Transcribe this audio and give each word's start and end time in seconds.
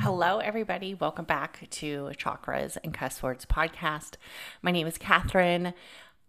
Hello, 0.00 0.40
everybody. 0.40 0.92
Welcome 0.92 1.24
back 1.24 1.66
to 1.70 2.10
Chakras 2.18 2.76
and 2.84 2.92
Cuss 2.92 3.22
Words 3.22 3.46
podcast. 3.46 4.16
My 4.60 4.70
name 4.70 4.86
is 4.86 4.98
Katherine, 4.98 5.72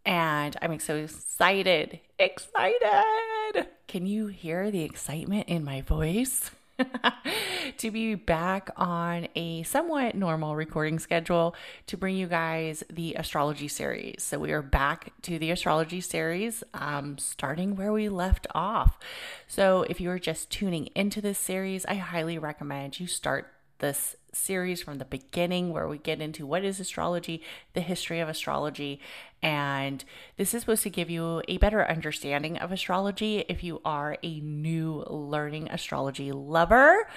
and 0.06 0.56
I'm 0.62 0.80
so 0.80 0.96
excited. 0.96 2.00
Excited! 2.18 3.68
Can 3.90 4.06
you 4.06 4.28
hear 4.28 4.72
the 4.72 4.84
excitement 4.84 5.50
in 5.50 5.66
my 5.66 5.82
voice? 5.82 6.50
to 7.78 7.92
be 7.92 8.16
back 8.16 8.70
on 8.78 9.28
a 9.36 9.64
somewhat 9.64 10.16
normal 10.16 10.56
recording 10.56 10.98
schedule 10.98 11.54
to 11.88 11.98
bring 11.98 12.16
you 12.16 12.28
guys 12.28 12.84
the 12.90 13.16
astrology 13.16 13.68
series. 13.68 14.24
So, 14.24 14.40
we 14.40 14.54
are 14.54 14.62
back 14.62 15.12
to 15.24 15.38
the 15.38 15.52
astrology 15.52 16.00
series, 16.00 16.64
um, 16.74 17.18
starting 17.18 17.76
where 17.76 17.92
we 17.92 18.08
left 18.08 18.48
off. 18.56 18.98
So, 19.46 19.86
if 19.90 20.00
you 20.00 20.10
are 20.10 20.20
just 20.20 20.50
tuning 20.50 20.88
into 20.96 21.20
this 21.20 21.38
series, 21.38 21.86
I 21.86 21.96
highly 21.96 22.38
recommend 22.38 23.00
you 23.00 23.08
start 23.08 23.52
this 23.80 24.16
series 24.34 24.82
from 24.82 24.98
the 24.98 25.06
beginning 25.06 25.72
where 25.72 25.88
we 25.88 25.98
get 25.98 26.22
into 26.22 26.46
what 26.46 26.64
is 26.64 26.80
astrology, 26.80 27.42
the 27.74 27.82
history 27.82 28.20
of 28.20 28.30
astrology, 28.30 29.00
and 29.42 30.04
this 30.38 30.54
is 30.54 30.62
supposed 30.62 30.84
to 30.84 30.90
give 30.90 31.10
you 31.10 31.42
a 31.48 31.58
better 31.58 31.88
understanding 31.88 32.58
of 32.58 32.72
astrology 32.72 33.46
if 33.50 33.64
you 33.64 33.82
are 33.86 34.18
a 34.24 34.40
new 34.40 35.04
learning 35.10 35.70
astrology 35.70 36.32
lover, 36.32 37.08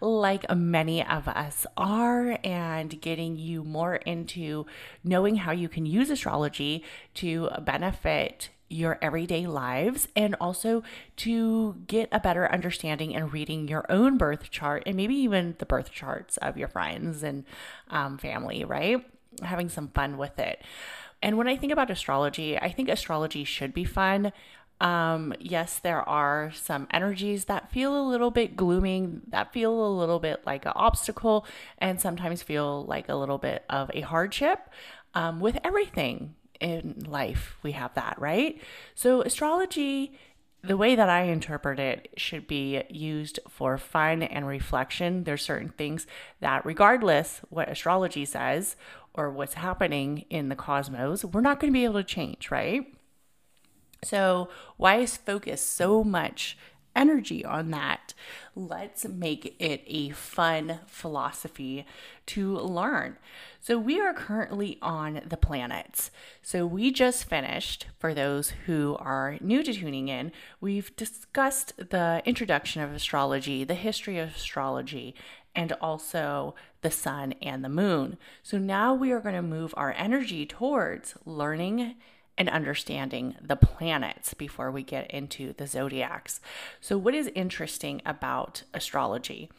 like 0.00 0.44
many 0.54 1.04
of 1.04 1.28
us 1.28 1.66
are, 1.76 2.38
and 2.44 3.00
getting 3.00 3.36
you 3.36 3.64
more 3.64 3.96
into 3.96 4.66
knowing 5.04 5.36
how 5.36 5.52
you 5.52 5.68
can 5.68 5.86
use 5.86 6.10
astrology 6.10 6.84
to 7.14 7.48
benefit 7.62 8.50
your 8.68 8.98
everyday 9.00 9.46
lives 9.46 10.08
and 10.14 10.36
also 10.40 10.82
to 11.16 11.76
get 11.86 12.08
a 12.12 12.20
better 12.20 12.50
understanding 12.50 13.14
and 13.14 13.32
reading 13.32 13.68
your 13.68 13.84
own 13.88 14.18
birth 14.18 14.50
chart 14.50 14.82
and 14.86 14.96
maybe 14.96 15.14
even 15.14 15.54
the 15.58 15.66
birth 15.66 15.90
charts 15.90 16.36
of 16.38 16.56
your 16.56 16.68
friends 16.68 17.22
and 17.22 17.44
um, 17.90 18.18
family, 18.18 18.64
right? 18.64 19.04
Having 19.42 19.70
some 19.70 19.88
fun 19.88 20.18
with 20.18 20.38
it. 20.38 20.62
And 21.22 21.36
when 21.36 21.48
I 21.48 21.56
think 21.56 21.72
about 21.72 21.90
astrology, 21.90 22.58
I 22.58 22.70
think 22.70 22.88
astrology 22.88 23.44
should 23.44 23.74
be 23.74 23.84
fun. 23.84 24.32
Um, 24.80 25.34
yes, 25.40 25.80
there 25.80 26.08
are 26.08 26.52
some 26.54 26.86
energies 26.92 27.46
that 27.46 27.72
feel 27.72 28.00
a 28.00 28.06
little 28.08 28.30
bit 28.30 28.56
glooming, 28.56 29.22
that 29.28 29.52
feel 29.52 29.72
a 29.72 29.98
little 29.98 30.20
bit 30.20 30.42
like 30.46 30.66
an 30.66 30.72
obstacle, 30.76 31.44
and 31.78 32.00
sometimes 32.00 32.42
feel 32.42 32.84
like 32.84 33.08
a 33.08 33.16
little 33.16 33.38
bit 33.38 33.64
of 33.68 33.90
a 33.92 34.02
hardship 34.02 34.70
um, 35.14 35.40
with 35.40 35.58
everything 35.64 36.34
in 36.60 37.04
life 37.06 37.56
we 37.62 37.72
have 37.72 37.94
that, 37.94 38.18
right? 38.18 38.60
So 38.94 39.22
astrology 39.22 40.12
the 40.62 40.76
way 40.76 40.96
that 40.96 41.08
I 41.08 41.22
interpret 41.22 41.78
it 41.78 42.10
should 42.16 42.48
be 42.48 42.82
used 42.90 43.38
for 43.48 43.78
fun 43.78 44.24
and 44.24 44.46
reflection. 44.46 45.24
There's 45.24 45.42
certain 45.42 45.68
things 45.68 46.06
that 46.40 46.66
regardless 46.66 47.40
what 47.48 47.68
astrology 47.68 48.24
says 48.24 48.74
or 49.14 49.30
what's 49.30 49.54
happening 49.54 50.24
in 50.30 50.48
the 50.48 50.56
cosmos, 50.56 51.24
we're 51.24 51.40
not 51.40 51.60
going 51.60 51.72
to 51.72 51.78
be 51.78 51.84
able 51.84 52.00
to 52.00 52.04
change, 52.04 52.50
right? 52.50 52.92
So, 54.04 54.48
why 54.76 54.96
is 54.96 55.16
focus 55.16 55.60
so 55.60 56.04
much 56.04 56.56
energy 56.98 57.44
on 57.44 57.70
that. 57.70 58.12
Let's 58.54 59.06
make 59.06 59.56
it 59.58 59.82
a 59.86 60.10
fun 60.10 60.80
philosophy 60.86 61.86
to 62.26 62.56
learn. 62.58 63.16
So, 63.60 63.76
we 63.76 64.00
are 64.00 64.14
currently 64.14 64.78
on 64.80 65.20
the 65.26 65.36
planets. 65.36 66.10
So, 66.42 66.64
we 66.64 66.92
just 66.92 67.24
finished, 67.24 67.86
for 67.98 68.14
those 68.14 68.50
who 68.66 68.96
are 69.00 69.36
new 69.40 69.62
to 69.62 69.74
tuning 69.74 70.08
in, 70.08 70.32
we've 70.60 70.94
discussed 70.96 71.72
the 71.76 72.22
introduction 72.24 72.82
of 72.82 72.92
astrology, 72.92 73.64
the 73.64 73.74
history 73.74 74.18
of 74.18 74.36
astrology, 74.36 75.14
and 75.54 75.72
also 75.80 76.54
the 76.82 76.90
sun 76.90 77.34
and 77.42 77.64
the 77.64 77.68
moon. 77.68 78.16
So, 78.42 78.58
now 78.58 78.94
we 78.94 79.10
are 79.10 79.20
going 79.20 79.34
to 79.34 79.42
move 79.42 79.74
our 79.76 79.92
energy 79.98 80.46
towards 80.46 81.14
learning 81.24 81.96
and 82.38 82.48
understanding 82.48 83.34
the 83.42 83.56
planets 83.56 84.32
before 84.32 84.70
we 84.70 84.84
get 84.84 85.10
into 85.10 85.52
the 85.54 85.66
zodiacs. 85.66 86.40
So, 86.80 86.96
what 86.96 87.14
is 87.14 87.30
interesting 87.34 88.00
about 88.06 88.62
astrology 88.72 89.50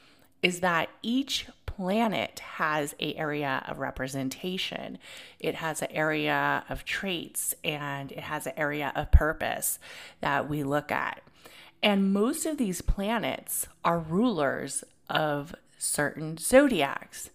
is 0.42 0.62
that 0.62 0.90
each 1.02 1.48
planet 1.78 2.40
has 2.40 2.96
a 3.00 3.16
area 3.16 3.64
of 3.68 3.78
representation. 3.78 4.98
It 5.40 5.56
has 5.56 5.82
an 5.82 5.92
area 5.92 6.64
of 6.68 6.84
traits 6.84 7.54
and 7.64 8.12
it 8.12 8.22
has 8.22 8.48
an 8.48 8.54
area 8.58 8.92
of 8.96 9.12
purpose 9.12 9.78
that 10.22 10.50
we 10.50 10.64
look 10.64 10.92
at. 10.92 11.22
And 11.84 12.12
most 12.12 12.46
of 12.46 12.58
these 12.58 12.82
planets 12.82 13.68
are 13.86 14.00
rulers 14.00 14.84
of 15.10 15.54
certain 15.78 16.38
zodiacs. 16.38 17.30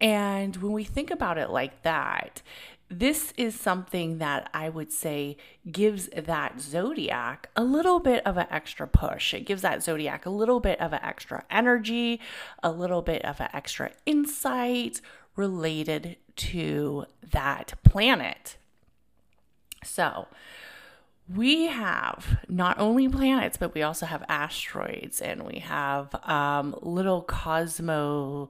And 0.00 0.56
when 0.56 0.72
we 0.72 0.84
think 0.84 1.10
about 1.10 1.38
it 1.38 1.50
like 1.50 1.82
that, 1.82 2.42
this 2.90 3.34
is 3.36 3.58
something 3.58 4.18
that 4.18 4.48
I 4.54 4.68
would 4.68 4.92
say 4.92 5.36
gives 5.70 6.08
that 6.08 6.60
zodiac 6.60 7.50
a 7.54 7.62
little 7.62 8.00
bit 8.00 8.26
of 8.26 8.36
an 8.36 8.46
extra 8.50 8.86
push. 8.86 9.34
It 9.34 9.44
gives 9.44 9.62
that 9.62 9.82
zodiac 9.82 10.24
a 10.24 10.30
little 10.30 10.60
bit 10.60 10.80
of 10.80 10.92
an 10.92 11.00
extra 11.02 11.44
energy, 11.50 12.20
a 12.62 12.70
little 12.70 13.02
bit 13.02 13.24
of 13.24 13.40
an 13.40 13.48
extra 13.52 13.90
insight 14.06 15.00
related 15.36 16.16
to 16.36 17.04
that 17.30 17.74
planet. 17.84 18.56
So, 19.84 20.26
we 21.32 21.66
have 21.66 22.38
not 22.48 22.78
only 22.80 23.06
planets, 23.08 23.58
but 23.58 23.74
we 23.74 23.82
also 23.82 24.06
have 24.06 24.24
asteroids 24.28 25.20
and 25.20 25.42
we 25.42 25.58
have 25.58 26.14
um, 26.26 26.74
little 26.80 27.20
cosmo 27.20 28.48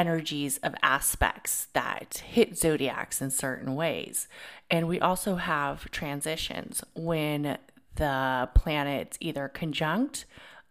energies 0.00 0.56
of 0.62 0.74
aspects 0.82 1.68
that 1.74 2.22
hit 2.26 2.56
zodiacs 2.56 3.20
in 3.20 3.30
certain 3.30 3.74
ways. 3.74 4.28
And 4.70 4.88
we 4.88 4.98
also 4.98 5.34
have 5.34 5.90
transitions 5.90 6.82
when 6.94 7.58
the 7.96 8.48
planets 8.54 9.18
either 9.20 9.46
conjunct, 9.48 10.24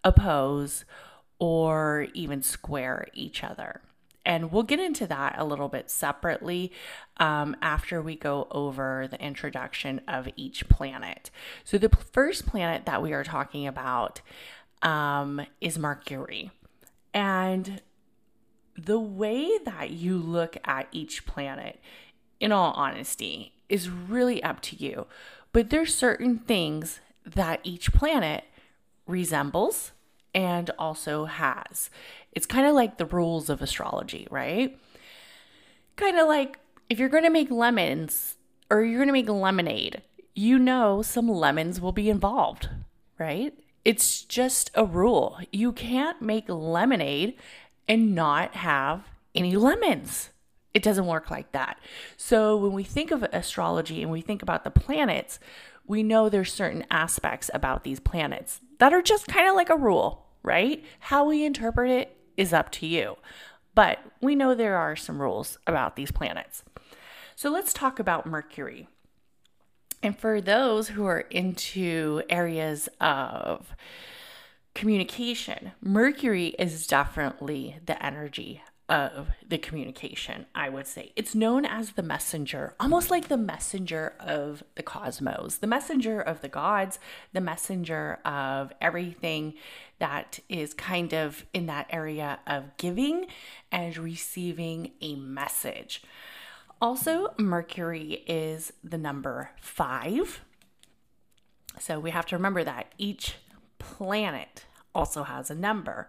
oppose, 0.04 0.84
or 1.38 2.08
even 2.16 2.42
square 2.42 3.06
each 3.14 3.44
other. 3.44 3.82
And 4.26 4.52
we'll 4.52 4.64
get 4.64 4.80
into 4.80 5.06
that 5.06 5.36
a 5.38 5.46
little 5.46 5.70
bit 5.70 5.92
separately 5.92 6.72
um, 7.18 7.56
after 7.62 8.02
we 8.02 8.16
go 8.16 8.48
over 8.50 9.08
the 9.10 9.24
introduction 9.24 10.02
of 10.08 10.28
each 10.36 10.68
planet. 10.70 11.30
So, 11.64 11.78
the 11.78 11.90
first 11.90 12.48
planet 12.48 12.86
that 12.86 13.02
we 13.02 13.14
are 13.14 13.24
talking 13.24 13.68
about 13.68 14.22
um, 14.82 15.46
is 15.62 15.78
Mercury. 15.78 16.52
And 17.14 17.82
the 18.86 19.00
way 19.00 19.58
that 19.66 19.92
you 19.92 20.18
look 20.18 20.58
at 20.64 20.88
each 20.92 21.26
planet, 21.26 21.80
in 22.40 22.52
all 22.52 22.72
honesty, 22.74 23.54
is 23.68 23.90
really 23.90 24.42
up 24.44 24.62
to 24.62 24.76
you. 24.76 25.06
But 25.52 25.70
there's 25.70 25.94
certain 25.94 26.40
things 26.40 27.00
that 27.26 27.60
each 27.64 27.94
planet 27.94 28.44
resembles 29.08 29.92
and 30.34 30.70
also 30.78 31.26
has. 31.26 31.90
It's 32.32 32.46
kind 32.46 32.68
of 32.68 32.76
like 32.76 32.98
the 32.98 33.06
rules 33.06 33.50
of 33.50 33.62
astrology, 33.62 34.28
right? 34.30 34.80
Kind 35.96 36.18
of 36.18 36.28
like 36.28 36.60
if 36.90 37.00
you're 37.00 37.10
going 37.10 37.24
to 37.24 37.30
make 37.30 37.52
lemons 37.52 38.36
or 38.70 38.84
you're 38.84 39.00
going 39.00 39.08
to 39.08 39.14
make 39.14 39.30
lemonade, 39.30 40.02
you 40.36 40.60
know 40.60 41.02
some 41.02 41.28
lemons 41.28 41.82
will 41.82 41.92
be 41.92 42.10
involved, 42.10 42.70
right? 43.18 43.54
It's 43.84 44.22
just 44.22 44.72
a 44.76 44.86
rule. 44.86 45.40
You 45.52 45.72
can't 45.72 46.22
make 46.22 46.46
lemonade 46.48 47.36
and 47.90 48.16
not 48.16 48.56
have 48.56 49.10
any 49.36 49.56
lemons. 49.58 50.30
It 50.74 50.84
doesn't 50.84 51.08
work 51.08 51.32
like 51.32 51.52
that. 51.52 51.80
So 52.16 52.56
when 52.56 52.72
we 52.72 52.84
think 52.84 53.10
of 53.10 53.24
astrology 53.24 54.04
and 54.04 54.12
we 54.12 54.22
think 54.22 54.44
about 54.44 54.64
the 54.64 54.72
planets, 54.72 55.40
we 55.88 56.04
know 56.04 56.30
there's 56.30 56.54
certain 56.54 56.86
aspects 56.92 57.50
about 57.54 57.84
these 57.84 58.00
planets 58.00 58.62
that 58.78 58.94
are 58.94 59.02
just 59.02 59.28
kind 59.28 59.50
of 59.50 59.56
like 59.56 59.72
a 59.72 59.76
rule, 59.76 60.28
right? 60.44 60.86
How 61.00 61.26
we 61.26 61.44
interpret 61.44 61.90
it 61.90 62.16
is 62.38 62.54
up 62.54 62.72
to 62.74 62.86
you. 62.86 63.18
But 63.74 64.00
we 64.22 64.36
know 64.36 64.54
there 64.54 64.78
are 64.78 64.96
some 64.96 65.20
rules 65.20 65.58
about 65.66 65.96
these 65.96 66.12
planets. 66.12 66.64
So 67.36 67.50
let's 67.50 67.74
talk 67.74 68.00
about 68.00 68.28
Mercury. 68.28 68.88
And 70.04 70.18
for 70.18 70.40
those 70.40 70.90
who 70.90 71.06
are 71.06 71.22
into 71.22 72.22
areas 72.30 72.88
of 73.02 73.74
communication. 74.80 75.74
Mercury 75.82 76.56
is 76.58 76.88
definitely 76.88 77.76
the 77.86 78.02
energy 78.04 78.62
of 78.88 79.28
the 79.46 79.58
communication, 79.58 80.46
I 80.56 80.70
would 80.70 80.88
say. 80.88 81.12
It's 81.18 81.36
known 81.36 81.66
as 81.66 81.92
the 81.92 82.02
messenger, 82.02 82.76
almost 82.80 83.12
like 83.12 83.28
the 83.28 83.36
messenger 83.36 84.14
of 84.22 84.64
the 84.76 84.82
cosmos, 84.82 85.58
the 85.58 85.68
messenger 85.68 86.22
of 86.22 86.40
the 86.40 86.48
gods, 86.48 86.98
the 87.34 87.42
messenger 87.42 88.20
of 88.24 88.72
everything 88.80 89.56
that 90.00 90.40
is 90.48 90.74
kind 90.74 91.14
of 91.14 91.46
in 91.54 91.66
that 91.66 91.88
area 91.90 92.40
of 92.48 92.78
giving 92.78 93.26
and 93.74 93.98
receiving 93.98 94.92
a 95.02 95.16
message. 95.16 96.04
Also, 96.82 97.34
Mercury 97.38 98.24
is 98.28 98.72
the 98.82 98.98
number 98.98 99.52
five. 99.60 100.40
So 101.80 102.00
we 102.00 102.12
have 102.12 102.26
to 102.28 102.38
remember 102.38 102.64
that 102.64 102.94
each 102.98 103.36
planet 103.78 104.66
also 104.94 105.24
has 105.24 105.50
a 105.50 105.56
number. 105.56 106.08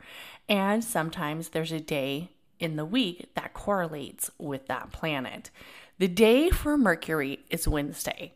And 0.48 0.82
sometimes 0.82 1.50
there's 1.50 1.72
a 1.72 1.80
day 1.80 2.30
in 2.58 2.76
the 2.76 2.84
week 2.84 3.30
that 3.34 3.54
correlates 3.54 4.30
with 4.38 4.66
that 4.66 4.92
planet. 4.92 5.50
The 5.98 6.08
day 6.08 6.50
for 6.50 6.78
Mercury 6.78 7.40
is 7.50 7.66
Wednesday. 7.66 8.32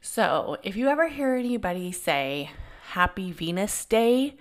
So 0.00 0.58
if 0.62 0.76
you 0.76 0.88
ever 0.88 1.08
hear 1.08 1.34
anybody 1.34 1.90
say 1.92 2.50
Happy 2.90 3.32
Venus 3.32 3.84
Day, 3.84 4.36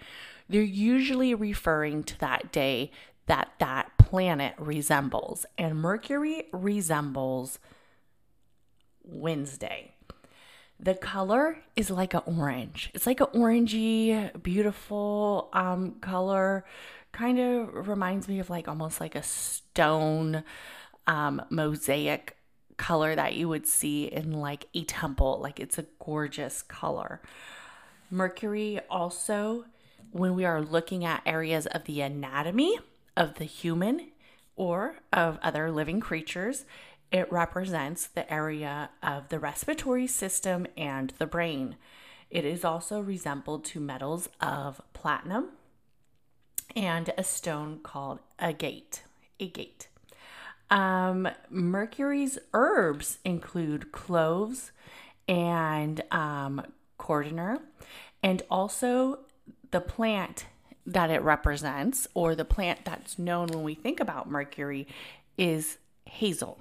they're 0.48 0.62
usually 0.62 1.34
referring 1.34 2.04
to 2.04 2.20
that 2.20 2.52
day 2.52 2.92
that 3.26 3.52
that 3.60 3.98
planet 3.98 4.54
resembles. 4.58 5.46
And 5.58 5.82
Mercury 5.82 6.44
resembles 6.54 7.58
Wednesday. 9.04 9.95
The 10.80 10.96
color 10.96 11.58
is 11.76 11.90
like 11.90 12.14
an 12.14 12.22
orange. 12.26 12.92
It's 12.94 13.08
like 13.08 13.22
an 13.22 13.28
orangey, 13.28 14.32
beautiful 14.44 15.50
um, 15.54 15.96
color. 16.02 16.66
Kind 17.12 17.40
of 17.40 17.88
reminds 17.88 18.28
me 18.28 18.40
of 18.40 18.50
like 18.50 18.68
almost 18.68 19.00
like 19.00 19.16
a 19.16 19.24
stone 19.24 20.44
um, 21.08 21.42
mosaic 21.50 22.36
color 22.78 23.16
that 23.16 23.36
you 23.36 23.48
would 23.48 23.66
see 23.68 24.06
in 24.06 24.34
like 24.34 24.68
a 24.74 24.84
temple. 24.84 25.40
Like 25.42 25.60
it's 25.60 25.78
a 25.78 25.86
gorgeous 26.04 26.62
color. 26.62 27.22
Mercury 28.12 28.80
also, 28.90 29.66
when 30.12 30.36
we 30.36 30.46
are 30.46 30.62
looking 30.62 31.06
at 31.06 31.22
areas 31.26 31.66
of 31.68 31.86
the 31.86 32.02
anatomy 32.02 32.78
of 33.18 33.36
the 33.36 33.46
human 33.46 34.10
or 34.56 34.96
of 35.12 35.40
other 35.42 35.72
living 35.72 36.00
creatures, 36.00 36.66
it 37.12 37.32
represents 37.32 38.08
the 38.08 38.32
area 38.32 38.90
of 39.02 39.30
the 39.30 39.40
respiratory 39.40 40.08
system 40.08 40.68
and 40.78 41.14
the 41.18 41.26
brain. 41.26 41.76
It 42.30 42.46
is 42.46 42.66
also 42.66 43.00
resembled 43.00 43.66
to 43.66 43.80
metals 43.80 44.28
of 44.42 44.82
platinum 44.94 45.50
and 46.76 47.14
a 47.18 47.24
stone 47.24 47.80
called 47.84 48.20
agate. 48.40 49.04
Agate. 49.40 49.88
Um, 50.70 51.30
Mercury's 51.50 52.40
herbs 52.54 53.20
include 53.24 53.92
cloves 53.92 54.72
and 55.28 56.02
um, 56.12 56.62
cardamom, 56.98 57.60
and 58.24 58.42
also 58.50 59.20
the 59.72 59.82
plant 59.82 60.46
that 60.86 61.10
it 61.10 61.22
represents, 61.22 62.08
or 62.14 62.36
the 62.36 62.46
plant 62.46 62.86
that's 62.86 63.18
known 63.18 63.48
when 63.48 63.64
we 63.64 63.76
think 63.76 64.00
about 64.00 64.30
Mercury, 64.30 64.88
is 65.38 65.78
hazel. 66.06 66.60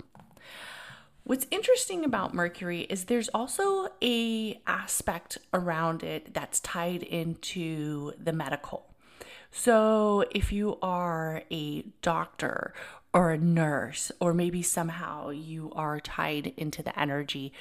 What's 1.24 1.46
interesting 1.50 2.04
about 2.04 2.34
Mercury 2.34 2.82
is 2.82 3.04
there's 3.04 3.30
also 3.30 3.88
a 4.02 4.60
aspect 4.66 5.38
around 5.54 6.02
it 6.02 6.34
that's 6.34 6.60
tied 6.60 7.02
into 7.02 8.12
the 8.22 8.32
medical. 8.32 8.94
So 9.50 10.24
if 10.32 10.52
you 10.52 10.78
are 10.82 11.42
a 11.50 11.82
doctor 12.02 12.74
or 13.14 13.30
a 13.30 13.38
nurse 13.38 14.12
or 14.20 14.34
maybe 14.34 14.60
somehow 14.60 15.30
you 15.30 15.72
are 15.74 15.98
tied 15.98 16.52
into 16.58 16.82
the 16.82 16.98
energy 16.98 17.52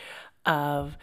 of 0.46 0.98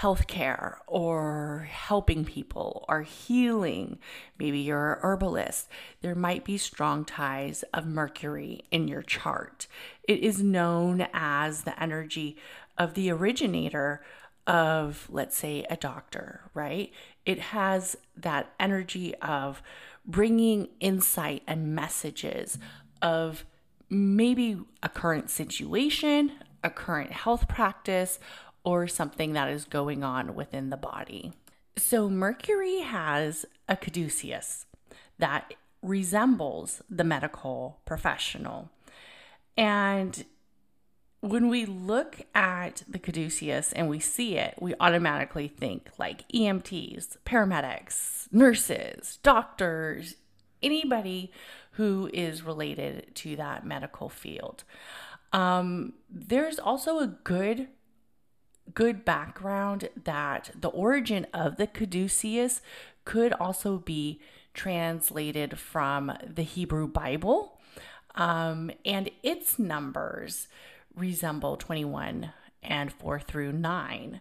healthcare 0.00 0.76
or 0.86 1.66
helping 1.70 2.24
people 2.24 2.84
or 2.88 3.02
healing. 3.02 3.98
Maybe 4.38 4.58
you're 4.58 4.94
a 4.94 5.00
herbalist. 5.00 5.68
There 6.02 6.14
might 6.14 6.44
be 6.44 6.58
strong 6.58 7.04
ties 7.04 7.64
of 7.72 7.86
Mercury 7.86 8.64
in 8.70 8.88
your 8.88 9.02
chart. 9.02 9.66
It 10.06 10.20
is 10.20 10.42
known 10.42 11.06
as 11.12 11.62
the 11.62 11.80
energy 11.82 12.36
of 12.78 12.94
the 12.94 13.10
originator 13.10 14.02
of, 14.46 15.08
let's 15.10 15.36
say, 15.36 15.66
a 15.68 15.76
doctor, 15.76 16.42
right? 16.54 16.92
It 17.24 17.38
has 17.38 17.96
that 18.16 18.52
energy 18.60 19.14
of 19.16 19.62
bringing 20.06 20.68
insight 20.78 21.42
and 21.46 21.74
messages 21.74 22.58
of 23.02 23.44
maybe 23.90 24.58
a 24.82 24.88
current 24.88 25.30
situation, 25.30 26.32
a 26.62 26.70
current 26.70 27.12
health 27.12 27.48
practice, 27.48 28.18
or 28.64 28.86
something 28.86 29.32
that 29.32 29.48
is 29.48 29.64
going 29.64 30.02
on 30.04 30.34
within 30.34 30.70
the 30.70 30.76
body. 30.76 31.32
So, 31.76 32.08
Mercury 32.08 32.80
has 32.80 33.44
a 33.68 33.76
caduceus 33.76 34.66
that 35.18 35.54
resembles 35.82 36.82
the 36.88 37.04
medical 37.04 37.80
professional. 37.84 38.70
And 39.56 40.24
when 41.20 41.48
we 41.48 41.64
look 41.64 42.20
at 42.34 42.82
the 42.86 42.98
caduceus 42.98 43.72
and 43.72 43.88
we 43.88 43.98
see 43.98 44.36
it, 44.36 44.54
we 44.60 44.74
automatically 44.78 45.48
think 45.48 45.88
like 45.98 46.28
EMTs, 46.28 47.16
paramedics, 47.24 48.32
nurses, 48.32 49.18
doctors, 49.22 50.16
anybody 50.62 51.32
who 51.72 52.10
is 52.12 52.42
related 52.42 53.14
to 53.14 53.36
that 53.36 53.66
medical 53.66 54.08
field. 54.08 54.64
Um, 55.32 55.94
there's 56.08 56.58
also 56.58 56.98
a 56.98 57.06
good 57.06 57.68
good 58.74 59.04
background 59.04 59.88
that 60.04 60.50
the 60.60 60.68
origin 60.68 61.24
of 61.32 61.56
the 61.56 61.68
caduceus 61.68 62.60
could 63.04 63.32
also 63.34 63.78
be 63.78 64.20
translated 64.54 65.58
from 65.58 66.12
the 66.26 66.42
Hebrew 66.42 66.88
Bible, 66.88 67.55
um, 68.16 68.70
and 68.84 69.10
its 69.22 69.58
numbers 69.58 70.48
resemble 70.94 71.56
21 71.56 72.32
and 72.62 72.92
4 72.92 73.20
through 73.20 73.52
9. 73.52 74.20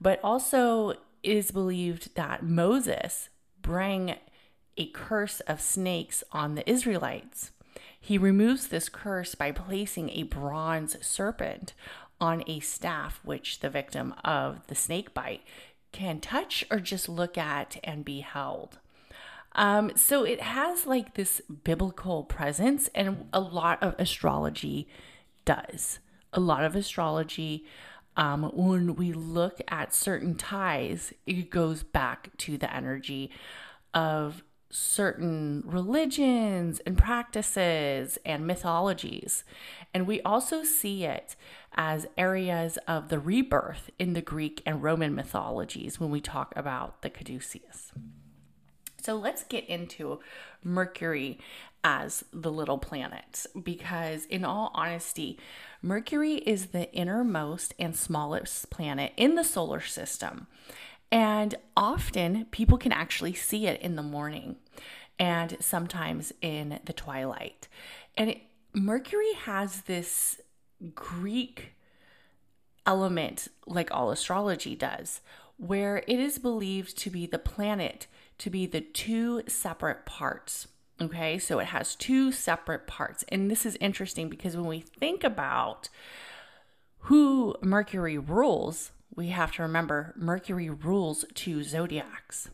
But 0.00 0.20
also, 0.24 0.94
is 1.24 1.50
believed 1.50 2.14
that 2.14 2.44
Moses 2.44 3.30
bring 3.60 4.16
a 4.76 4.86
curse 4.88 5.40
of 5.40 5.60
snakes 5.60 6.22
on 6.30 6.54
the 6.54 6.68
Israelites. 6.70 7.50
He 7.98 8.18
removes 8.18 8.68
this 8.68 8.88
curse 8.88 9.34
by 9.34 9.50
placing 9.50 10.10
a 10.10 10.24
bronze 10.24 10.96
serpent 11.04 11.72
on 12.20 12.44
a 12.46 12.60
staff, 12.60 13.20
which 13.24 13.60
the 13.60 13.70
victim 13.70 14.14
of 14.22 14.66
the 14.66 14.74
snake 14.74 15.14
bite 15.14 15.42
can 15.92 16.20
touch 16.20 16.64
or 16.70 16.78
just 16.78 17.08
look 17.08 17.38
at 17.38 17.78
and 17.82 18.04
be 18.04 18.20
held. 18.20 18.78
Um, 19.54 19.92
so 19.94 20.24
it 20.24 20.40
has 20.40 20.86
like 20.86 21.14
this 21.14 21.40
biblical 21.62 22.24
presence, 22.24 22.88
and 22.94 23.28
a 23.32 23.40
lot 23.40 23.82
of 23.82 23.94
astrology 23.98 24.88
does. 25.44 26.00
A 26.32 26.40
lot 26.40 26.64
of 26.64 26.74
astrology, 26.74 27.64
um, 28.16 28.50
when 28.54 28.96
we 28.96 29.12
look 29.12 29.60
at 29.68 29.94
certain 29.94 30.34
ties, 30.34 31.12
it 31.26 31.50
goes 31.50 31.82
back 31.82 32.36
to 32.38 32.58
the 32.58 32.74
energy 32.74 33.30
of 33.92 34.42
certain 34.70 35.62
religions 35.64 36.80
and 36.84 36.98
practices 36.98 38.18
and 38.26 38.44
mythologies. 38.44 39.44
And 39.92 40.04
we 40.04 40.20
also 40.22 40.64
see 40.64 41.04
it 41.04 41.36
as 41.76 42.08
areas 42.18 42.76
of 42.88 43.08
the 43.08 43.20
rebirth 43.20 43.90
in 44.00 44.14
the 44.14 44.20
Greek 44.20 44.62
and 44.66 44.82
Roman 44.82 45.14
mythologies 45.14 46.00
when 46.00 46.10
we 46.10 46.20
talk 46.20 46.52
about 46.56 47.02
the 47.02 47.10
caduceus. 47.10 47.92
So 49.04 49.16
let's 49.16 49.44
get 49.44 49.66
into 49.66 50.20
Mercury 50.62 51.38
as 51.84 52.24
the 52.32 52.50
little 52.50 52.78
planet 52.78 53.44
because, 53.62 54.24
in 54.24 54.46
all 54.46 54.70
honesty, 54.74 55.38
Mercury 55.82 56.36
is 56.36 56.68
the 56.68 56.90
innermost 56.94 57.74
and 57.78 57.94
smallest 57.94 58.70
planet 58.70 59.12
in 59.18 59.34
the 59.34 59.44
solar 59.44 59.82
system. 59.82 60.46
And 61.12 61.54
often 61.76 62.46
people 62.46 62.78
can 62.78 62.92
actually 62.92 63.34
see 63.34 63.66
it 63.66 63.78
in 63.82 63.96
the 63.96 64.02
morning 64.02 64.56
and 65.18 65.58
sometimes 65.60 66.32
in 66.40 66.80
the 66.86 66.94
twilight. 66.94 67.68
And 68.16 68.30
it, 68.30 68.38
Mercury 68.72 69.34
has 69.44 69.82
this 69.82 70.40
Greek 70.94 71.74
element, 72.86 73.48
like 73.66 73.90
all 73.92 74.10
astrology 74.10 74.74
does, 74.74 75.20
where 75.58 75.98
it 76.08 76.18
is 76.18 76.38
believed 76.38 76.96
to 76.98 77.10
be 77.10 77.26
the 77.26 77.38
planet 77.38 78.06
to 78.38 78.50
be 78.50 78.66
the 78.66 78.80
two 78.80 79.42
separate 79.46 80.06
parts. 80.06 80.68
Okay, 81.00 81.38
so 81.38 81.58
it 81.58 81.66
has 81.66 81.94
two 81.94 82.30
separate 82.30 82.86
parts. 82.86 83.24
And 83.28 83.50
this 83.50 83.66
is 83.66 83.76
interesting 83.80 84.28
because 84.28 84.56
when 84.56 84.66
we 84.66 84.80
think 84.80 85.24
about 85.24 85.88
who 87.00 87.56
Mercury 87.60 88.16
rules, 88.16 88.92
we 89.14 89.28
have 89.28 89.52
to 89.52 89.62
remember 89.62 90.14
Mercury 90.16 90.70
rules 90.70 91.24
two 91.34 91.62
zodiacs. 91.62 92.48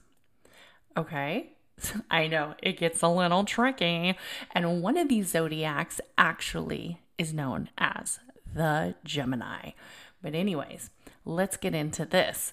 Okay, 0.96 1.52
I 2.10 2.26
know 2.26 2.54
it 2.62 2.78
gets 2.78 3.02
a 3.02 3.08
little 3.08 3.44
tricky. 3.44 4.16
And 4.52 4.82
one 4.82 4.96
of 4.96 5.08
these 5.08 5.28
zodiacs 5.28 6.00
actually 6.18 7.00
is 7.18 7.32
known 7.32 7.70
as 7.78 8.18
the 8.54 8.94
Gemini. 9.04 9.70
But, 10.22 10.34
anyways, 10.34 10.90
let's 11.24 11.56
get 11.56 11.74
into 11.74 12.04
this. 12.04 12.52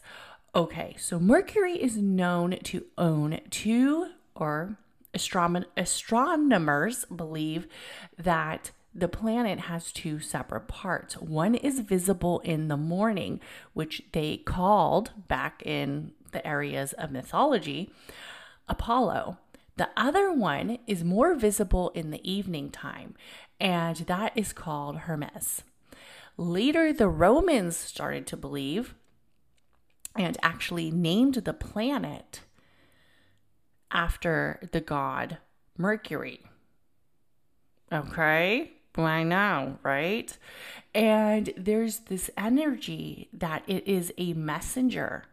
Okay, 0.55 0.95
so 0.97 1.19
Mercury 1.19 1.73
is 1.73 1.97
known 1.97 2.57
to 2.63 2.85
own 2.97 3.39
two, 3.51 4.09
or 4.33 4.77
astronomers 5.13 7.05
believe 7.05 7.67
that 8.17 8.71
the 8.93 9.07
planet 9.07 9.59
has 9.61 9.91
two 9.91 10.19
separate 10.19 10.67
parts. 10.67 11.17
One 11.17 11.53
is 11.53 11.81
visible 11.81 12.39
in 12.39 12.67
the 12.67 12.77
morning, 12.77 13.39
which 13.73 14.01
they 14.13 14.37
called 14.37 15.11
back 15.27 15.61
in 15.63 16.13
the 16.31 16.45
areas 16.45 16.93
of 16.93 17.11
mythology 17.11 17.91
Apollo. 18.67 19.37
The 19.75 19.89
other 19.95 20.31
one 20.31 20.79
is 20.87 21.03
more 21.03 21.35
visible 21.35 21.89
in 21.89 22.09
the 22.09 22.27
evening 22.29 22.71
time, 22.71 23.13
and 23.59 23.97
that 23.97 24.31
is 24.35 24.51
called 24.53 24.97
Hermes. 24.97 25.61
Later, 26.35 26.91
the 26.91 27.07
Romans 27.07 27.77
started 27.77 28.25
to 28.27 28.37
believe 28.37 28.95
and 30.17 30.37
actually 30.41 30.91
named 30.91 31.35
the 31.35 31.53
planet 31.53 32.41
after 33.91 34.59
the 34.71 34.81
god 34.81 35.37
Mercury. 35.77 36.41
Okay, 37.91 38.71
I 39.05 39.23
know, 39.23 39.77
right? 39.83 40.35
And 40.95 41.53
there's 41.55 41.99
this 41.99 42.31
energy 42.37 43.29
that 43.31 43.63
it 43.67 43.87
is 43.87 44.11
a 44.17 44.33
messenger. 44.33 45.25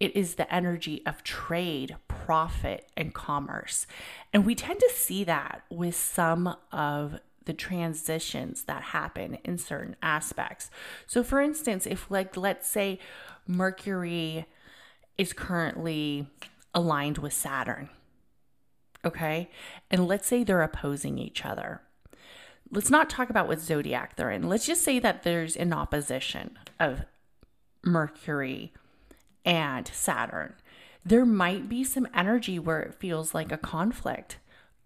It 0.00 0.16
is 0.16 0.34
the 0.34 0.52
energy 0.52 1.02
of 1.06 1.22
trade, 1.22 1.96
profit, 2.08 2.88
and 2.96 3.14
commerce. 3.14 3.86
And 4.32 4.44
we 4.44 4.54
tend 4.54 4.80
to 4.80 4.90
see 4.92 5.22
that 5.24 5.62
with 5.70 5.94
some 5.94 6.56
of 6.72 7.20
the 7.44 7.52
transitions 7.52 8.64
that 8.64 8.82
happen 8.82 9.38
in 9.44 9.58
certain 9.58 9.96
aspects. 10.02 10.70
So, 11.06 11.22
for 11.22 11.40
instance, 11.40 11.86
if, 11.86 12.10
like, 12.10 12.36
let's 12.36 12.68
say 12.68 12.98
Mercury 13.46 14.46
is 15.18 15.32
currently 15.32 16.26
aligned 16.74 17.18
with 17.18 17.32
Saturn, 17.32 17.90
okay? 19.04 19.50
And 19.90 20.06
let's 20.06 20.26
say 20.26 20.44
they're 20.44 20.62
opposing 20.62 21.18
each 21.18 21.44
other. 21.44 21.82
Let's 22.70 22.90
not 22.90 23.10
talk 23.10 23.28
about 23.28 23.48
what 23.48 23.60
zodiac 23.60 24.16
they're 24.16 24.30
in. 24.30 24.48
Let's 24.48 24.66
just 24.66 24.82
say 24.82 24.98
that 25.00 25.24
there's 25.24 25.56
an 25.56 25.72
opposition 25.72 26.58
of 26.80 27.02
Mercury 27.84 28.72
and 29.44 29.86
Saturn. 29.88 30.54
There 31.04 31.26
might 31.26 31.68
be 31.68 31.84
some 31.84 32.08
energy 32.14 32.58
where 32.58 32.80
it 32.80 32.94
feels 32.94 33.34
like 33.34 33.52
a 33.52 33.58
conflict 33.58 34.38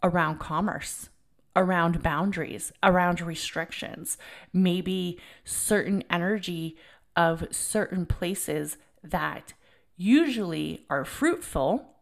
around 0.02 0.38
commerce, 0.38 1.10
around 1.56 2.02
boundaries, 2.02 2.72
around 2.82 3.20
restrictions, 3.20 4.18
maybe 4.52 5.18
certain 5.44 6.04
energy 6.10 6.76
of 7.16 7.48
certain 7.50 8.06
places 8.06 8.76
that 9.02 9.54
usually 9.96 10.84
are 10.88 11.04
fruitful 11.04 11.96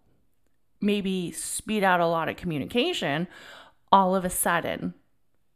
maybe 0.85 1.33
speed 1.33 1.83
out 1.83 2.01
a 2.01 2.07
lot 2.07 2.29
of 2.29 2.37
communication, 2.37 3.27
all 3.91 4.15
of 4.15 4.25
a 4.25 4.31
sudden 4.31 4.95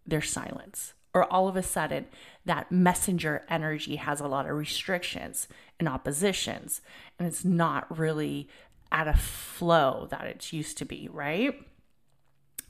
there's 0.06 0.30
silence. 0.30 0.94
Or 1.14 1.30
all 1.32 1.48
of 1.48 1.56
a 1.56 1.62
sudden, 1.62 2.06
that 2.44 2.70
messenger 2.70 3.44
energy 3.48 3.96
has 3.96 4.20
a 4.20 4.28
lot 4.28 4.46
of 4.46 4.56
restrictions 4.56 5.48
and 5.80 5.88
oppositions, 5.88 6.80
and 7.18 7.26
it's 7.26 7.44
not 7.44 7.98
really 7.98 8.48
at 8.92 9.08
a 9.08 9.14
flow 9.14 10.06
that 10.10 10.24
it's 10.24 10.52
used 10.52 10.78
to 10.78 10.84
be, 10.84 11.08
right? 11.10 11.54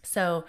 So, 0.03 0.45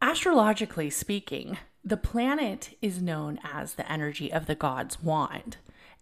astrologically 0.00 0.90
speaking, 0.90 1.58
the 1.84 1.96
planet 1.96 2.76
is 2.82 3.00
known 3.00 3.38
as 3.42 3.74
the 3.74 3.90
energy 3.90 4.32
of 4.32 4.46
the 4.46 4.54
god's 4.54 5.02
wand, 5.02 5.56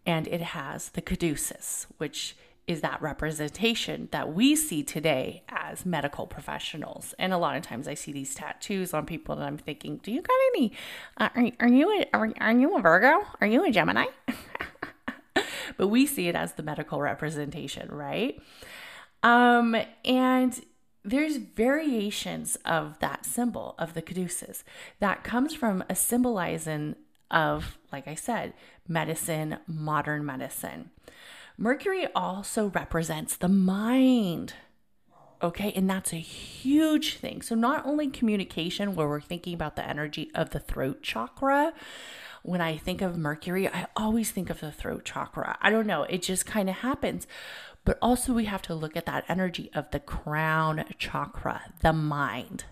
and 0.04 0.26
it 0.26 0.40
has 0.40 0.90
the 0.90 1.02
caduceus, 1.02 1.86
which 1.98 2.36
is 2.68 2.82
that 2.82 3.00
representation 3.00 4.08
that 4.12 4.34
we 4.34 4.54
see 4.54 4.82
today 4.82 5.42
as 5.48 5.86
medical 5.86 6.26
professionals. 6.26 7.14
And 7.18 7.32
a 7.32 7.38
lot 7.38 7.56
of 7.56 7.62
times 7.62 7.88
I 7.88 7.94
see 7.94 8.12
these 8.12 8.34
tattoos 8.34 8.92
on 8.92 9.06
people 9.06 9.34
and 9.34 9.42
I'm 9.42 9.56
thinking, 9.56 9.96
do 10.02 10.12
you 10.12 10.20
got 10.20 10.36
any, 10.54 10.72
uh, 11.16 11.30
are, 11.34 11.50
are, 11.60 11.68
you 11.68 11.90
a, 11.90 12.06
are, 12.12 12.30
are 12.38 12.52
you 12.52 12.76
a 12.76 12.82
Virgo? 12.82 13.26
Are 13.40 13.46
you 13.46 13.64
a 13.64 13.70
Gemini? 13.70 14.04
but 15.78 15.88
we 15.88 16.04
see 16.04 16.28
it 16.28 16.36
as 16.36 16.52
the 16.52 16.62
medical 16.62 17.00
representation, 17.00 17.88
right? 17.90 18.38
Um, 19.22 19.74
and 20.04 20.60
there's 21.04 21.36
variations 21.36 22.56
of 22.64 22.98
that 22.98 23.24
symbol 23.24 23.74
of 23.78 23.94
the 23.94 24.02
caduceus 24.02 24.64
that 25.00 25.24
comes 25.24 25.54
from 25.54 25.84
a 25.88 25.94
symbolizing 25.94 26.96
of, 27.30 27.78
like 27.92 28.08
I 28.08 28.14
said, 28.14 28.54
medicine, 28.86 29.58
modern 29.66 30.24
medicine. 30.24 30.90
Mercury 31.56 32.06
also 32.14 32.68
represents 32.68 33.36
the 33.36 33.48
mind. 33.48 34.54
Okay, 35.42 35.72
and 35.74 35.88
that's 35.88 36.12
a 36.12 36.16
huge 36.16 37.16
thing. 37.16 37.42
So, 37.42 37.54
not 37.54 37.86
only 37.86 38.08
communication, 38.08 38.94
where 38.94 39.08
we're 39.08 39.20
thinking 39.20 39.54
about 39.54 39.76
the 39.76 39.88
energy 39.88 40.30
of 40.34 40.50
the 40.50 40.58
throat 40.58 41.02
chakra. 41.02 41.72
When 42.42 42.60
I 42.60 42.76
think 42.76 43.02
of 43.02 43.18
Mercury, 43.18 43.68
I 43.68 43.86
always 43.96 44.30
think 44.30 44.48
of 44.48 44.60
the 44.60 44.72
throat 44.72 45.04
chakra. 45.04 45.58
I 45.60 45.70
don't 45.70 45.86
know, 45.86 46.04
it 46.04 46.22
just 46.22 46.46
kind 46.46 46.68
of 46.68 46.76
happens. 46.76 47.26
But 47.88 47.96
also, 48.02 48.34
we 48.34 48.44
have 48.44 48.60
to 48.62 48.74
look 48.74 48.98
at 48.98 49.06
that 49.06 49.24
energy 49.30 49.70
of 49.74 49.90
the 49.92 49.98
crown 49.98 50.84
chakra, 50.98 51.72
the 51.80 51.94
mind 51.94 52.64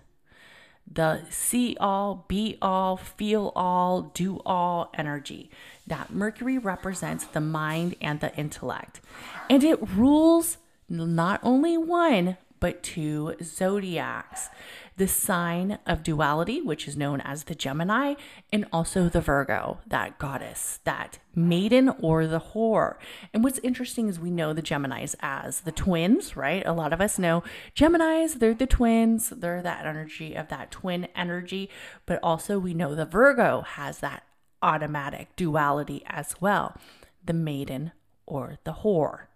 the 0.87 1.23
see 1.31 1.75
all, 1.81 2.27
be 2.29 2.59
all, 2.61 2.99
feel 2.99 3.51
all, 3.57 4.03
do 4.03 4.43
all 4.45 4.93
energy. 4.93 5.51
That 5.87 6.13
Mercury 6.13 6.59
represents 6.59 7.25
the 7.25 7.41
mind 7.41 7.95
and 8.03 8.21
the 8.21 8.37
intellect. 8.37 9.01
And 9.49 9.65
it 9.65 9.81
rules 9.89 10.59
not 10.87 11.41
only 11.43 11.79
one, 11.79 12.37
but 12.61 12.83
two 12.83 13.37
zodiacs 13.43 14.51
the 14.97 15.09
sign 15.09 15.79
of 15.87 16.03
duality, 16.03 16.61
which 16.61 16.89
is 16.89 16.97
known 16.97 17.21
as 17.21 17.45
the 17.45 17.55
Gemini, 17.55 18.15
and 18.53 18.67
also 18.73 19.09
the 19.09 19.21
Virgo, 19.21 19.79
that 19.87 20.19
goddess, 20.19 20.81
that 20.85 21.19
maiden 21.35 21.91
or 22.01 22.27
the 22.27 22.41
whore. 22.41 22.97
And 23.35 23.45
what's 23.45 23.59
interesting 23.59 24.09
is 24.09 24.19
we 24.19 24.31
know 24.31 24.53
the 24.53 24.63
Geminis 24.63 25.15
as 25.21 25.61
the 25.61 25.73
twins, 25.73 26.37
right? 26.37 26.65
A 26.67 26.73
lot 26.73 26.93
of 26.93 27.01
us 27.01 27.19
know 27.19 27.43
Geminis, 27.75 28.39
they're 28.39 28.55
the 28.55 28.67
twins, 28.67 29.31
they're 29.31 29.63
that 29.63 29.85
energy 29.85 30.35
of 30.35 30.49
that 30.49 30.71
twin 30.71 31.09
energy, 31.15 31.69
but 32.07 32.19
also 32.23 32.59
we 32.59 32.73
know 32.73 32.95
the 32.95 33.05
Virgo 33.05 33.61
has 33.63 33.99
that 33.99 34.23
automatic 34.63 35.29
duality 35.37 36.03
as 36.07 36.35
well 36.41 36.77
the 37.25 37.33
maiden 37.33 37.93
or 38.25 38.59
the 38.65 38.73
whore, 38.73 39.27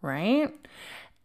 right? 0.00 0.52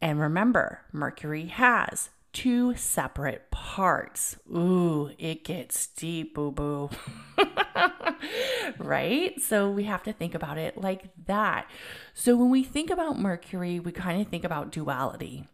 And 0.01 0.19
remember, 0.19 0.81
Mercury 0.91 1.45
has 1.47 2.09
two 2.33 2.75
separate 2.75 3.49
parts. 3.51 4.37
Ooh, 4.49 5.11
it 5.17 5.43
gets 5.43 5.87
deep, 5.87 6.35
boo 6.35 6.51
boo. 6.51 6.89
right? 8.79 9.39
So 9.39 9.69
we 9.69 9.83
have 9.83 10.03
to 10.03 10.13
think 10.13 10.35
about 10.35 10.57
it 10.57 10.77
like 10.77 11.11
that. 11.27 11.69
So 12.13 12.35
when 12.35 12.49
we 12.49 12.63
think 12.63 12.89
about 12.89 13.19
Mercury, 13.19 13.79
we 13.79 13.91
kind 13.91 14.19
of 14.19 14.27
think 14.27 14.43
about 14.43 14.71
duality. 14.71 15.47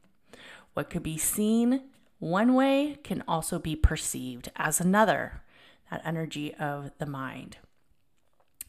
What 0.74 0.89
could 0.89 1.03
be 1.03 1.17
seen 1.17 1.83
one 2.19 2.53
way 2.53 3.00
can 3.03 3.24
also 3.27 3.59
be 3.59 3.75
perceived 3.75 4.50
as 4.55 4.81
another, 4.81 5.41
that 5.89 6.01
energy 6.05 6.53
of 6.55 6.91
the 6.98 7.05
mind. 7.05 7.57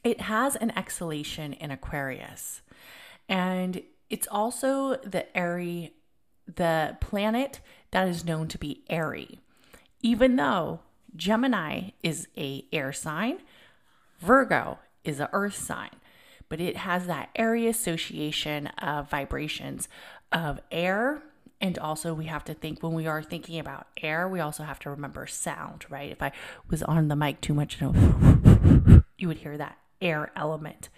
It 0.03 0.23
has 0.23 0.57
an 0.57 0.73
exaltation 0.77 1.53
in 1.53 1.71
Aquarius, 1.71 2.63
and 3.29 3.83
it's 4.09 4.27
also 4.29 4.97
the 4.97 5.37
airy 5.37 5.95
the 6.57 6.97
planet 7.01 7.61
that 7.91 8.09
is 8.09 8.25
known 8.25 8.49
to 8.49 8.59
be 8.59 8.83
airy. 8.89 9.39
Even 10.03 10.37
though 10.37 10.81
Gemini 11.17 11.91
is 12.03 12.29
a 12.37 12.65
air 12.73 12.93
sign, 12.93 13.39
Virgo 14.19 14.79
is 15.05 15.21
a 15.21 15.31
earth 15.33 15.57
sign, 15.57 15.91
but 16.49 16.61
it 16.61 16.79
has 16.79 17.07
that 17.07 17.31
airy 17.37 17.67
association 17.67 18.69
of 18.79 19.11
vibrations 19.11 19.89
of 20.33 20.61
air 20.71 21.23
and 21.61 21.79
also 21.79 22.15
we 22.15 22.25
have 22.25 22.45
to 22.45 22.55
think 22.55 22.83
when 22.83 22.95
we 22.95 23.07
are 23.07 23.23
thinking 23.23 23.59
about 23.59 23.87
air, 24.03 24.27
we 24.27 24.41
also 24.41 24.63
have 24.63 24.79
to 24.81 24.91
remember 24.91 25.27
sound, 25.27 25.85
right? 25.91 26.11
If 26.11 26.23
I 26.23 26.33
was 26.71 26.83
on 26.83 27.09
the 27.09 27.17
mic 27.17 27.41
too 27.41 27.53
much, 27.53 27.79
you 29.19 29.29
would 29.29 29.39
hear 29.39 29.59
that 29.59 29.77
air 30.01 30.33
element 30.35 30.89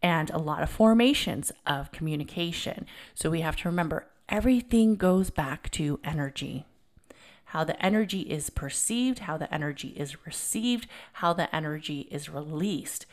and 0.00 0.30
a 0.30 0.38
lot 0.38 0.62
of 0.62 0.70
formations 0.70 1.50
of 1.66 1.90
communication. 1.90 2.86
So 3.14 3.30
we 3.30 3.40
have 3.40 3.56
to 3.56 3.68
remember 3.68 4.06
everything 4.28 4.96
goes 4.96 5.30
back 5.30 5.70
to 5.72 6.00
energy. 6.04 6.64
How 7.46 7.64
the 7.64 7.84
energy 7.84 8.20
is 8.22 8.50
perceived, 8.50 9.20
how 9.20 9.36
the 9.36 9.52
energy 9.52 9.88
is 9.88 10.24
received, 10.24 10.86
how 11.14 11.32
the 11.32 11.54
energy 11.54 12.08
is 12.10 12.30
released. 12.30 13.04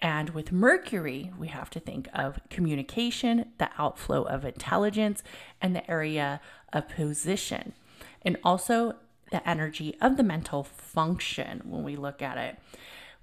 And 0.00 0.30
with 0.30 0.50
Mercury, 0.50 1.30
we 1.38 1.48
have 1.48 1.70
to 1.70 1.80
think 1.80 2.08
of 2.12 2.40
communication, 2.50 3.52
the 3.58 3.70
outflow 3.78 4.22
of 4.22 4.44
intelligence, 4.44 5.22
and 5.60 5.76
the 5.76 5.88
area 5.90 6.40
of 6.72 6.88
position, 6.88 7.74
and 8.22 8.36
also 8.42 8.96
the 9.30 9.46
energy 9.48 9.96
of 10.00 10.16
the 10.16 10.22
mental 10.22 10.64
function 10.64 11.62
when 11.64 11.84
we 11.84 11.96
look 11.96 12.20
at 12.20 12.38
it. 12.38 12.58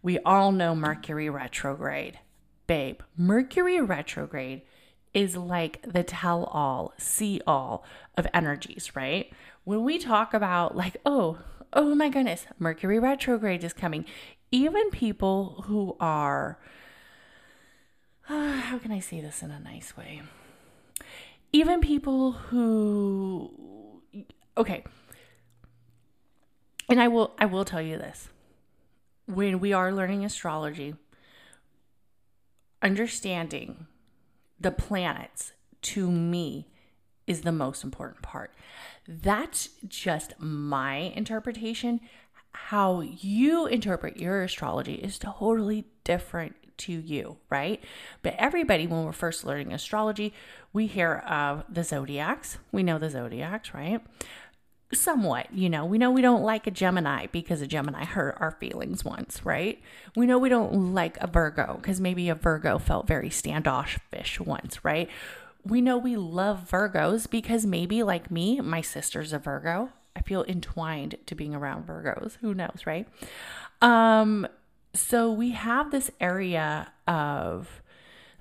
We 0.01 0.19
all 0.19 0.51
know 0.51 0.73
Mercury 0.73 1.29
retrograde. 1.29 2.19
Babe, 2.67 3.01
Mercury 3.17 3.81
retrograde 3.81 4.61
is 5.13 5.35
like 5.35 5.81
the 5.81 6.03
tell 6.03 6.45
all, 6.45 6.93
see 6.97 7.41
all 7.47 7.83
of 8.17 8.27
energies, 8.33 8.95
right? 8.95 9.31
When 9.63 9.83
we 9.83 9.97
talk 9.97 10.33
about, 10.33 10.75
like, 10.75 10.97
oh, 11.05 11.39
oh 11.73 11.95
my 11.95 12.09
goodness, 12.09 12.45
Mercury 12.57 12.99
retrograde 12.99 13.63
is 13.63 13.73
coming, 13.73 14.05
even 14.51 14.89
people 14.91 15.63
who 15.65 15.95
are, 15.99 16.59
uh, 18.29 18.53
how 18.61 18.77
can 18.77 18.91
I 18.91 18.99
say 18.99 19.21
this 19.21 19.41
in 19.41 19.51
a 19.51 19.59
nice 19.59 19.97
way? 19.97 20.21
Even 21.51 21.81
people 21.81 22.33
who, 22.33 23.51
okay, 24.57 24.83
and 26.87 27.01
I 27.01 27.07
will, 27.07 27.33
I 27.39 27.45
will 27.45 27.65
tell 27.65 27.81
you 27.81 27.97
this 27.97 28.29
when 29.25 29.59
we 29.59 29.73
are 29.73 29.91
learning 29.91 30.25
astrology, 30.25 30.95
understanding 32.81 33.87
the 34.59 34.71
planets 34.71 35.53
to 35.81 36.11
me 36.11 36.67
is 37.27 37.41
the 37.41 37.51
most 37.51 37.83
important 37.83 38.21
part. 38.21 38.51
That's 39.07 39.69
just 39.87 40.33
my 40.39 40.95
interpretation. 40.95 42.01
How 42.51 43.01
you 43.01 43.67
interpret 43.67 44.17
your 44.17 44.43
astrology 44.43 44.95
is 44.95 45.19
totally 45.19 45.85
different 46.03 46.55
to 46.79 46.93
you, 46.93 47.37
right? 47.49 47.83
But 48.21 48.35
everybody, 48.37 48.87
when 48.87 49.05
we're 49.05 49.11
first 49.11 49.45
learning 49.45 49.73
astrology, 49.73 50.33
we 50.73 50.87
hear 50.87 51.23
of 51.27 51.63
the 51.69 51.83
zodiacs. 51.83 52.57
We 52.71 52.83
know 52.83 52.97
the 52.97 53.09
zodiacs, 53.09 53.73
right? 53.73 54.01
Somewhat, 54.93 55.53
you 55.53 55.69
know, 55.69 55.85
we 55.85 55.97
know 55.97 56.09
we 56.09 56.21
don't 56.21 56.41
like 56.41 56.65
a 56.65 56.71
Gemini 56.71 57.27
because 57.27 57.61
a 57.61 57.67
Gemini 57.67 58.05
hurt 58.05 58.37
our 58.39 58.51
feelings 58.51 59.05
once, 59.05 59.45
right? 59.45 59.79
We 60.15 60.25
know 60.25 60.39
we 60.39 60.49
don't 60.49 60.93
like 60.93 61.17
a 61.21 61.27
Virgo 61.27 61.75
because 61.75 62.01
maybe 62.01 62.29
a 62.29 62.35
Virgo 62.35 62.79
felt 62.79 63.07
very 63.07 63.29
standoffish 63.29 64.39
once, 64.39 64.83
right? 64.83 65.09
We 65.63 65.81
know 65.81 65.97
we 65.97 66.15
love 66.15 66.67
Virgos 66.69 67.29
because 67.29 67.65
maybe, 67.65 68.01
like 68.01 68.31
me, 68.31 68.61
my 68.61 68.81
sister's 68.81 69.33
a 69.33 69.39
Virgo. 69.39 69.89
I 70.15 70.21
feel 70.21 70.43
entwined 70.43 71.17
to 71.27 71.35
being 71.35 71.53
around 71.53 71.85
Virgos. 71.85 72.37
Who 72.41 72.53
knows, 72.53 72.83
right? 72.85 73.07
Um, 73.81 74.47
so 74.93 75.31
we 75.31 75.51
have 75.51 75.91
this 75.91 76.09
area 76.19 76.91
of 77.07 77.83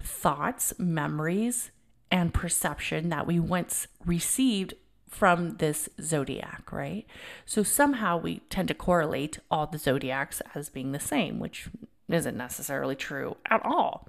thoughts, 0.00 0.72
memories, 0.78 1.70
and 2.10 2.32
perception 2.32 3.10
that 3.10 3.26
we 3.26 3.38
once 3.38 3.86
received 4.06 4.74
from 5.08 5.56
this 5.56 5.88
zodiac, 6.00 6.70
right? 6.70 7.06
So 7.46 7.62
somehow 7.62 8.18
we 8.18 8.40
tend 8.50 8.68
to 8.68 8.74
correlate 8.74 9.38
all 9.50 9.66
the 9.66 9.78
zodiacs 9.78 10.42
as 10.54 10.68
being 10.68 10.92
the 10.92 11.00
same, 11.00 11.38
which 11.38 11.68
isn't 12.08 12.36
necessarily 12.36 12.96
true 12.96 13.36
at 13.50 13.64
all. 13.64 14.08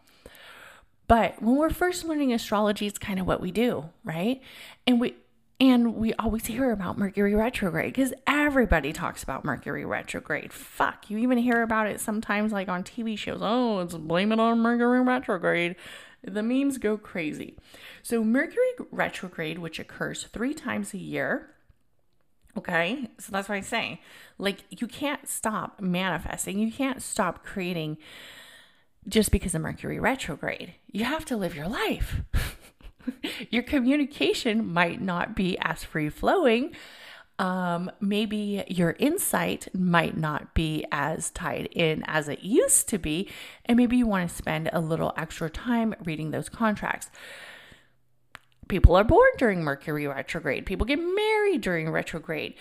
But 1.08 1.42
when 1.42 1.56
we're 1.56 1.72
first 1.72 2.06
learning 2.06 2.34
astrology, 2.34 2.86
it's 2.86 3.00
kind 3.00 3.20
of 3.20 3.26
what 3.26 3.42
we 3.42 3.52
do, 3.52 3.90
right? 4.04 4.42
And 4.86 5.00
we 5.02 5.16
and 5.62 5.96
we 5.96 6.14
always 6.14 6.46
hear 6.46 6.72
about 6.72 6.98
Mercury 6.98 7.36
retrograde 7.36 7.94
because 7.94 8.14
everybody 8.26 8.94
talks 8.94 9.24
about 9.24 9.44
Mercury 9.44 9.84
retrograde. 9.84 10.54
Fuck, 10.54 11.10
you 11.10 11.18
even 11.18 11.38
hear 11.38 11.62
about 11.64 11.88
it 11.88 12.00
sometimes 12.00 12.54
like 12.54 12.70
on 12.70 12.84
TV 12.84 13.18
shows. 13.18 13.40
Oh, 13.42 13.80
it's 13.80 13.96
blame 13.96 14.32
it 14.32 14.40
on 14.40 14.60
Mercury 14.60 15.02
retrograde. 15.02 15.76
The 16.24 16.44
memes 16.44 16.78
go 16.78 16.98
crazy. 16.98 17.58
So, 18.04 18.24
Mercury 18.24 18.72
retrograde, 18.92 19.60
which 19.60 19.80
occurs 19.80 20.24
three 20.24 20.54
times 20.54 20.94
a 20.94 20.98
year, 20.98 21.52
okay, 22.58 23.10
so 23.18 23.32
that's 23.32 23.48
what 23.48 23.56
I 23.56 23.62
say. 23.62 24.02
Like, 24.38 24.64
you 24.70 24.88
can't 24.88 25.28
stop 25.28 25.80
manifesting, 25.80 26.60
you 26.60 26.72
can't 26.72 27.02
stop 27.02 27.44
creating 27.44 27.98
just 29.08 29.32
because 29.32 29.56
of 29.56 29.62
Mercury 29.62 30.00
retrograde. 30.00 30.74
You 30.92 31.06
have 31.06 31.26
to 31.26 31.38
live 31.38 31.56
your 31.56 31.68
life. 31.68 32.22
your 33.50 33.64
communication 33.64 34.72
might 34.72 35.02
not 35.02 35.36
be 35.36 35.58
as 35.60 35.84
free 35.84 36.10
flowing 36.10 36.76
um, 37.40 37.90
maybe 38.02 38.64
your 38.68 38.98
insight 39.00 39.70
might 39.74 40.18
not 40.18 40.54
be 40.54 40.86
as 40.92 41.32
tied 41.32 41.68
in 41.72 42.04
as 42.06 42.28
it 42.28 42.44
used 42.44 42.90
to 42.90 42.98
be, 42.98 43.30
and 43.66 43.78
maybe 43.78 43.96
you 43.96 44.06
want 44.06 44.30
to 44.30 44.36
spend 44.36 44.70
a 44.74 44.82
little 44.82 45.14
extra 45.16 45.50
time 45.50 45.96
reading 46.04 46.32
those 46.32 46.50
contracts. 46.50 47.10
People 48.68 48.96
are 48.96 49.06
born 49.06 49.30
during 49.38 49.64
Mercury 49.64 50.06
retrograde, 50.06 50.66
people 50.66 50.86
get 50.86 51.00
married 51.00 51.62
during 51.62 51.90
retrograde. 51.90 52.54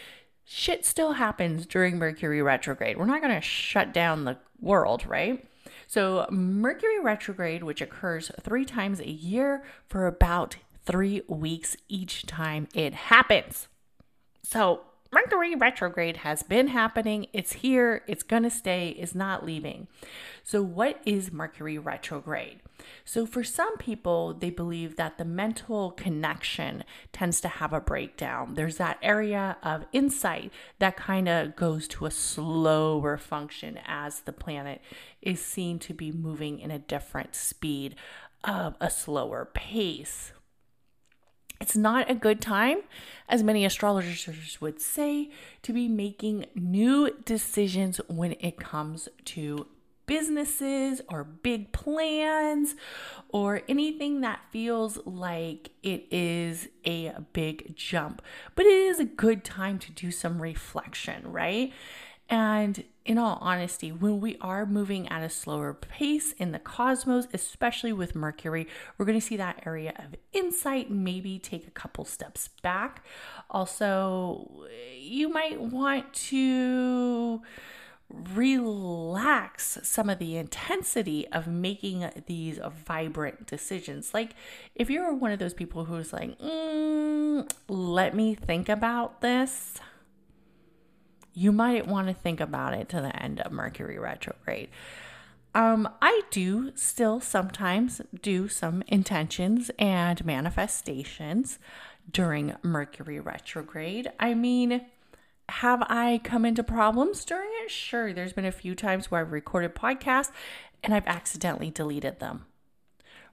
Shit 0.44 0.86
still 0.86 1.12
happens 1.12 1.66
during 1.66 1.98
Mercury 1.98 2.40
retrograde. 2.40 2.96
We're 2.96 3.04
not 3.04 3.20
going 3.20 3.34
to 3.34 3.42
shut 3.42 3.92
down 3.92 4.24
the 4.24 4.38
world, 4.60 5.04
right? 5.06 5.46
So, 5.86 6.26
Mercury 6.30 7.00
retrograde, 7.00 7.62
which 7.62 7.82
occurs 7.82 8.30
three 8.40 8.64
times 8.64 9.00
a 9.00 9.10
year 9.10 9.62
for 9.88 10.06
about 10.06 10.56
three 10.86 11.20
weeks 11.28 11.76
each 11.88 12.24
time 12.24 12.66
it 12.72 12.94
happens. 12.94 13.68
So, 14.50 14.80
Mercury 15.12 15.54
retrograde 15.54 16.18
has 16.18 16.42
been 16.42 16.68
happening. 16.68 17.26
It's 17.34 17.52
here. 17.52 18.02
It's 18.06 18.22
going 18.22 18.44
to 18.44 18.50
stay. 18.50 18.96
It's 18.98 19.14
not 19.14 19.44
leaving. 19.44 19.88
So, 20.42 20.62
what 20.62 21.02
is 21.04 21.30
Mercury 21.30 21.76
retrograde? 21.76 22.60
So, 23.04 23.26
for 23.26 23.44
some 23.44 23.76
people, 23.76 24.32
they 24.32 24.48
believe 24.48 24.96
that 24.96 25.18
the 25.18 25.26
mental 25.26 25.90
connection 25.90 26.84
tends 27.12 27.42
to 27.42 27.48
have 27.48 27.74
a 27.74 27.80
breakdown. 27.82 28.54
There's 28.54 28.78
that 28.78 28.96
area 29.02 29.58
of 29.62 29.84
insight 29.92 30.50
that 30.78 30.96
kind 30.96 31.28
of 31.28 31.54
goes 31.54 31.86
to 31.88 32.06
a 32.06 32.10
slower 32.10 33.18
function 33.18 33.78
as 33.86 34.20
the 34.20 34.32
planet 34.32 34.80
is 35.20 35.44
seen 35.44 35.78
to 35.80 35.92
be 35.92 36.10
moving 36.10 36.58
in 36.58 36.70
a 36.70 36.78
different 36.78 37.34
speed 37.34 37.96
of 38.44 38.76
a 38.80 38.88
slower 38.88 39.50
pace. 39.52 40.32
It's 41.60 41.76
not 41.76 42.10
a 42.10 42.14
good 42.14 42.40
time, 42.40 42.78
as 43.28 43.42
many 43.42 43.64
astrologers 43.64 44.60
would 44.60 44.80
say, 44.80 45.30
to 45.62 45.72
be 45.72 45.88
making 45.88 46.46
new 46.54 47.10
decisions 47.24 48.00
when 48.08 48.36
it 48.40 48.58
comes 48.58 49.08
to 49.26 49.66
businesses 50.06 51.02
or 51.08 51.22
big 51.22 51.70
plans 51.70 52.74
or 53.28 53.62
anything 53.68 54.22
that 54.22 54.40
feels 54.50 54.98
like 55.04 55.70
it 55.82 56.06
is 56.10 56.68
a 56.86 57.12
big 57.32 57.76
jump. 57.76 58.22
But 58.54 58.66
it 58.66 58.72
is 58.72 58.98
a 58.98 59.04
good 59.04 59.44
time 59.44 59.78
to 59.80 59.92
do 59.92 60.10
some 60.10 60.40
reflection, 60.40 61.30
right? 61.30 61.72
And 62.28 62.84
in 63.06 63.16
all 63.16 63.38
honesty, 63.40 63.90
when 63.90 64.20
we 64.20 64.36
are 64.42 64.66
moving 64.66 65.08
at 65.08 65.22
a 65.22 65.30
slower 65.30 65.72
pace 65.72 66.32
in 66.32 66.52
the 66.52 66.58
cosmos, 66.58 67.26
especially 67.32 67.92
with 67.92 68.14
Mercury, 68.14 68.66
we're 68.96 69.06
going 69.06 69.18
to 69.18 69.26
see 69.26 69.38
that 69.38 69.62
area 69.64 69.94
of 69.96 70.14
insight 70.34 70.90
maybe 70.90 71.38
take 71.38 71.66
a 71.66 71.70
couple 71.70 72.04
steps 72.04 72.50
back. 72.62 73.02
Also, 73.48 74.66
you 74.98 75.30
might 75.30 75.58
want 75.58 76.12
to 76.12 77.40
relax 78.10 79.78
some 79.82 80.10
of 80.10 80.18
the 80.18 80.36
intensity 80.36 81.26
of 81.28 81.46
making 81.46 82.10
these 82.26 82.58
vibrant 82.86 83.46
decisions. 83.46 84.12
Like, 84.12 84.34
if 84.74 84.90
you're 84.90 85.14
one 85.14 85.32
of 85.32 85.38
those 85.38 85.54
people 85.54 85.86
who's 85.86 86.12
like, 86.12 86.38
mm, 86.38 87.50
let 87.68 88.14
me 88.14 88.34
think 88.34 88.68
about 88.68 89.22
this 89.22 89.80
you 91.38 91.52
might 91.52 91.86
want 91.86 92.08
to 92.08 92.14
think 92.14 92.40
about 92.40 92.74
it 92.74 92.88
to 92.88 93.00
the 93.00 93.14
end 93.22 93.40
of 93.40 93.52
Mercury 93.52 93.96
retrograde. 93.96 94.68
Um, 95.54 95.88
I 96.02 96.22
do 96.30 96.72
still 96.74 97.20
sometimes 97.20 98.02
do 98.20 98.48
some 98.48 98.82
intentions 98.88 99.70
and 99.78 100.24
manifestations 100.24 101.60
during 102.10 102.56
Mercury 102.62 103.20
retrograde. 103.20 104.10
I 104.18 104.34
mean, 104.34 104.86
have 105.48 105.82
I 105.82 106.20
come 106.24 106.44
into 106.44 106.64
problems 106.64 107.24
during 107.24 107.50
it? 107.62 107.70
Sure. 107.70 108.12
There's 108.12 108.32
been 108.32 108.44
a 108.44 108.52
few 108.52 108.74
times 108.74 109.08
where 109.10 109.20
I've 109.20 109.32
recorded 109.32 109.76
podcasts 109.76 110.32
and 110.82 110.92
I've 110.92 111.06
accidentally 111.06 111.70
deleted 111.70 112.18
them, 112.18 112.46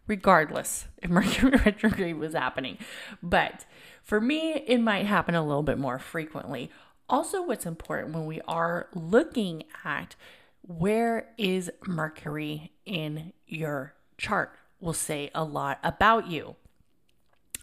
regardless 0.05 0.87
if 1.01 1.09
Mercury 1.09 1.59
retrograde 1.65 2.17
was 2.17 2.33
happening. 2.33 2.77
But 3.23 3.65
for 4.03 4.21
me, 4.21 4.63
it 4.67 4.79
might 4.79 5.07
happen 5.07 5.33
a 5.33 5.45
little 5.45 5.63
bit 5.63 5.79
more 5.79 5.97
frequently. 5.97 6.69
Also, 7.07 7.43
what's 7.43 7.65
important 7.65 8.15
when 8.15 8.25
we 8.25 8.41
are 8.47 8.87
looking 8.93 9.63
at 9.83 10.15
where 10.61 11.27
is 11.37 11.69
Mercury 11.85 12.71
in 12.85 13.33
your 13.45 13.93
chart 14.17 14.57
will 14.79 14.93
say 14.93 15.29
a 15.35 15.43
lot 15.43 15.79
about 15.83 16.27
you. 16.27 16.55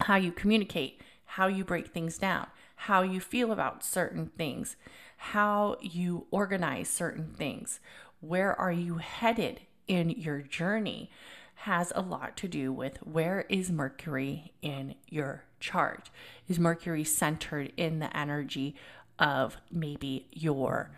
How 0.02 0.14
you 0.16 0.30
communicate, 0.30 1.00
how 1.24 1.48
you 1.48 1.64
break 1.64 1.88
things 1.88 2.18
down, 2.18 2.46
how 2.76 3.02
you 3.02 3.20
feel 3.20 3.50
about 3.50 3.84
certain 3.84 4.26
things, 4.26 4.76
how 5.16 5.76
you 5.80 6.26
organize 6.30 6.88
certain 6.88 7.32
things. 7.36 7.80
Where 8.20 8.58
are 8.58 8.72
you 8.72 8.98
headed 8.98 9.62
in 9.88 10.10
your 10.10 10.40
journey 10.40 11.10
has 11.54 11.92
a 11.94 12.00
lot 12.00 12.36
to 12.36 12.48
do 12.48 12.72
with 12.72 12.96
where 13.06 13.46
is 13.48 13.70
Mercury 13.70 14.52
in 14.62 14.96
your 15.08 15.44
chart? 15.60 16.10
Is 16.48 16.58
Mercury 16.58 17.04
centered 17.04 17.72
in 17.76 18.00
the 18.00 18.16
energy 18.16 18.74
of 19.22 19.56
maybe 19.70 20.26
your 20.32 20.90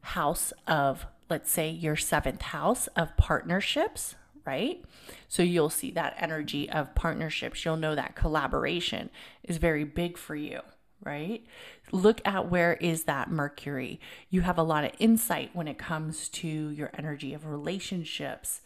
house 0.00 0.52
of, 0.66 1.06
let's 1.28 1.50
say, 1.50 1.70
your 1.70 1.96
seventh 1.96 2.42
house 2.42 2.88
of 2.96 3.16
partnerships, 3.16 4.16
right? 4.44 4.82
So 5.28 5.42
you'll 5.42 5.70
see 5.70 5.90
that 5.92 6.16
energy 6.18 6.68
of 6.68 6.94
partnerships. 6.94 7.64
You'll 7.64 7.76
know 7.76 7.94
that 7.94 8.16
collaboration 8.16 9.10
is 9.44 9.58
very 9.58 9.84
big 9.84 10.16
for 10.16 10.34
you, 10.34 10.60
right? 11.04 11.46
Look 11.92 12.20
at 12.24 12.50
where 12.50 12.74
is 12.74 13.04
that 13.04 13.30
Mercury. 13.30 14.00
You 14.30 14.40
have 14.40 14.58
a 14.58 14.62
lot 14.62 14.84
of 14.84 14.92
insight 14.98 15.50
when 15.52 15.68
it 15.68 15.78
comes 15.78 16.28
to 16.30 16.48
your 16.48 16.90
energy 16.96 17.34
of 17.34 17.46
relationships, 17.46 18.62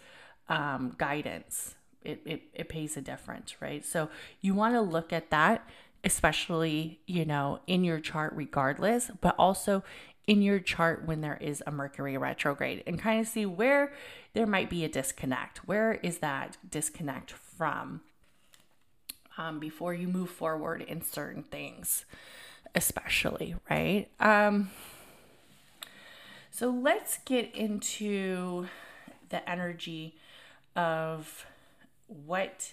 um, 0.49 0.94
guidance. 0.96 1.75
It, 2.03 2.22
it, 2.25 2.42
it 2.55 2.68
pays 2.68 2.96
a 2.96 3.01
difference, 3.01 3.61
right? 3.61 3.85
So 3.85 4.09
you 4.40 4.55
want 4.55 4.75
to 4.75 4.81
look 4.81 5.12
at 5.12 5.31
that, 5.31 5.68
especially, 6.07 7.01
you 7.07 7.25
know, 7.25 7.59
in 7.66 7.83
your 7.83 7.99
chart 7.99 8.33
regardless, 8.37 9.11
but 9.21 9.35
also 9.40 9.83
in 10.29 10.40
your 10.40 10.61
chart 10.61 11.05
when 11.05 11.21
there 11.21 11.37
is 11.40 11.64
a 11.66 11.73
Mercury 11.73 12.16
retrograde 12.16 12.85
and 12.87 12.97
kind 12.97 13.21
of 13.21 13.27
see 13.27 13.45
where 13.45 13.92
there 14.33 14.47
might 14.47 14.71
be 14.71 14.85
a 14.85 14.88
disconnect. 14.88 15.66
Where 15.66 15.95
is 15.95 16.19
that 16.19 16.59
disconnect 16.69 17.33
from 17.33 18.03
um, 19.37 19.59
before 19.59 19.95
you 19.95 20.07
move 20.07 20.31
forward 20.31 20.81
in 20.81 21.03
certain 21.03 21.42
things, 21.42 22.05
especially, 22.77 23.57
right? 23.69 24.09
Um, 24.21 24.71
so 26.53 26.71
let's 26.71 27.19
get 27.25 27.53
into 27.53 28.69
the 29.29 29.49
energy 29.51 30.14
of 30.77 31.47
what 32.07 32.73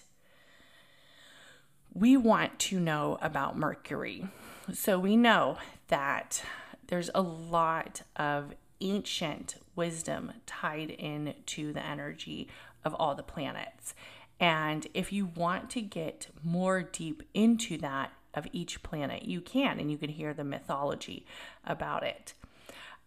we 1.94 2.16
want 2.16 2.58
to 2.58 2.80
know 2.80 3.18
about 3.22 3.56
Mercury. 3.56 4.26
So 4.72 4.98
we 4.98 5.16
know 5.16 5.58
that 5.88 6.42
there's 6.88 7.10
a 7.14 7.22
lot 7.22 8.02
of 8.16 8.54
ancient 8.80 9.56
wisdom 9.76 10.32
tied 10.46 10.90
into 10.90 11.72
the 11.72 11.84
energy 11.84 12.48
of 12.84 12.94
all 12.94 13.14
the 13.14 13.22
planets. 13.22 13.94
And 14.40 14.86
if 14.92 15.12
you 15.12 15.26
want 15.26 15.70
to 15.70 15.80
get 15.80 16.28
more 16.42 16.82
deep 16.82 17.22
into 17.32 17.78
that 17.78 18.12
of 18.34 18.46
each 18.52 18.82
planet, 18.82 19.22
you 19.22 19.40
can, 19.40 19.78
and 19.78 19.90
you 19.90 19.96
can 19.96 20.10
hear 20.10 20.34
the 20.34 20.44
mythology 20.44 21.24
about 21.64 22.02
it. 22.02 22.34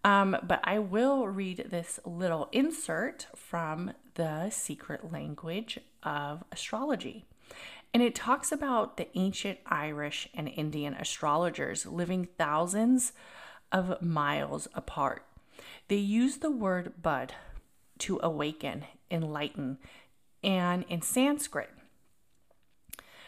Um, 0.04 0.38
but 0.42 0.62
I 0.64 0.80
will 0.80 1.28
read 1.28 1.68
this 1.70 2.00
little 2.06 2.48
insert 2.54 3.28
from 3.36 3.92
the 4.16 4.50
secret 4.50 5.12
language 5.12 5.80
of 6.02 6.44
astrology. 6.52 7.26
And 7.98 8.06
it 8.06 8.14
talks 8.14 8.52
about 8.52 8.98
the 8.98 9.08
ancient 9.18 9.58
Irish 9.66 10.30
and 10.36 10.48
Indian 10.48 10.94
astrologers 10.94 11.88
living 11.88 12.28
thousands 12.38 13.12
of 13.72 14.00
miles 14.04 14.68
apart. 14.76 15.26
They 15.88 15.96
use 15.96 16.38
the 16.38 16.52
word 16.52 17.02
bud 17.02 17.34
to 17.98 18.20
awaken, 18.22 18.86
enlighten, 19.10 19.80
and 20.44 20.86
in 20.88 21.02
Sanskrit, 21.02 21.72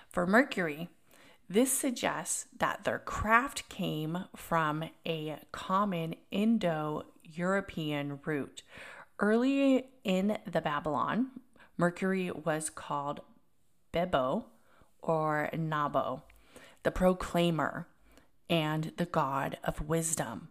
for 0.08 0.28
Mercury, 0.28 0.90
this 1.50 1.74
suggests 1.74 2.46
that 2.56 2.84
their 2.84 3.00
craft 3.00 3.70
came 3.70 4.26
from 4.36 4.84
a 5.04 5.40
common 5.52 6.14
Indo 6.30 7.08
European 7.24 8.20
root. 8.24 8.62
Early 9.18 9.88
in 10.04 10.38
the 10.46 10.62
Babylon, 10.62 11.32
Mercury 11.76 12.30
was 12.30 12.70
called 12.70 13.22
Nebo 13.96 14.46
or 15.02 15.50
Nabo, 15.54 16.22
the 16.84 16.92
proclaimer 16.92 17.88
and 18.50 18.92
the 18.98 19.06
god 19.06 19.58
of 19.64 19.88
wisdom. 19.88 20.50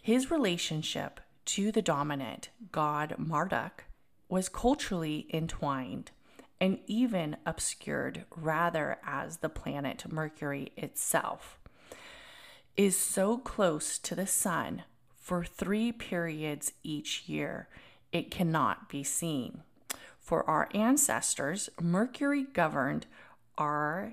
His 0.00 0.30
relationship 0.30 1.20
to 1.46 1.72
the 1.72 1.82
dominant 1.82 2.50
god 2.70 3.14
Marduk 3.18 3.84
was 4.28 4.48
culturally 4.48 5.26
entwined 5.32 6.10
and 6.62 6.78
even 6.86 7.36
obscured 7.44 8.24
rather 8.36 8.98
as 9.04 9.38
the 9.38 9.48
planet 9.48 10.04
Mercury 10.08 10.70
itself, 10.76 11.58
is 12.76 12.96
so 12.96 13.36
close 13.36 13.98
to 13.98 14.14
the 14.14 14.28
sun 14.28 14.84
for 15.18 15.44
three 15.44 15.90
periods 15.90 16.72
each 16.84 17.24
year, 17.28 17.68
it 18.12 18.30
cannot 18.30 18.88
be 18.88 19.02
seen. 19.02 19.62
For 20.20 20.48
our 20.48 20.68
ancestors, 20.72 21.68
Mercury 21.80 22.44
governed 22.44 23.06
our 23.62 24.12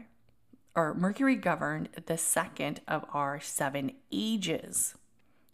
or 0.75 0.93
Mercury 0.93 1.35
governed 1.35 1.89
the 2.05 2.17
second 2.17 2.81
of 2.87 3.03
our 3.11 3.39
seven 3.39 3.91
ages. 4.11 4.95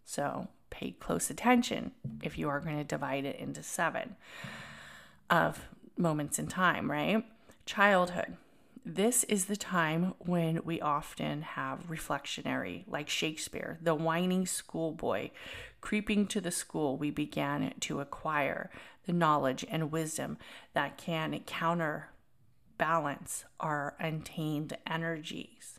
So 0.04 0.48
pay 0.68 0.92
close 0.92 1.30
attention 1.30 1.92
if 2.22 2.36
you 2.36 2.48
are 2.48 2.60
going 2.60 2.76
to 2.76 2.84
divide 2.84 3.24
it 3.24 3.36
into 3.36 3.62
seven 3.62 4.16
of 5.30 5.68
moments 5.96 6.38
in 6.38 6.46
time, 6.46 6.90
right? 6.90 7.24
Childhood. 7.64 8.36
This 8.84 9.24
is 9.24 9.46
the 9.46 9.56
time 9.56 10.14
when 10.18 10.60
we 10.64 10.80
often 10.80 11.42
have 11.42 11.88
reflectionary, 11.88 12.84
like 12.86 13.08
Shakespeare, 13.08 13.78
the 13.82 13.96
whining 13.96 14.46
schoolboy 14.46 15.30
creeping 15.80 16.26
to 16.26 16.40
the 16.40 16.52
school 16.52 16.96
we 16.96 17.10
began 17.10 17.72
to 17.80 18.00
acquire 18.00 18.70
the 19.06 19.12
knowledge 19.12 19.64
and 19.68 19.90
wisdom 19.90 20.36
that 20.74 20.98
can 20.98 21.40
counterbalance 22.78 23.44
our 23.60 23.94
untamed 23.98 24.76
energies. 24.86 25.78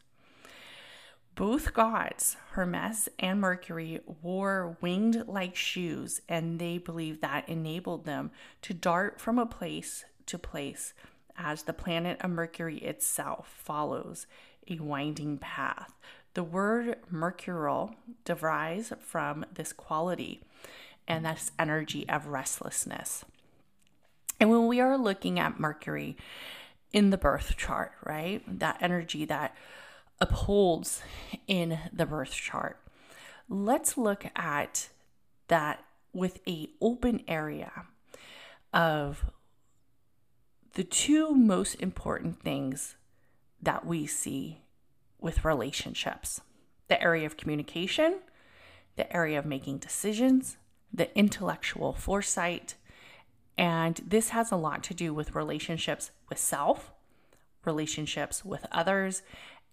Both 1.36 1.74
gods, 1.74 2.36
Hermes 2.52 3.10
and 3.20 3.40
Mercury, 3.40 4.00
wore 4.24 4.76
winged 4.82 5.28
like 5.28 5.56
shoes, 5.56 6.22
and 6.28 6.60
they 6.60 6.80
believed 6.80 7.22
that 7.22 7.48
enabled 7.48 8.06
them 8.06 8.32
to 8.64 8.74
dart 8.74 9.22
from 9.22 9.38
a 9.38 9.46
place 9.46 10.06
to 10.26 10.40
place 10.40 10.94
as 11.38 11.64
the 11.64 11.74
planet 11.74 12.20
of 12.22 12.32
Mercury 12.32 12.78
itself 12.78 13.54
follows 13.64 14.26
a 14.68 14.80
winding 14.80 15.38
path. 15.38 15.94
The 16.34 16.44
word 16.44 16.98
mercurial 17.12 17.96
derives 18.26 18.92
from 19.00 19.46
this 19.54 19.74
quality 19.74 20.42
and 21.08 21.24
this 21.24 21.52
energy 21.60 22.10
of 22.10 22.28
restlessness. 22.28 23.24
And 24.40 24.50
when 24.50 24.68
we 24.68 24.80
are 24.80 24.98
looking 24.98 25.40
at 25.40 25.60
Mercury 25.60 26.18
in 26.94 27.10
the 27.10 27.18
birth 27.18 27.56
chart, 27.58 27.92
right, 28.06 28.42
that 28.60 28.78
energy 28.82 29.26
that 29.26 29.56
upholds 30.20 31.02
in 31.48 31.80
the 31.94 32.06
birth 32.06 32.32
chart. 32.32 32.80
Let's 33.50 33.98
look 33.98 34.26
at 34.36 34.90
that 35.48 35.84
with 36.14 36.40
a 36.48 36.70
open 36.82 37.24
area 37.28 37.86
of 38.74 39.26
the 40.74 40.84
two 40.84 41.34
most 41.34 41.76
important 41.76 42.42
things 42.42 42.96
that 43.62 43.86
we 43.86 44.06
see 44.06 44.62
with 45.20 45.46
relationships 45.46 46.42
the 46.88 47.02
area 47.02 47.26
of 47.26 47.36
communication, 47.36 48.20
the 48.96 49.12
area 49.14 49.38
of 49.38 49.46
making 49.46 49.78
decisions, 49.78 50.56
the 50.94 51.16
intellectual 51.18 51.92
foresight. 51.92 52.76
And 53.58 54.00
this 54.06 54.30
has 54.30 54.52
a 54.52 54.56
lot 54.56 54.84
to 54.84 54.94
do 54.94 55.14
with 55.14 55.36
relationships 55.36 56.12
with 56.30 56.38
self, 56.38 56.92
relationships 57.66 58.46
with 58.46 58.66
others, 58.72 59.24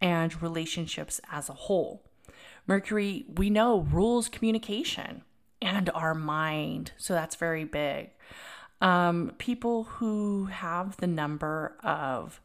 and 0.01 0.41
relationships 0.43 1.21
as 1.31 1.49
a 1.49 1.55
whole. 1.55 2.03
Mercury, 2.67 3.27
we 3.37 3.51
know, 3.51 3.81
rules 3.81 4.29
communication 4.29 5.23
and 5.61 5.91
our 5.91 6.15
mind. 6.15 6.93
So 6.97 7.15
that's 7.15 7.37
very 7.37 7.65
big. 7.65 8.11
Um, 8.81 9.33
people 9.39 9.85
who 9.85 10.47
have 10.47 10.97
the 10.97 11.07
number 11.07 11.77
of 11.83 12.41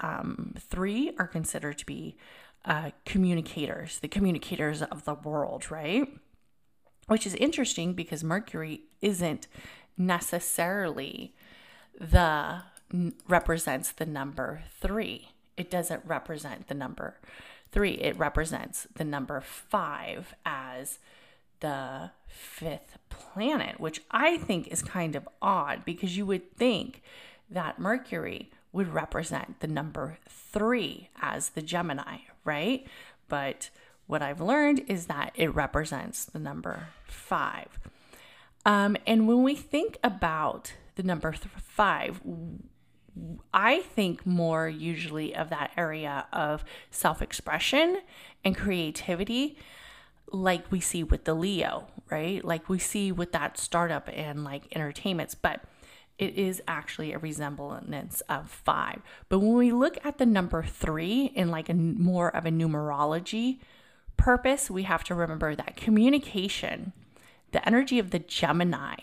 um, 0.00 0.54
three 0.58 1.12
are 1.18 1.26
considered 1.26 1.78
to 1.78 1.86
be 1.86 2.16
uh, 2.64 2.90
communicators, 3.04 4.00
the 4.00 4.08
communicators 4.08 4.82
of 4.82 5.04
the 5.04 5.14
world, 5.14 5.70
right? 5.70 6.08
Which 7.06 7.26
is 7.26 7.34
interesting 7.36 7.94
because 7.94 8.24
Mercury 8.24 8.82
isn't 9.00 9.46
necessarily 9.96 11.34
the 11.98 12.62
represents 13.28 13.90
the 13.92 14.06
number 14.06 14.62
three 14.80 15.30
it 15.56 15.70
doesn't 15.70 16.02
represent 16.04 16.68
the 16.68 16.74
number 16.74 17.16
three, 17.72 17.92
it 17.92 18.16
represents 18.18 18.86
the 18.94 19.04
number 19.04 19.40
five 19.40 20.34
as 20.44 20.98
the 21.60 22.10
fifth 22.28 22.98
planet, 23.08 23.80
which 23.80 24.02
I 24.10 24.36
think 24.36 24.68
is 24.68 24.82
kind 24.82 25.16
of 25.16 25.28
odd 25.40 25.84
because 25.84 26.16
you 26.16 26.26
would 26.26 26.54
think 26.56 27.02
that 27.50 27.78
Mercury 27.78 28.50
would 28.72 28.92
represent 28.92 29.60
the 29.60 29.66
number 29.66 30.18
three 30.28 31.08
as 31.20 31.50
the 31.50 31.62
Gemini, 31.62 32.18
right? 32.44 32.86
But 33.28 33.70
what 34.06 34.22
I've 34.22 34.40
learned 34.40 34.82
is 34.86 35.06
that 35.06 35.32
it 35.34 35.54
represents 35.54 36.26
the 36.26 36.38
number 36.38 36.88
five. 37.06 37.78
Um, 38.66 38.96
and 39.06 39.28
when 39.28 39.44
we 39.44 39.54
think 39.54 39.96
about 40.02 40.74
the 40.96 41.04
number 41.04 41.30
th- 41.30 41.46
five, 41.62 42.20
I 43.54 43.80
think 43.80 44.26
more 44.26 44.68
usually 44.68 45.34
of 45.34 45.50
that 45.50 45.70
area 45.76 46.26
of 46.32 46.64
self 46.90 47.22
expression 47.22 48.00
and 48.44 48.56
creativity, 48.56 49.56
like 50.32 50.70
we 50.72 50.80
see 50.80 51.04
with 51.04 51.24
the 51.24 51.34
Leo, 51.34 51.86
right? 52.10 52.44
Like 52.44 52.68
we 52.68 52.80
see 52.80 53.12
with 53.12 53.30
that 53.32 53.56
startup 53.56 54.10
and 54.12 54.42
like 54.42 54.64
entertainments, 54.74 55.36
but 55.36 55.62
it 56.18 56.34
is 56.34 56.60
actually 56.66 57.12
a 57.12 57.18
resemblance 57.18 58.20
of 58.22 58.50
five. 58.50 59.00
But 59.28 59.38
when 59.38 59.54
we 59.54 59.70
look 59.70 59.96
at 60.04 60.18
the 60.18 60.26
number 60.26 60.64
three 60.64 61.26
in 61.36 61.52
like 61.52 61.68
a 61.68 61.74
more 61.74 62.34
of 62.34 62.44
a 62.46 62.50
numerology 62.50 63.60
purpose, 64.16 64.68
we 64.70 64.82
have 64.84 65.04
to 65.04 65.14
remember 65.14 65.54
that 65.54 65.76
communication, 65.76 66.92
the 67.52 67.66
energy 67.66 67.98
of 67.98 68.10
the 68.10 68.18
Gemini, 68.18 68.96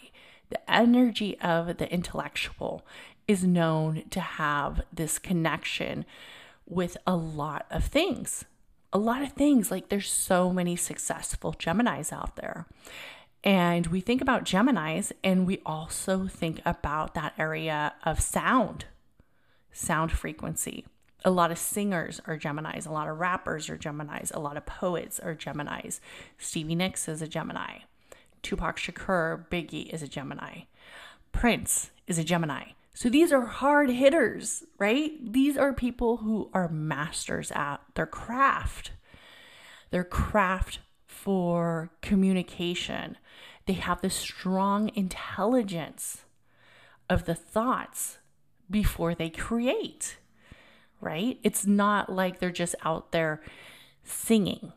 the 0.49 0.71
energy 0.71 1.39
of 1.39 1.77
the 1.77 1.91
intellectual 1.91 2.85
is 3.27 3.43
known 3.43 4.03
to 4.09 4.19
have 4.19 4.81
this 4.91 5.17
connection 5.19 6.05
with 6.67 6.97
a 7.07 7.15
lot 7.15 7.65
of 7.71 7.85
things. 7.85 8.45
A 8.91 8.97
lot 8.97 9.21
of 9.21 9.33
things. 9.33 9.71
Like 9.71 9.89
there's 9.89 10.11
so 10.11 10.51
many 10.51 10.75
successful 10.75 11.53
Geminis 11.53 12.13
out 12.13 12.35
there. 12.35 12.67
And 13.43 13.87
we 13.87 13.99
think 13.99 14.21
about 14.21 14.45
Geminis 14.45 15.11
and 15.23 15.45
we 15.45 15.59
also 15.65 16.27
think 16.27 16.61
about 16.65 17.13
that 17.13 17.33
area 17.37 17.93
of 18.03 18.21
sound, 18.21 18.85
sound 19.71 20.11
frequency. 20.11 20.85
A 21.25 21.31
lot 21.31 21.51
of 21.51 21.57
singers 21.57 22.21
are 22.25 22.37
Geminis, 22.37 22.85
a 22.85 22.91
lot 22.91 23.09
of 23.09 23.19
rappers 23.19 23.69
are 23.69 23.77
Geminis, 23.77 24.33
a 24.33 24.39
lot 24.39 24.57
of 24.57 24.65
poets 24.65 25.19
are 25.19 25.35
Geminis. 25.35 25.99
Stevie 26.37 26.75
Nicks 26.75 27.07
is 27.07 27.21
a 27.21 27.27
Gemini. 27.27 27.79
Tupac 28.43 28.77
Shakur, 28.77 29.47
Biggie 29.49 29.91
is 29.91 30.03
a 30.03 30.07
Gemini. 30.07 30.63
Prince 31.31 31.89
is 32.05 32.19
a 32.19 32.23
Gemini. 32.23 32.73
So 32.93 33.09
these 33.09 33.31
are 33.33 33.45
hard 33.45 33.89
hitters, 33.89 34.63
right? 34.77 35.11
These 35.19 35.57
are 35.57 35.73
people 35.73 36.17
who 36.17 36.51
are 36.53 36.69
masters 36.69 37.51
at 37.51 37.77
their 37.95 38.05
craft. 38.05 38.91
Their 39.89 40.03
craft 40.03 40.79
for 41.07 41.91
communication. 42.01 43.17
They 43.65 43.73
have 43.73 44.01
this 44.01 44.13
strong 44.13 44.91
intelligence 44.93 46.25
of 47.09 47.25
the 47.25 47.35
thoughts 47.35 48.19
before 48.69 49.15
they 49.15 49.29
create, 49.29 50.17
right? 51.01 51.39
It's 51.43 51.65
not 51.65 52.11
like 52.11 52.39
they're 52.39 52.51
just 52.51 52.75
out 52.83 53.11
there 53.11 53.41
singing. 54.03 54.73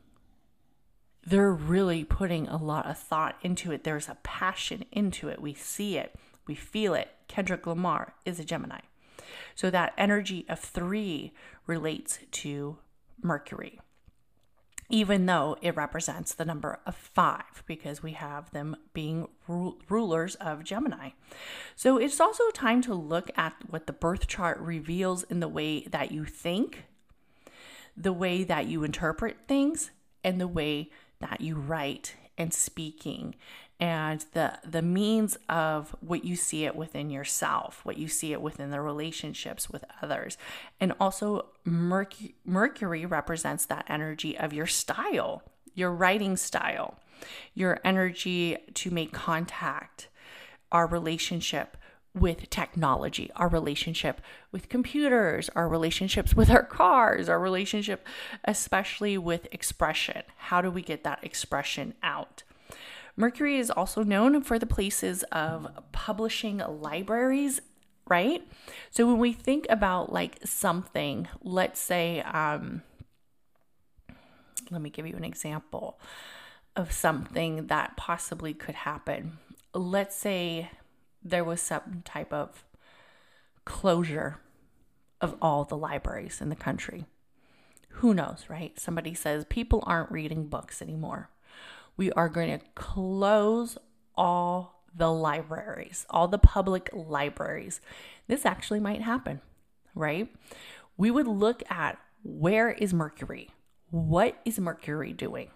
They're 1.27 1.53
really 1.53 2.05
putting 2.05 2.47
a 2.47 2.57
lot 2.57 2.87
of 2.87 2.97
thought 2.97 3.37
into 3.43 3.73
it. 3.73 3.85
There's 3.85 4.09
a 4.09 4.19
passion 4.23 4.85
into 4.93 5.29
it. 5.29 5.43
We 5.43 5.55
see 5.55 5.99
it, 5.99 6.15
we 6.47 6.55
feel 6.55 6.95
it. 6.95 7.11
Kendrick 7.29 7.67
Lamar 7.67 8.15
is 8.25 8.39
a 8.39 8.45
Gemini. 8.45 8.81
So 9.55 9.71
that 9.71 9.93
energy 9.99 10.47
of 10.49 10.61
three 10.61 11.33
relates 11.67 12.21
to 12.31 12.79
Mercury 13.21 13.81
even 14.89 15.27
though 15.27 15.57
it 15.63 15.77
represents 15.77 16.35
the 16.35 16.45
number 16.45 16.79
of 16.87 16.95
five, 16.95 17.63
because 17.67 18.03
we 18.03 18.13
have 18.13 18.51
them 18.51 18.77
being 18.93 19.29
ru- 19.49 19.79
rulers 19.89 20.37
of 20.37 20.65
Gemini. 20.65 21.11
So 21.75 21.99
it's 21.99 22.21
also 22.21 22.51
time 22.51 22.83
to 22.83 22.95
look 22.95 23.31
at 23.37 23.55
what 23.69 23.87
the 23.87 23.93
birth 23.93 24.27
chart 24.29 24.59
reveals 24.61 25.25
in 25.25 25.41
the 25.41 25.49
way 25.49 25.81
that 25.87 26.13
you 26.13 26.25
think, 26.25 26.85
the 27.97 28.13
way 28.13 28.45
that 28.45 28.67
you 28.67 28.85
interpret 28.85 29.37
things, 29.49 29.91
and 30.23 30.41
the 30.41 30.49
way 30.49 30.91
that 31.21 31.41
you 31.41 31.57
write 31.57 32.15
and 32.39 32.53
speaking 32.53 33.35
and 33.79 34.25
the 34.33 34.59
the 34.65 34.83
means 34.83 35.37
of 35.49 35.95
what 36.01 36.25
you 36.25 36.35
see 36.35 36.65
it 36.65 36.75
within 36.75 37.11
yourself 37.11 37.81
what 37.85 37.99
you 37.99 38.09
see 38.09 38.33
it 38.33 38.41
within 38.41 38.71
the 38.71 38.81
relationships 38.81 39.69
with 39.69 39.85
others. 40.03 40.39
And 40.81 40.95
also 40.99 41.47
mercury, 41.65 42.35
mercury 42.45 43.05
represents 43.05 43.67
that 43.67 43.85
energy 43.89 44.37
of 44.37 44.53
your 44.53 44.67
style 44.67 45.43
your 45.75 45.93
writing 45.93 46.37
style 46.37 46.99
your 47.55 47.81
energy 47.85 48.57
to 48.75 48.91
make 48.91 49.13
contact 49.13 50.09
our 50.73 50.87
relationship 50.87 51.77
with 52.17 52.49
technology, 52.49 53.31
our 53.37 53.49
relationship 53.49 54.21
with 54.51 54.69
computers, 54.71 55.51
our 55.55 55.69
relationships 55.69 56.35
with 56.35 56.51
our 56.51 56.63
cars, 56.63 57.29
our 57.29 57.39
relationship, 57.39 58.07
especially 58.45 59.19
with 59.19 59.47
expression. 59.53 60.23
How 60.37 60.63
do 60.63 60.71
we 60.71 60.83
get 60.83 61.05
that 61.05 61.23
expression 61.23 61.95
out? 62.03 62.43
Mercury 63.17 63.59
is 63.59 63.71
also 63.71 64.03
known 64.03 64.43
for 64.43 64.59
the 64.59 64.67
places 64.67 65.23
of 65.25 65.69
publishing 65.93 66.59
libraries, 66.59 67.61
right? 68.09 68.47
So 68.91 69.07
when 69.07 69.19
we 69.19 69.33
think 69.33 69.67
about 69.69 70.13
like 70.13 70.39
something, 70.45 71.29
let's 71.43 71.81
say, 71.81 72.21
um, 72.23 72.83
let 74.71 74.81
me 74.81 74.91
give 74.91 75.07
you 75.07 75.17
an 75.17 75.25
example 75.25 75.99
of 76.75 76.93
something 76.93 77.69
that 77.69 77.97
possibly 77.97 78.53
could 78.53 78.75
happen. 78.75 79.39
Let's 79.73 80.17
say 80.17 80.71
there 81.29 81.45
was 81.45 81.61
some 81.61 82.03
type 82.05 82.33
of 82.33 82.65
closure 83.65 84.39
of 85.21 85.37
all 85.41 85.65
the 85.65 85.77
libraries 85.77 86.41
in 86.41 86.49
the 86.49 86.57
country. 86.57 87.07
Who 88.01 88.13
knows, 88.13 88.45
right? 88.49 88.79
Somebody 88.79 89.15
says 89.15 89.47
people 89.49 89.83
aren't 89.87 90.13
reading 90.13 90.47
books 90.49 90.83
anymore 90.83 91.31
we 91.97 92.13
are 92.13 92.29
going 92.29 92.59
to 92.59 92.65
close 92.75 93.79
all 94.17 94.83
the 94.95 95.11
libraries, 95.11 96.07
all 96.11 96.29
the 96.29 96.39
public 96.39 96.91
libraries. 96.93 97.81
This 98.29 98.47
actually 98.47 98.81
might 98.81 99.03
happen, 99.03 99.41
right? 99.95 100.29
We 100.97 101.11
would 101.11 101.27
look 101.27 101.63
at 101.71 101.99
where 102.23 102.71
is 102.71 102.95
Mercury? 102.95 103.51
What 103.91 104.39
is 104.45 104.59
Mercury 104.59 105.13
doing? 105.13 105.51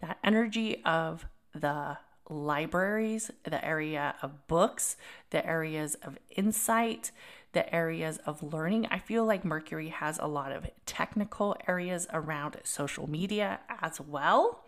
That 0.00 0.18
energy 0.22 0.82
of 0.84 1.26
the 1.54 1.98
libraries, 2.30 3.30
the 3.44 3.64
area 3.64 4.14
of 4.22 4.46
books, 4.46 4.96
the 5.30 5.44
areas 5.46 5.96
of 5.96 6.18
insight, 6.30 7.10
the 7.52 7.72
areas 7.74 8.18
of 8.26 8.42
learning. 8.42 8.86
I 8.90 8.98
feel 8.98 9.24
like 9.24 9.44
Mercury 9.44 9.88
has 9.88 10.18
a 10.18 10.28
lot 10.28 10.52
of 10.52 10.70
technical 10.86 11.56
areas 11.66 12.06
around 12.12 12.56
social 12.62 13.10
media 13.10 13.60
as 13.82 14.00
well. 14.00 14.64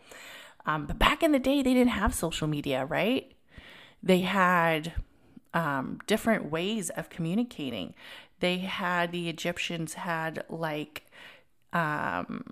Um, 0.66 0.86
but 0.86 0.98
back 0.98 1.22
in 1.22 1.32
the 1.32 1.38
day, 1.38 1.62
they 1.62 1.74
didn't 1.74 1.88
have 1.88 2.14
social 2.14 2.46
media, 2.46 2.84
right? 2.84 3.32
They 4.02 4.20
had 4.20 4.94
um, 5.54 5.98
different 6.06 6.50
ways 6.50 6.90
of 6.90 7.08
communicating. 7.08 7.94
They 8.40 8.58
had, 8.58 9.12
the 9.12 9.28
Egyptians 9.28 9.94
had 9.94 10.44
like 10.48 11.06
um, 11.72 12.44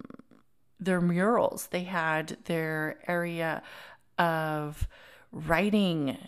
their 0.79 1.01
murals, 1.01 1.69
they 1.69 1.85
had 1.85 2.37
their 2.45 2.99
area 3.07 3.63
of 4.21 4.87
writing, 5.33 6.19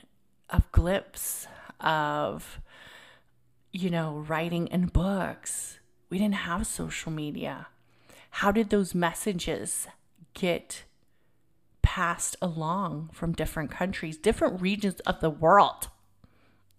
of 0.48 0.72
glyphs, 0.72 1.46
of, 1.78 2.61
you 3.70 3.90
know, 3.90 4.24
writing 4.26 4.66
in 4.68 4.87
books. 4.87 5.78
We 6.09 6.16
didn't 6.18 6.35
have 6.35 6.66
social 6.66 7.12
media. 7.12 7.66
How 8.31 8.50
did 8.50 8.70
those 8.70 8.94
messages 8.94 9.87
get 10.33 10.85
passed 11.83 12.35
along 12.40 13.11
from 13.12 13.33
different 13.35 13.70
countries, 13.70 14.16
different 14.16 14.62
regions 14.62 15.00
of 15.00 15.20
the 15.20 15.28
world, 15.28 15.88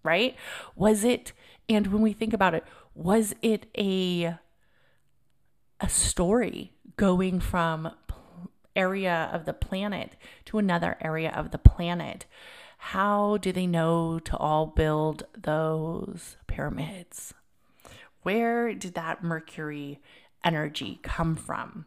right? 0.02 0.34
Was 0.74 1.04
it, 1.04 1.32
and 1.68 1.86
when 1.92 2.02
we 2.02 2.12
think 2.12 2.32
about 2.32 2.54
it, 2.54 2.64
was 2.94 3.34
it 3.40 3.66
a 3.78 4.34
a 5.80 5.88
story 5.88 6.72
going 6.96 7.40
from 7.40 7.90
area 8.76 9.30
of 9.32 9.44
the 9.44 9.52
planet 9.52 10.12
to 10.46 10.58
another 10.58 10.96
area 11.00 11.30
of 11.30 11.50
the 11.50 11.58
planet? 11.58 12.26
How 12.78 13.38
do 13.38 13.52
they 13.52 13.66
know 13.66 14.18
to 14.18 14.36
all 14.36 14.66
build 14.66 15.24
those 15.36 16.36
pyramids? 16.46 17.34
Where 18.22 18.74
did 18.74 18.94
that 18.94 19.22
Mercury 19.22 20.00
energy 20.44 21.00
come 21.02 21.36
from? 21.36 21.86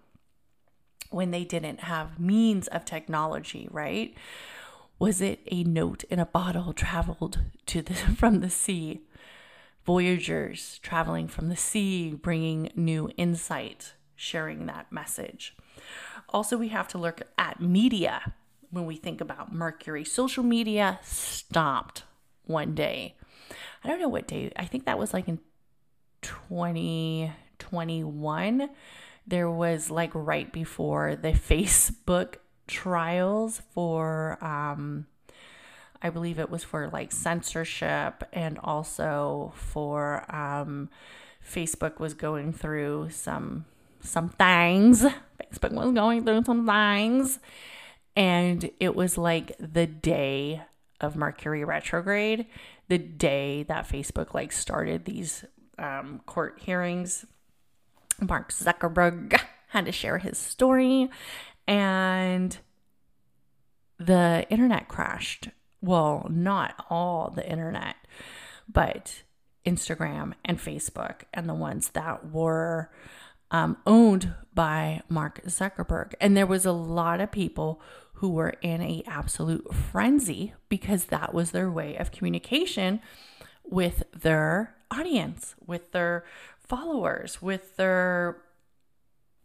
when 1.10 1.32
they 1.32 1.43
didn't 1.43 1.82
have 1.82 2.19
means 2.19 2.67
of 2.67 2.86
technology, 2.86 3.67
right? 3.71 4.13
Was 5.00 5.21
it 5.21 5.39
a 5.52 5.63
note 5.63 6.04
in 6.06 6.19
a 6.19 6.26
bottle 6.26 6.73
traveled 6.73 7.39
to 7.67 7.82
the 7.82 7.93
from 8.17 8.39
the 8.39 8.50
sea? 8.50 9.02
Voyagers 9.86 10.80
traveling 10.80 11.28
from 11.28 11.47
the 11.47 11.56
sea, 11.56 12.13
bringing 12.13 12.71
new 12.76 13.10
insight, 13.15 13.93
sharing 14.15 14.65
that 14.65 14.91
message. 14.91 15.56
Also, 16.30 16.58
we 16.58 16.70
have 16.70 16.88
to 16.90 16.98
look 16.98 17.22
at 17.38 17.62
media 17.62 18.34
when 18.70 18.86
we 18.86 18.96
think 18.96 19.22
about 19.22 19.54
Mercury. 19.54 20.04
Social 20.04 20.44
media 20.44 21.00
stopped 21.04 22.04
one 22.46 22.76
day. 22.76 23.16
I 23.84 23.88
don't 23.88 24.02
know 24.02 24.10
what 24.10 24.28
day, 24.28 24.52
I 24.56 24.66
think 24.66 24.86
that 24.86 25.00
was 25.00 25.13
like 25.13 25.28
in 25.28 25.40
2021 26.22 28.70
there 29.28 29.52
was 29.52 29.92
like 29.92 30.12
right 30.13 30.52
before 30.52 31.16
the 31.16 31.32
Facebook 31.34 32.36
trials 32.66 33.62
for 33.74 34.44
um, 34.44 35.06
I 36.02 36.10
believe 36.10 36.40
it 36.40 36.50
was 36.50 36.63
for 36.63 36.90
like 36.90 37.12
censorship 37.12 38.24
and 38.32 38.58
also 38.60 39.54
for 39.56 40.34
um, 40.34 40.90
Facebook 41.46 42.00
was 42.00 42.13
going 42.13 42.54
through 42.54 43.10
some 43.12 43.66
some 44.08 44.30
things. 44.30 45.04
Facebook 45.54 45.74
was 45.74 45.93
going 45.93 46.26
through 46.26 46.43
some 46.43 46.65
things. 46.65 47.39
And 48.15 48.70
it 48.80 48.96
was 48.96 49.17
like 49.17 49.56
the 49.60 49.86
day 49.86 50.62
of 51.00 51.15
Mercury 51.15 51.63
retrograde, 51.63 52.48
the 52.88 52.98
day 52.98 53.63
that 53.63 53.88
Facebook 53.88 54.34
like 54.34 54.52
started 54.52 55.06
these 55.06 55.46
um, 55.78 56.22
court 56.26 56.60
hearings. 56.60 57.26
Mark 58.20 58.52
Zuckerberg 58.52 59.39
had 59.70 59.86
to 59.86 59.91
share 59.91 60.17
his 60.17 60.38
story 60.38 61.10
and 61.67 62.58
the 64.00 64.46
internet 64.50 64.88
crashed. 64.88 65.50
Well, 65.82 66.26
not 66.30 66.86
all 66.89 67.30
the 67.30 67.48
internet, 67.48 67.96
but 68.67 69.24
Instagram 69.65 70.34
and 70.46 70.58
Facebook 70.58 71.22
and 71.34 71.48
the 71.48 71.54
ones 71.54 71.89
that 71.89 72.32
were 72.32 72.89
um, 73.52 73.78
owned 73.86 74.34
by 74.54 75.02
Mark 75.10 75.44
Zuckerberg. 75.46 76.14
And 76.20 76.36
there 76.36 76.48
was 76.48 76.66
a 76.66 76.72
lot 76.72 77.22
of 77.22 77.32
people 77.32 77.82
who 78.14 78.30
were 78.30 78.56
in 78.62 78.82
a 78.82 79.04
absolute 79.06 79.74
frenzy 79.74 80.54
because 80.70 81.06
that 81.06 81.34
was 81.34 81.52
their 81.52 81.70
way 81.70 81.96
of 81.96 82.12
communication 82.12 83.00
with 83.64 84.04
their 84.12 84.76
audience, 84.90 85.56
with 85.66 85.92
their 85.92 86.26
followers, 86.60 87.42
with 87.42 87.76
their 87.78 88.42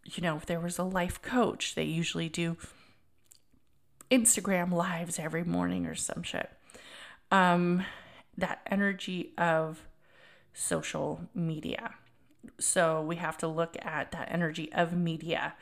you 0.05 0.21
know, 0.21 0.35
if 0.35 0.45
there 0.45 0.59
was 0.59 0.77
a 0.77 0.83
life 0.83 1.21
coach, 1.21 1.75
they 1.75 1.83
usually 1.83 2.29
do 2.29 2.57
Instagram 4.11 4.71
lives 4.71 5.17
every 5.17 5.43
morning 5.43 5.85
or 5.85 5.95
some 5.95 6.23
shit. 6.23 6.49
Um, 7.31 7.85
that 8.37 8.61
energy 8.69 9.33
of 9.37 9.81
social 10.53 11.21
media. 11.33 11.95
So 12.59 13.01
we 13.01 13.17
have 13.17 13.37
to 13.39 13.47
look 13.47 13.77
at 13.81 14.11
that 14.11 14.29
energy 14.31 14.71
of 14.73 14.93
media 14.93 15.55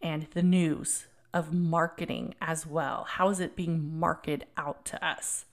and 0.00 0.26
the 0.32 0.42
news, 0.42 1.06
of 1.34 1.52
marketing 1.52 2.34
as 2.40 2.66
well. 2.66 3.04
How 3.08 3.28
is 3.28 3.40
it 3.40 3.56
being 3.56 3.98
marketed 3.98 4.46
out 4.56 4.84
to 4.86 5.06
us? 5.06 5.44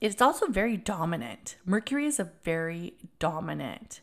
It's 0.00 0.20
also 0.20 0.46
very 0.46 0.76
dominant. 0.76 1.56
Mercury 1.64 2.06
is 2.06 2.18
a 2.18 2.30
very 2.42 2.94
dominant 3.18 4.00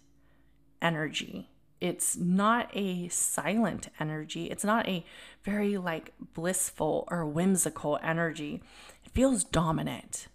energy 0.82 1.50
it's 1.82 2.18
not 2.18 2.70
a 2.74 3.08
silent 3.08 3.90
energy. 4.00 4.46
It's 4.46 4.64
not 4.64 4.88
a 4.88 5.06
very 5.44 5.78
like 5.78 6.14
blissful 6.34 7.08
or 7.10 7.26
whimsical 7.26 8.00
energy. 8.04 8.62
It 9.06 9.12
feels 9.12 9.44
dominant, 9.44 10.28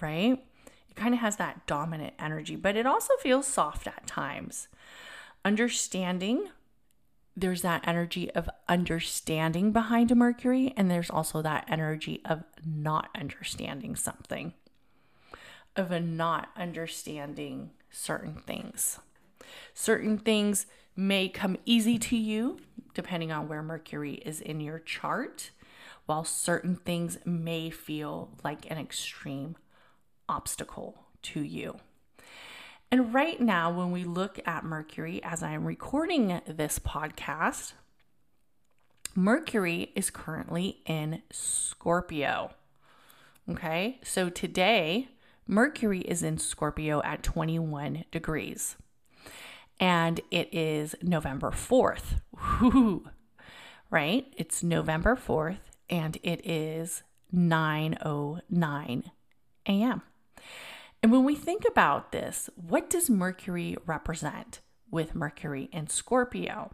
right? 0.00 0.44
Kind 1.00 1.14
of 1.14 1.20
has 1.20 1.36
that 1.36 1.66
dominant 1.66 2.12
energy, 2.18 2.56
but 2.56 2.76
it 2.76 2.84
also 2.84 3.14
feels 3.22 3.46
soft 3.46 3.86
at 3.86 4.06
times. 4.06 4.68
Understanding, 5.46 6.50
there's 7.34 7.62
that 7.62 7.88
energy 7.88 8.30
of 8.32 8.50
understanding 8.68 9.72
behind 9.72 10.14
Mercury, 10.14 10.74
and 10.76 10.90
there's 10.90 11.08
also 11.08 11.40
that 11.40 11.64
energy 11.68 12.20
of 12.26 12.44
not 12.66 13.08
understanding 13.18 13.96
something, 13.96 14.52
of 15.74 15.90
a 15.90 16.00
not 16.00 16.50
understanding 16.54 17.70
certain 17.90 18.34
things. 18.34 18.98
Certain 19.72 20.18
things 20.18 20.66
may 20.94 21.30
come 21.30 21.56
easy 21.64 21.98
to 21.98 22.16
you 22.18 22.58
depending 22.92 23.32
on 23.32 23.48
where 23.48 23.62
Mercury 23.62 24.16
is 24.16 24.42
in 24.42 24.60
your 24.60 24.80
chart, 24.80 25.50
while 26.04 26.24
certain 26.24 26.76
things 26.76 27.16
may 27.24 27.70
feel 27.70 28.36
like 28.44 28.70
an 28.70 28.76
extreme 28.76 29.56
obstacle 30.30 31.06
to 31.22 31.40
you. 31.40 31.76
And 32.92 33.12
right 33.12 33.40
now, 33.40 33.70
when 33.70 33.90
we 33.90 34.04
look 34.04 34.38
at 34.46 34.64
Mercury, 34.64 35.20
as 35.24 35.42
I 35.42 35.52
am 35.52 35.64
recording 35.64 36.40
this 36.46 36.78
podcast, 36.78 37.72
Mercury 39.16 39.90
is 39.96 40.08
currently 40.08 40.82
in 40.86 41.22
Scorpio. 41.32 42.52
Okay, 43.50 43.98
so 44.04 44.30
today, 44.30 45.08
Mercury 45.46 46.00
is 46.02 46.22
in 46.22 46.38
Scorpio 46.38 47.02
at 47.02 47.24
21 47.24 48.04
degrees 48.12 48.76
and 49.80 50.20
it 50.30 50.48
is 50.54 50.94
November 51.02 51.50
4th. 51.50 52.20
Woo-hoo. 52.60 53.08
Right? 53.90 54.32
It's 54.36 54.62
November 54.62 55.16
4th 55.16 55.58
and 55.88 56.18
it 56.22 56.46
is 56.48 57.02
9:09 57.34 59.02
a.m. 59.66 60.02
And 61.02 61.10
when 61.10 61.24
we 61.24 61.34
think 61.34 61.64
about 61.66 62.12
this, 62.12 62.50
what 62.56 62.90
does 62.90 63.08
Mercury 63.08 63.76
represent 63.86 64.60
with 64.90 65.14
Mercury 65.14 65.70
and 65.72 65.90
Scorpio? 65.90 66.72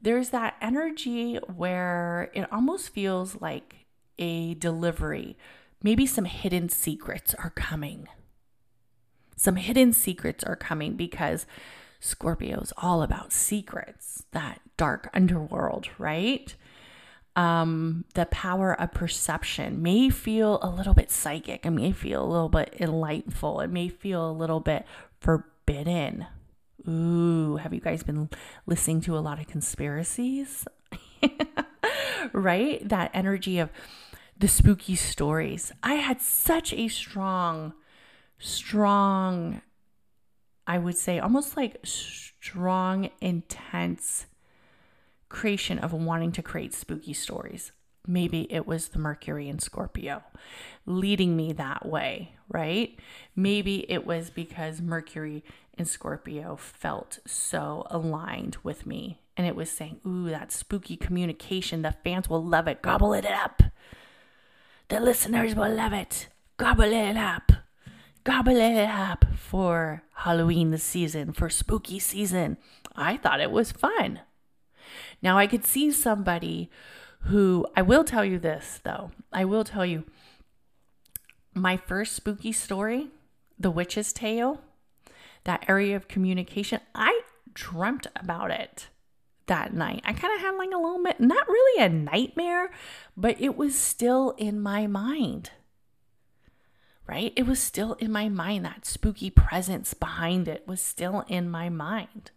There's 0.00 0.30
that 0.30 0.56
energy 0.60 1.36
where 1.36 2.30
it 2.34 2.50
almost 2.52 2.90
feels 2.90 3.40
like 3.40 3.86
a 4.18 4.54
delivery. 4.54 5.36
Maybe 5.82 6.06
some 6.06 6.24
hidden 6.24 6.68
secrets 6.68 7.34
are 7.34 7.50
coming. 7.50 8.08
Some 9.36 9.56
hidden 9.56 9.92
secrets 9.92 10.42
are 10.44 10.56
coming 10.56 10.94
because 10.94 11.46
Scorpio's 12.00 12.72
all 12.76 13.02
about 13.02 13.32
secrets, 13.32 14.24
that 14.32 14.60
dark 14.76 15.08
underworld, 15.14 15.88
right? 15.98 16.54
Um, 17.34 18.04
the 18.14 18.26
power 18.26 18.78
of 18.78 18.92
perception 18.92 19.82
may 19.82 20.10
feel 20.10 20.58
a 20.62 20.68
little 20.68 20.94
bit 20.94 21.10
psychic. 21.10 21.64
It 21.64 21.70
may 21.70 21.92
feel 21.92 22.22
a 22.22 22.28
little 22.28 22.48
bit 22.48 22.76
enlightenful. 22.78 23.64
It 23.64 23.70
may 23.70 23.88
feel 23.88 24.30
a 24.30 24.32
little 24.32 24.60
bit 24.60 24.84
forbidden. 25.20 26.26
Ooh, 26.86 27.56
have 27.56 27.72
you 27.72 27.80
guys 27.80 28.02
been 28.02 28.28
listening 28.66 29.00
to 29.02 29.16
a 29.16 29.20
lot 29.20 29.40
of 29.40 29.46
conspiracies? 29.46 30.66
right? 32.32 32.86
That 32.86 33.10
energy 33.14 33.58
of 33.58 33.70
the 34.36 34.48
spooky 34.48 34.96
stories. 34.96 35.72
I 35.82 35.94
had 35.94 36.20
such 36.20 36.72
a 36.74 36.88
strong, 36.88 37.72
strong 38.38 39.62
I 40.66 40.78
would 40.78 40.96
say, 40.96 41.18
almost 41.18 41.56
like 41.56 41.78
strong, 41.84 43.10
intense 43.20 44.26
creation 45.32 45.78
of 45.78 45.92
wanting 45.92 46.32
to 46.32 46.42
create 46.42 46.74
spooky 46.74 47.12
stories. 47.12 47.72
Maybe 48.06 48.52
it 48.52 48.66
was 48.66 48.88
the 48.88 48.98
Mercury 48.98 49.48
in 49.48 49.58
Scorpio 49.58 50.22
leading 50.86 51.36
me 51.36 51.52
that 51.52 51.86
way, 51.86 52.34
right? 52.48 52.98
Maybe 53.36 53.90
it 53.90 54.04
was 54.04 54.30
because 54.30 54.80
Mercury 54.80 55.44
in 55.78 55.84
Scorpio 55.84 56.56
felt 56.56 57.20
so 57.26 57.86
aligned 57.90 58.56
with 58.62 58.86
me 58.86 59.20
and 59.36 59.46
it 59.46 59.56
was 59.56 59.70
saying, 59.70 60.00
Ooh, 60.06 60.28
that 60.30 60.52
spooky 60.52 60.96
communication. 60.96 61.82
The 61.82 61.94
fans 62.04 62.28
will 62.28 62.44
love 62.44 62.66
it. 62.66 62.82
Gobble 62.82 63.14
it 63.14 63.24
up. 63.24 63.62
The 64.88 65.00
listeners 65.00 65.54
will 65.54 65.72
love 65.72 65.92
it. 65.92 66.28
Gobble 66.58 66.92
it 66.92 67.16
up 67.16 67.52
gobble 68.24 68.56
it 68.56 68.88
up 68.88 69.24
for 69.36 70.02
Halloween 70.14 70.76
season, 70.78 71.32
for 71.32 71.50
spooky 71.50 71.98
season. 71.98 72.56
I 72.94 73.16
thought 73.16 73.40
it 73.40 73.50
was 73.50 73.72
fun. 73.72 74.20
Now 75.22 75.38
I 75.38 75.46
could 75.46 75.64
see 75.64 75.90
somebody 75.90 76.70
who, 77.22 77.66
I 77.76 77.82
will 77.82 78.04
tell 78.04 78.24
you 78.24 78.38
this 78.38 78.80
though, 78.82 79.10
I 79.32 79.44
will 79.44 79.64
tell 79.64 79.86
you 79.86 80.04
my 81.54 81.76
first 81.76 82.14
spooky 82.14 82.52
story, 82.52 83.08
The 83.58 83.70
Witch's 83.70 84.12
Tale, 84.12 84.60
that 85.44 85.64
area 85.68 85.96
of 85.96 86.08
communication, 86.08 86.80
I 86.94 87.22
dreamt 87.54 88.06
about 88.16 88.50
it 88.50 88.88
that 89.46 89.74
night. 89.74 90.02
I 90.04 90.12
kind 90.12 90.34
of 90.34 90.40
had 90.40 90.56
like 90.56 90.70
a 90.72 90.78
little 90.78 91.02
bit, 91.02 91.20
not 91.20 91.48
really 91.48 91.84
a 91.84 91.88
nightmare, 91.88 92.70
but 93.16 93.40
it 93.40 93.56
was 93.56 93.74
still 93.78 94.30
in 94.38 94.60
my 94.60 94.86
mind 94.86 95.50
right? 97.06 97.32
It 97.36 97.46
was 97.46 97.60
still 97.60 97.94
in 97.94 98.10
my 98.12 98.28
mind. 98.28 98.64
That 98.64 98.86
spooky 98.86 99.28
presence 99.30 99.94
behind 99.94 100.48
it 100.48 100.66
was 100.66 100.80
still 100.80 101.24
in 101.28 101.50
my 101.50 101.68
mind. 101.68 102.30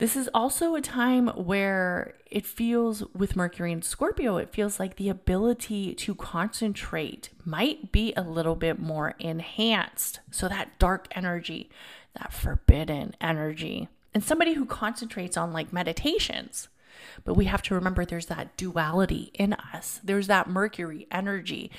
This 0.00 0.16
is 0.16 0.30
also 0.32 0.74
a 0.74 0.80
time 0.80 1.28
where 1.28 2.14
it 2.30 2.46
feels 2.46 3.04
with 3.14 3.36
Mercury 3.36 3.70
and 3.70 3.84
Scorpio, 3.84 4.38
it 4.38 4.50
feels 4.50 4.80
like 4.80 4.96
the 4.96 5.10
ability 5.10 5.94
to 5.94 6.14
concentrate 6.14 7.28
might 7.44 7.92
be 7.92 8.14
a 8.16 8.22
little 8.22 8.56
bit 8.56 8.78
more 8.78 9.14
enhanced. 9.18 10.20
So, 10.30 10.48
that 10.48 10.78
dark 10.78 11.06
energy, 11.10 11.68
that 12.18 12.32
forbidden 12.32 13.14
energy, 13.20 13.90
and 14.14 14.24
somebody 14.24 14.54
who 14.54 14.64
concentrates 14.64 15.36
on 15.36 15.52
like 15.52 15.70
meditations. 15.70 16.68
But 17.22 17.34
we 17.34 17.44
have 17.44 17.60
to 17.64 17.74
remember 17.74 18.06
there's 18.06 18.26
that 18.26 18.56
duality 18.56 19.30
in 19.34 19.52
us, 19.52 20.00
there's 20.02 20.28
that 20.28 20.48
Mercury 20.48 21.08
energy 21.10 21.70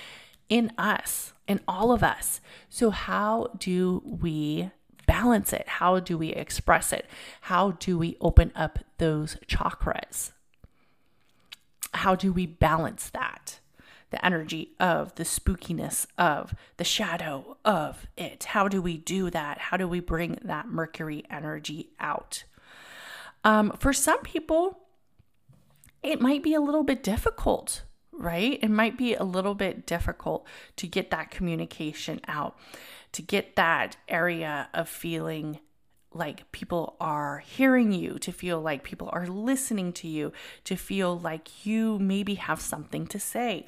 in 0.48 0.72
us, 0.78 1.34
in 1.48 1.60
all 1.68 1.92
of 1.92 2.04
us. 2.04 2.40
So, 2.70 2.92
how 2.92 3.50
do 3.58 4.04
we 4.06 4.70
balance 5.12 5.52
it? 5.52 5.68
How 5.68 6.00
do 6.00 6.18
we 6.18 6.30
express 6.30 6.94
it? 6.94 7.06
How 7.42 7.72
do 7.72 7.98
we 7.98 8.16
open 8.22 8.54
up 8.56 8.80
those 8.98 9.36
chakras? 9.46 10.32
How 11.94 12.16
do 12.16 12.32
we 12.32 12.46
balance 12.46 13.10
that? 13.10 13.60
the 14.12 14.26
energy 14.26 14.74
of, 14.78 15.16
the 15.16 15.24
spookiness 15.24 16.06
of, 16.18 16.54
the 16.76 16.84
shadow 16.84 17.56
of 17.64 18.08
it. 18.18 18.44
How 18.44 18.68
do 18.68 18.82
we 18.82 18.98
do 18.98 19.30
that? 19.30 19.58
How 19.58 19.78
do 19.78 19.88
we 19.88 20.02
bring 20.02 20.38
that 20.44 20.68
Mercury 20.68 21.24
energy 21.30 21.92
out? 21.98 22.44
Um, 23.46 23.72
for 23.80 23.94
some 23.94 24.20
people, 24.22 24.80
it 26.04 26.20
might 26.20 26.44
be 26.44 26.54
a 26.54 26.60
little 26.60 26.84
bit 26.84 27.04
difficult, 27.04 27.84
right? 28.12 28.60
It 28.62 28.70
might 28.70 28.98
be 28.98 29.16
a 29.16 29.24
little 29.24 29.56
bit 29.56 29.86
difficult 29.86 30.46
to 30.76 30.88
get 30.88 31.10
that 31.12 31.32
communication 31.32 32.20
out, 32.28 32.58
to 33.14 33.22
get 33.22 33.56
that 33.56 33.98
area 34.08 34.70
of 34.74 34.88
feeling 34.88 35.60
like 36.14 36.52
people 36.52 36.98
are 37.00 37.40
hearing 37.40 37.94
you, 37.94 38.20
to 38.20 38.32
feel 38.32 38.60
like 38.60 38.84
people 38.84 39.10
are 39.14 39.28
listening 39.28 39.94
to 39.94 40.08
you, 40.08 40.34
to 40.66 40.76
feel 40.76 41.18
like 41.18 41.66
you 41.66 41.98
maybe 42.00 42.36
have 42.36 42.60
something 42.60 43.08
to 43.08 43.20
say. 43.20 43.66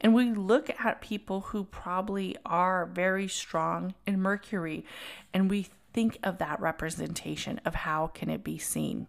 And 0.00 0.14
we 0.14 0.30
look 0.30 0.68
at 0.78 1.00
people 1.00 1.40
who 1.40 1.64
probably 1.64 2.36
are 2.44 2.86
very 2.86 3.28
strong 3.28 3.94
in 4.06 4.20
Mercury 4.20 4.84
and 5.32 5.48
we 5.50 5.68
think 5.94 6.18
of 6.22 6.36
that 6.38 6.60
representation 6.60 7.60
of 7.64 7.74
how 7.74 8.08
can 8.08 8.28
it 8.28 8.44
be 8.44 8.58
seen. 8.58 9.06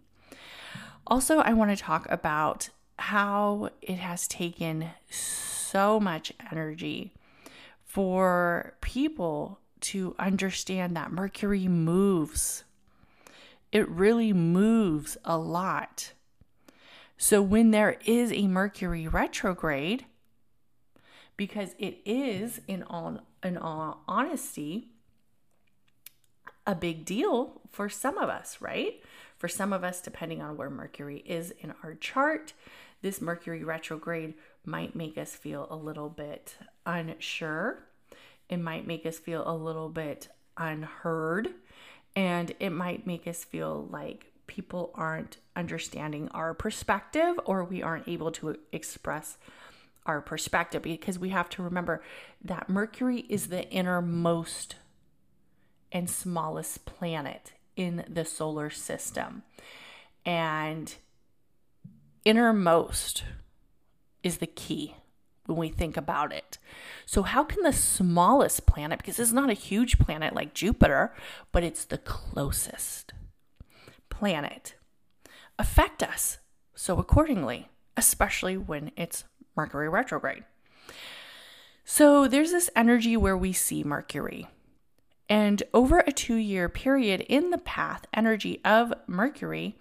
Also, 1.06 1.38
I 1.40 1.52
want 1.52 1.70
to 1.70 1.82
talk 1.82 2.06
about 2.10 2.70
how 2.98 3.70
it 3.82 3.98
has 3.98 4.26
taken 4.26 4.90
so 5.10 6.00
much 6.00 6.32
energy 6.50 7.12
for 7.84 8.74
people 8.80 9.60
to 9.80 10.14
understand 10.18 10.96
that 10.96 11.12
Mercury 11.12 11.68
moves 11.68 12.64
it 13.70 13.88
really 13.88 14.32
moves 14.32 15.16
a 15.24 15.36
lot. 15.36 16.12
So 17.16 17.42
when 17.42 17.70
there 17.70 17.98
is 18.04 18.32
a 18.32 18.46
Mercury 18.46 19.06
retrograde, 19.06 20.06
because 21.36 21.74
it 21.78 21.98
is 22.04 22.60
in 22.66 22.82
all 22.82 23.20
in 23.42 23.56
all 23.56 24.02
honesty 24.08 24.88
a 26.66 26.74
big 26.74 27.04
deal 27.04 27.60
for 27.70 27.88
some 27.88 28.18
of 28.18 28.28
us, 28.28 28.60
right? 28.60 29.02
For 29.36 29.48
some 29.48 29.72
of 29.72 29.84
us, 29.84 30.00
depending 30.00 30.42
on 30.42 30.56
where 30.56 30.70
Mercury 30.70 31.18
is 31.24 31.52
in 31.60 31.72
our 31.82 31.94
chart, 31.94 32.52
this 33.02 33.20
Mercury 33.20 33.62
retrograde 33.62 34.34
might 34.64 34.96
make 34.96 35.16
us 35.16 35.34
feel 35.34 35.66
a 35.70 35.76
little 35.76 36.08
bit 36.08 36.56
unsure. 36.84 37.84
It 38.48 38.58
might 38.58 38.86
make 38.86 39.04
us 39.06 39.18
feel 39.18 39.42
a 39.46 39.54
little 39.54 39.88
bit 39.88 40.28
unheard 40.56 41.48
and 42.16 42.52
it 42.58 42.70
might 42.70 43.06
make 43.06 43.26
us 43.26 43.44
feel 43.44 43.86
like 43.90 44.32
people 44.46 44.90
aren't 44.94 45.36
understanding 45.54 46.28
our 46.30 46.54
perspective 46.54 47.38
or 47.44 47.62
we 47.62 47.82
aren't 47.82 48.08
able 48.08 48.32
to 48.32 48.56
express 48.72 49.36
our 50.06 50.20
perspective 50.20 50.82
because 50.82 51.18
we 51.18 51.28
have 51.28 51.48
to 51.50 51.62
remember 51.62 52.02
that 52.42 52.68
Mercury 52.68 53.20
is 53.28 53.48
the 53.48 53.68
innermost 53.70 54.76
and 55.92 56.08
smallest 56.08 56.86
planet 56.86 57.52
in 57.76 58.04
the 58.08 58.24
solar 58.24 58.70
system. 58.70 59.42
And 60.24 60.94
innermost 62.24 63.24
is 64.22 64.38
the 64.38 64.46
key 64.46 64.94
when 65.48 65.58
we 65.58 65.68
think 65.70 65.96
about 65.96 66.32
it. 66.32 66.58
So, 67.06 67.22
how 67.22 67.42
can 67.42 67.62
the 67.62 67.72
smallest 67.72 68.66
planet, 68.66 68.98
because 68.98 69.18
it's 69.18 69.32
not 69.32 69.50
a 69.50 69.54
huge 69.54 69.98
planet 69.98 70.34
like 70.34 70.54
Jupiter, 70.54 71.12
but 71.50 71.64
it's 71.64 71.84
the 71.84 71.98
closest 71.98 73.14
planet, 74.10 74.74
affect 75.58 76.02
us 76.02 76.38
so 76.74 76.98
accordingly, 76.98 77.68
especially 77.96 78.56
when 78.56 78.92
it's 78.96 79.24
Mercury 79.56 79.88
retrograde? 79.88 80.44
So, 81.84 82.28
there's 82.28 82.52
this 82.52 82.70
energy 82.76 83.16
where 83.16 83.36
we 83.36 83.52
see 83.52 83.82
Mercury. 83.82 84.46
And 85.30 85.62
over 85.74 86.00
a 86.00 86.12
two 86.12 86.36
year 86.36 86.68
period 86.68 87.22
in 87.22 87.50
the 87.50 87.58
path 87.58 88.06
energy 88.14 88.60
of 88.64 88.92
Mercury, 89.06 89.76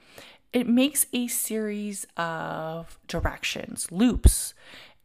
it 0.54 0.68
makes 0.68 1.06
a 1.14 1.28
series 1.28 2.08
of 2.16 2.98
directions, 3.08 3.92
loops, 3.92 4.54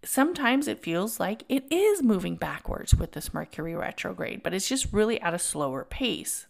sometimes 0.04 0.68
it 0.68 0.82
feels 0.82 1.20
like 1.20 1.44
it 1.48 1.64
is 1.70 2.02
moving 2.02 2.36
backwards 2.36 2.94
with 2.94 3.12
this 3.12 3.32
Mercury 3.32 3.74
retrograde, 3.74 4.42
but 4.42 4.54
it's 4.54 4.68
just 4.68 4.92
really 4.92 5.20
at 5.20 5.34
a 5.34 5.38
slower 5.38 5.84
pace. 5.84 6.46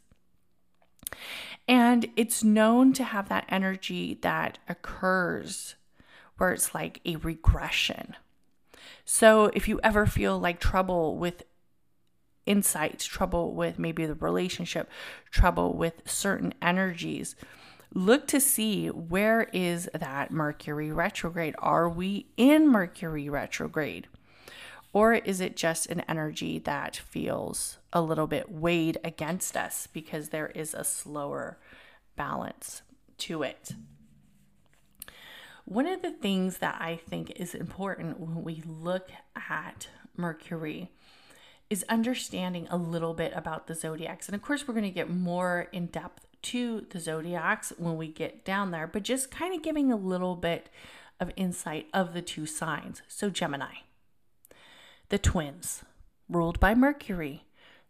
And 1.68 2.08
it's 2.16 2.42
known 2.42 2.92
to 2.94 3.04
have 3.04 3.28
that 3.28 3.46
energy 3.48 4.18
that 4.22 4.58
occurs 4.68 5.74
where 6.38 6.52
it's 6.52 6.74
like 6.74 7.00
a 7.04 7.16
regression. 7.16 8.16
So 9.04 9.50
if 9.54 9.68
you 9.68 9.80
ever 9.82 10.06
feel 10.06 10.38
like 10.38 10.58
trouble 10.58 11.16
with 11.16 11.44
insights, 12.46 13.04
trouble 13.04 13.54
with 13.54 13.78
maybe 13.78 14.06
the 14.06 14.14
relationship, 14.14 14.90
trouble 15.30 15.74
with 15.74 16.02
certain 16.04 16.54
energies, 16.60 17.36
look 17.94 18.26
to 18.28 18.40
see 18.40 18.88
where 18.88 19.48
is 19.52 19.88
that 19.94 20.30
Mercury 20.30 20.90
retrograde? 20.90 21.54
Are 21.58 21.88
we 21.88 22.26
in 22.36 22.68
Mercury 22.68 23.28
retrograde? 23.28 24.08
Or 24.92 25.14
is 25.14 25.40
it 25.40 25.56
just 25.56 25.86
an 25.86 26.00
energy 26.00 26.58
that 26.60 26.96
feels 26.96 27.78
a 27.92 28.02
little 28.02 28.26
bit 28.26 28.50
weighed 28.50 28.98
against 29.02 29.56
us 29.56 29.86
because 29.86 30.28
there 30.28 30.48
is 30.48 30.74
a 30.74 30.84
slower 30.84 31.58
balance 32.16 32.82
to 33.18 33.42
it? 33.42 33.72
One 35.64 35.86
of 35.86 36.02
the 36.02 36.10
things 36.10 36.58
that 36.58 36.76
I 36.80 36.96
think 37.08 37.32
is 37.36 37.54
important 37.54 38.20
when 38.20 38.42
we 38.42 38.62
look 38.66 39.10
at 39.36 39.88
Mercury 40.16 40.90
is 41.70 41.84
understanding 41.88 42.66
a 42.68 42.76
little 42.76 43.14
bit 43.14 43.32
about 43.34 43.66
the 43.66 43.74
zodiacs. 43.74 44.28
And 44.28 44.34
of 44.34 44.42
course, 44.42 44.68
we're 44.68 44.74
going 44.74 44.84
to 44.84 44.90
get 44.90 45.08
more 45.08 45.68
in 45.72 45.86
depth 45.86 46.26
to 46.42 46.86
the 46.90 47.00
zodiacs 47.00 47.72
when 47.78 47.96
we 47.96 48.08
get 48.08 48.44
down 48.44 48.70
there, 48.70 48.86
but 48.86 49.02
just 49.02 49.30
kind 49.30 49.54
of 49.54 49.62
giving 49.62 49.92
a 49.92 49.96
little 49.96 50.36
bit 50.36 50.68
of 51.20 51.30
insight 51.36 51.86
of 51.94 52.14
the 52.14 52.22
two 52.22 52.46
signs. 52.46 53.02
So, 53.08 53.30
Gemini, 53.30 53.74
the 55.08 55.18
twins, 55.18 55.84
ruled 56.28 56.58
by 56.58 56.74
Mercury, 56.74 57.44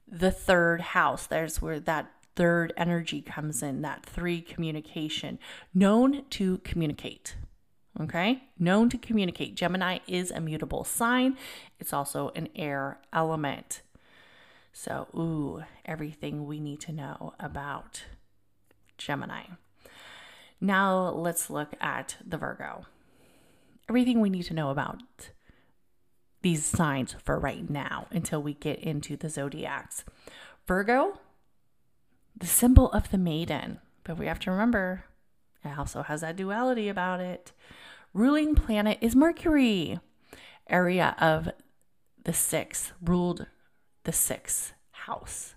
the 0.07 0.31
third 0.31 0.81
house, 0.81 1.27
there's 1.27 1.63
where 1.63 1.81
that 1.81 2.11
third 2.37 2.73
energy 2.77 3.23
comes 3.23 3.63
in, 3.63 3.83
that 3.83 4.05
three 4.05 4.41
communication, 4.41 5.39
known 5.75 6.25
to 6.31 6.59
communicate. 6.59 7.37
Okay, 8.01 8.45
known 8.59 8.89
to 8.89 8.97
communicate. 8.97 9.55
Gemini 9.55 9.99
is 10.07 10.31
a 10.31 10.41
mutable 10.41 10.83
sign, 10.83 11.37
it's 11.79 11.93
also 11.93 12.33
an 12.35 12.49
air 12.57 12.99
element. 13.13 13.83
So, 14.73 15.09
ooh, 15.15 15.63
everything 15.85 16.47
we 16.47 16.59
need 16.59 16.81
to 16.81 16.93
know 16.93 17.35
about 17.39 18.05
Gemini. 18.99 19.45
Now 20.61 21.09
let's 21.11 21.51
look 21.51 21.75
at 21.81 22.17
the 22.25 22.37
Virgo. 22.37 22.87
Everything 23.89 24.21
we 24.21 24.31
need 24.31 24.45
to 24.45 24.55
know 24.55 24.71
about 24.71 25.03
these 26.43 26.65
signs 26.65 27.15
for 27.23 27.39
right 27.39 27.69
now 27.69 28.07
until 28.11 28.43
we 28.43 28.55
get 28.55 28.79
into 28.79 29.17
the 29.17 29.29
zodiacs. 29.29 30.05
Virgo, 30.67 31.19
the 32.37 32.47
symbol 32.47 32.91
of 32.93 33.11
the 33.11 33.19
maiden, 33.19 33.81
but 34.05 34.19
we 34.19 34.27
have 34.27 34.41
to 34.41 34.51
remember 34.51 35.05
it 35.65 35.79
also 35.79 36.03
has 36.03 36.23
that 36.23 36.37
duality 36.37 36.89
about 36.89 37.21
it. 37.21 37.53
Ruling 38.13 38.55
planet 38.55 38.99
is 39.01 39.15
Mercury, 39.15 40.01
area 40.69 41.15
of 41.19 41.49
the 42.25 42.33
sixth, 42.33 42.93
ruled 43.01 43.47
the 44.05 44.13
sixth 44.13 44.75
house 44.91 45.55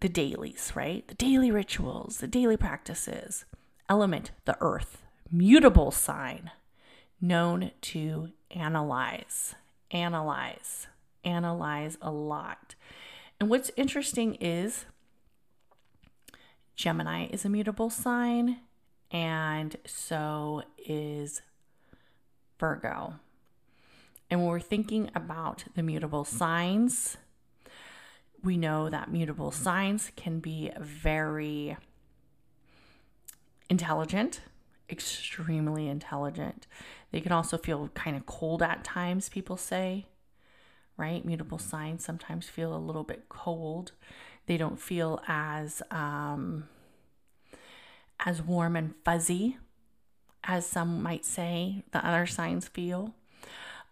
the 0.00 0.08
dailies, 0.08 0.72
right? 0.74 1.06
The 1.06 1.14
daily 1.14 1.50
rituals, 1.50 2.18
the 2.18 2.26
daily 2.26 2.56
practices. 2.56 3.44
Element, 3.88 4.30
the 4.44 4.56
earth, 4.60 5.02
mutable 5.30 5.90
sign, 5.90 6.50
known 7.20 7.72
to 7.82 8.30
analyze, 8.50 9.54
analyze, 9.90 10.86
analyze 11.24 11.98
a 12.00 12.10
lot. 12.10 12.74
And 13.38 13.50
what's 13.50 13.70
interesting 13.76 14.36
is 14.36 14.84
Gemini 16.76 17.26
is 17.26 17.44
a 17.44 17.48
mutable 17.48 17.90
sign, 17.90 18.58
and 19.10 19.76
so 19.86 20.62
is 20.78 21.42
Virgo. 22.58 23.14
And 24.30 24.40
when 24.40 24.48
we're 24.48 24.60
thinking 24.60 25.10
about 25.14 25.64
the 25.74 25.82
mutable 25.82 26.24
signs, 26.24 27.16
we 28.42 28.56
know 28.56 28.88
that 28.88 29.10
mutable 29.10 29.50
signs 29.50 30.10
can 30.16 30.40
be 30.40 30.70
very 30.78 31.76
intelligent, 33.68 34.40
extremely 34.88 35.88
intelligent. 35.88 36.66
They 37.12 37.20
can 37.20 37.32
also 37.32 37.58
feel 37.58 37.88
kind 37.94 38.16
of 38.16 38.26
cold 38.26 38.62
at 38.62 38.84
times, 38.84 39.28
people 39.28 39.56
say, 39.56 40.06
right? 40.96 41.24
Mutable 41.24 41.58
signs 41.58 42.04
sometimes 42.04 42.48
feel 42.48 42.74
a 42.74 42.78
little 42.78 43.04
bit 43.04 43.28
cold. 43.28 43.92
They 44.46 44.56
don't 44.56 44.80
feel 44.80 45.22
as 45.28 45.82
um, 45.90 46.68
as 48.24 48.42
warm 48.42 48.76
and 48.76 48.94
fuzzy 49.04 49.56
as 50.44 50.66
some 50.66 51.02
might 51.02 51.24
say 51.24 51.84
the 51.92 52.04
other 52.06 52.26
signs 52.26 52.68
feel. 52.68 53.14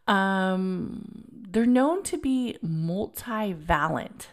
Um, 0.07 1.25
they're 1.31 1.67
known 1.67 2.03
to 2.05 2.17
be 2.17 2.57
multivalent 2.65 4.27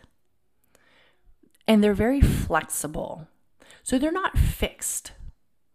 and 1.68 1.84
they're 1.84 1.94
very 1.94 2.22
flexible. 2.22 3.28
So 3.84 3.98
they're 4.00 4.12
not 4.12 4.38
fixed. 4.38 5.12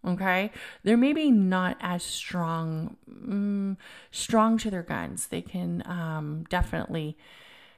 Okay, 0.07 0.51
they're 0.83 0.97
maybe 0.97 1.31
not 1.31 1.77
as 1.81 2.03
strong, 2.03 2.97
mm, 3.09 3.77
strong 4.11 4.57
to 4.59 4.71
their 4.71 4.83
guns. 4.83 5.27
They 5.27 5.43
can 5.43 5.83
um, 5.85 6.47
definitely 6.49 7.19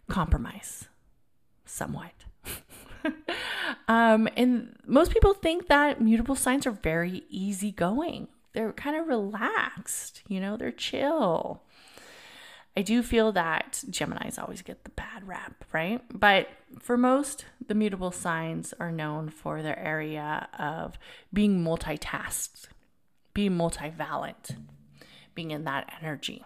compromise 0.08 0.88
somewhat. 1.64 2.12
um, 3.88 4.28
and 4.36 4.76
most 4.86 5.10
people 5.10 5.34
think 5.34 5.66
that 5.66 6.00
mutable 6.00 6.36
signs 6.36 6.64
are 6.64 6.70
very 6.70 7.24
easygoing. 7.28 8.28
They're 8.52 8.72
kind 8.72 8.96
of 8.96 9.08
relaxed, 9.08 10.22
you 10.28 10.38
know, 10.38 10.56
they're 10.56 10.70
chill. 10.70 11.62
I 12.76 12.82
do 12.82 13.02
feel 13.02 13.32
that 13.32 13.84
Geminis 13.90 14.38
always 14.38 14.62
get 14.62 14.84
the 14.84 14.90
bad 14.90 15.28
rap, 15.28 15.64
right? 15.72 16.00
But 16.12 16.48
for 16.80 16.96
most, 16.96 17.44
the 17.66 17.74
mutable 17.74 18.12
signs 18.12 18.72
are 18.80 18.90
known 18.90 19.28
for 19.28 19.60
their 19.60 19.78
area 19.78 20.48
of 20.58 20.98
being 21.32 21.62
multitasked, 21.62 22.68
being 23.34 23.52
multivalent, 23.52 24.56
being 25.34 25.50
in 25.50 25.64
that 25.64 25.92
energy. 26.00 26.44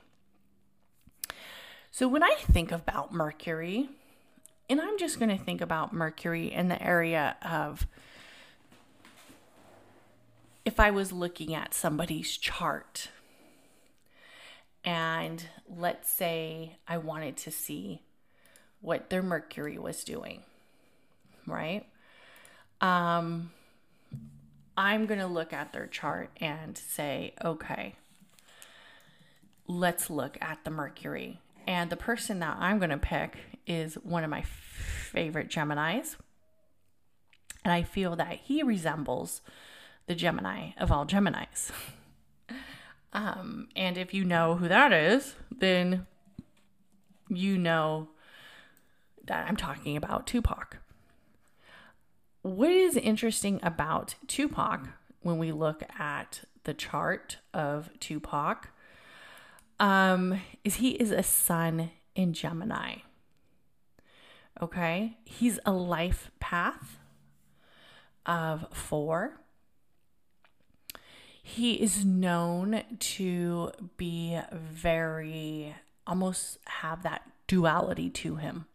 So 1.92 2.08
when 2.08 2.24
I 2.24 2.34
think 2.40 2.72
about 2.72 3.14
Mercury, 3.14 3.88
and 4.68 4.80
I'm 4.80 4.98
just 4.98 5.20
going 5.20 5.36
to 5.36 5.42
think 5.42 5.60
about 5.60 5.92
Mercury 5.92 6.52
in 6.52 6.68
the 6.68 6.82
area 6.82 7.36
of 7.40 7.86
if 10.64 10.80
I 10.80 10.90
was 10.90 11.12
looking 11.12 11.54
at 11.54 11.72
somebody's 11.72 12.36
chart 12.36 13.10
and 14.86 15.44
let's 15.68 16.08
say 16.08 16.76
I 16.86 16.98
wanted 16.98 17.36
to 17.38 17.50
see 17.50 18.02
what 18.80 19.10
their 19.10 19.22
Mercury 19.22 19.78
was 19.78 20.04
doing, 20.04 20.44
right? 21.44 21.84
Um, 22.80 23.50
I'm 24.76 25.06
going 25.06 25.18
to 25.18 25.26
look 25.26 25.52
at 25.52 25.72
their 25.72 25.88
chart 25.88 26.30
and 26.40 26.78
say, 26.78 27.34
okay, 27.44 27.96
let's 29.66 30.08
look 30.08 30.38
at 30.40 30.60
the 30.64 30.70
Mercury. 30.70 31.40
And 31.66 31.90
the 31.90 31.96
person 31.96 32.38
that 32.38 32.56
I'm 32.60 32.78
going 32.78 32.90
to 32.90 32.96
pick 32.96 33.36
is 33.66 33.94
one 33.94 34.22
of 34.22 34.30
my 34.30 34.42
favorite 34.42 35.48
Geminis. 35.48 36.14
And 37.64 37.72
I 37.72 37.82
feel 37.82 38.14
that 38.14 38.38
he 38.44 38.62
resembles 38.62 39.40
the 40.06 40.14
Gemini 40.14 40.70
of 40.78 40.92
all 40.92 41.04
Geminis. 41.04 41.72
Um, 43.12 43.68
and 43.74 43.96
if 43.96 44.12
you 44.12 44.24
know 44.24 44.56
who 44.56 44.68
that 44.68 44.92
is, 44.92 45.34
then 45.50 46.06
you 47.28 47.58
know 47.58 48.08
that 49.24 49.46
I'm 49.48 49.56
talking 49.56 49.96
about 49.96 50.26
Tupac. 50.26 50.78
What 52.42 52.70
is 52.70 52.96
interesting 52.96 53.58
about 53.62 54.14
Tupac 54.28 54.88
when 55.22 55.38
we 55.38 55.50
look 55.50 55.82
at 55.98 56.42
the 56.64 56.74
chart 56.74 57.38
of 57.52 57.90
Tupac 57.98 58.70
um, 59.80 60.40
is 60.64 60.76
he 60.76 60.90
is 60.90 61.10
a 61.10 61.22
sun 61.22 61.90
in 62.14 62.32
Gemini. 62.32 62.96
Okay, 64.60 65.18
he's 65.24 65.58
a 65.66 65.72
life 65.72 66.30
path 66.40 66.98
of 68.24 68.66
four. 68.72 69.40
He 71.48 71.74
is 71.74 72.04
known 72.04 72.82
to 72.98 73.70
be 73.96 74.36
very, 74.52 75.76
almost 76.04 76.58
have 76.66 77.04
that 77.04 77.22
duality 77.46 78.10
to 78.10 78.34
him 78.34 78.66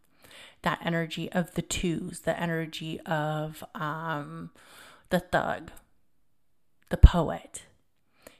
that 0.62 0.80
energy 0.82 1.30
of 1.32 1.52
the 1.52 1.60
twos, 1.60 2.20
the 2.20 2.40
energy 2.40 2.98
of 3.00 3.62
um, 3.74 4.52
the 5.10 5.20
thug, 5.20 5.70
the 6.88 6.96
poet. 6.96 7.64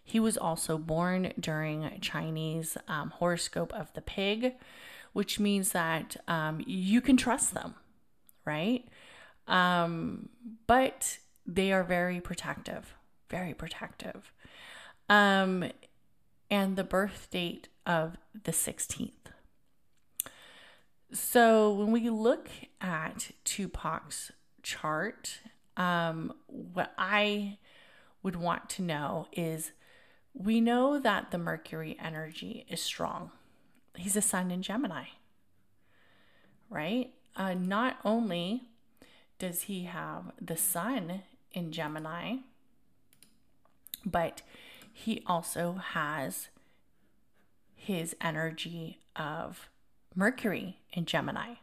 He 0.03 0.19
was 0.19 0.39
also 0.39 0.79
born 0.79 1.35
during 1.39 1.99
Chinese 2.01 2.79
um, 2.89 3.11
horoscope 3.11 3.75
of 3.75 3.93
the 3.93 4.01
pig, 4.01 4.55
which 5.13 5.39
means 5.39 5.73
that 5.73 6.17
um, 6.27 6.65
you 6.67 7.03
can 7.03 7.19
trust 7.19 7.53
them, 7.53 7.75
right? 8.47 8.89
Um, 9.47 10.31
but 10.67 11.19
they 11.45 11.71
are 11.71 11.85
very 11.85 12.19
protective 12.19 12.95
very 13.33 13.55
protective. 13.55 14.31
Um, 15.09 15.65
and 16.51 16.77
the 16.77 16.85
birth 16.85 17.29
date 17.31 17.69
of 17.87 18.19
the 18.45 18.53
16th. 18.53 19.11
So 21.13 21.73
when 21.73 21.91
we 21.91 22.11
look 22.11 22.49
at 22.81 23.31
Tupac's 23.45 24.33
chart, 24.63 25.41
um, 25.77 26.35
what 26.47 26.93
I 26.99 27.57
would 28.23 28.37
want 28.37 28.69
to 28.71 28.83
know 28.83 29.29
is 29.33 29.73
we 30.35 30.61
know 30.61 30.99
that 30.99 31.31
the 31.31 31.39
Mercury 31.39 31.97
energy 31.99 32.67
is 32.69 32.83
strong. 32.83 33.31
He's 33.97 34.17
a 34.17 34.23
sun 34.23 34.51
in 34.51 34.63
Gemini, 34.63 35.05
right? 36.69 37.13
Uh, 37.35 37.55
not 37.55 37.97
only 38.05 38.65
does 39.39 39.63
he 39.63 39.85
have 39.85 40.33
the 40.41 40.57
sun 40.57 41.23
in 41.53 41.73
Gemini, 41.73 42.37
but 44.05 44.43
he 44.93 45.23
also 45.27 45.75
has 45.75 46.49
his 47.75 48.15
energy 48.21 49.01
of 49.17 49.69
Mercury 50.15 50.79
in 50.93 51.05
Gemini, 51.05 51.55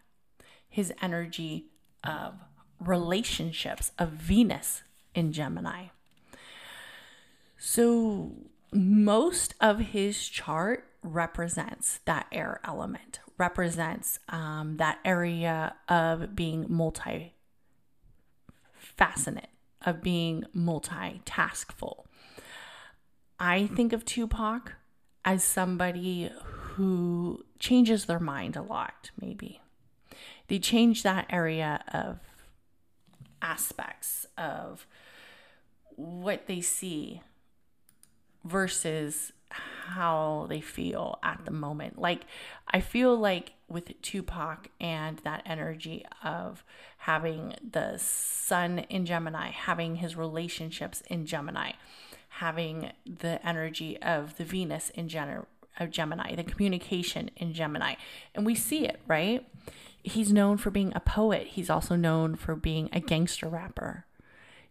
his 0.67 0.91
energy 1.01 1.67
of 2.03 2.35
relationships 2.79 3.91
of 3.97 4.09
Venus 4.09 4.83
in 5.13 5.31
Gemini. 5.31 5.85
So, 7.57 8.31
most 8.71 9.55
of 9.59 9.79
his 9.79 10.27
chart 10.27 10.85
represents 11.03 11.99
that 12.05 12.27
air 12.31 12.59
element, 12.63 13.19
represents 13.37 14.19
um, 14.29 14.77
that 14.77 14.99
area 15.03 15.75
of 15.87 16.35
being 16.35 16.65
multi 16.69 17.33
faceted, 18.77 19.47
of 19.85 20.01
being 20.01 20.43
multitaskful. 20.55 22.05
I 23.39 23.67
think 23.67 23.93
of 23.93 24.03
Tupac 24.05 24.73
as 25.23 25.43
somebody 25.43 26.31
who 26.43 27.45
changes 27.59 28.05
their 28.05 28.19
mind 28.19 28.55
a 28.55 28.61
lot, 28.61 29.11
maybe. 29.19 29.61
They 30.47 30.59
change 30.59 31.03
that 31.03 31.27
area 31.29 31.83
of 31.93 32.19
aspects 33.41 34.25
of 34.37 34.85
what 35.95 36.47
they 36.47 36.61
see 36.61 37.21
versus 38.43 39.31
how 39.51 40.45
they 40.49 40.61
feel 40.61 41.19
at 41.23 41.41
the 41.45 41.51
moment. 41.51 41.97
Like, 41.99 42.25
I 42.67 42.79
feel 42.79 43.17
like 43.17 43.53
with 43.67 44.01
Tupac 44.01 44.69
and 44.79 45.19
that 45.19 45.43
energy 45.45 46.05
of 46.23 46.63
having 46.97 47.55
the 47.71 47.97
sun 47.97 48.79
in 48.89 49.05
Gemini, 49.05 49.49
having 49.49 49.97
his 49.97 50.15
relationships 50.15 51.01
in 51.07 51.25
Gemini, 51.25 51.73
having 52.29 52.91
the 53.05 53.45
energy 53.45 54.01
of 54.01 54.37
the 54.37 54.43
Venus 54.43 54.89
in 54.91 55.09
Gen- 55.09 55.45
of 55.79 55.89
Gemini, 55.91 56.35
the 56.35 56.43
communication 56.43 57.31
in 57.35 57.53
Gemini. 57.53 57.95
And 58.35 58.45
we 58.45 58.55
see 58.55 58.85
it, 58.85 58.99
right? 59.07 59.45
He's 60.03 60.31
known 60.31 60.57
for 60.57 60.69
being 60.69 60.93
a 60.95 60.99
poet. 60.99 61.47
He's 61.47 61.69
also 61.69 61.95
known 61.95 62.35
for 62.35 62.55
being 62.55 62.89
a 62.93 62.99
gangster 62.99 63.47
rapper. 63.47 64.05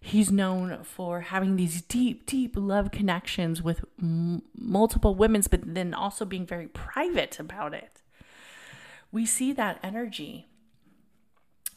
He's 0.00 0.30
known 0.30 0.84
for 0.84 1.22
having 1.22 1.56
these 1.56 1.82
deep, 1.82 2.24
deep 2.24 2.54
love 2.56 2.90
connections 2.92 3.62
with 3.62 3.84
m- 4.00 4.42
multiple 4.56 5.14
women, 5.14 5.42
but 5.50 5.74
then 5.74 5.92
also 5.92 6.24
being 6.24 6.46
very 6.46 6.68
private 6.68 7.40
about 7.40 7.74
it. 7.74 8.00
We 9.10 9.26
see 9.26 9.52
that 9.54 9.80
energy. 9.82 10.46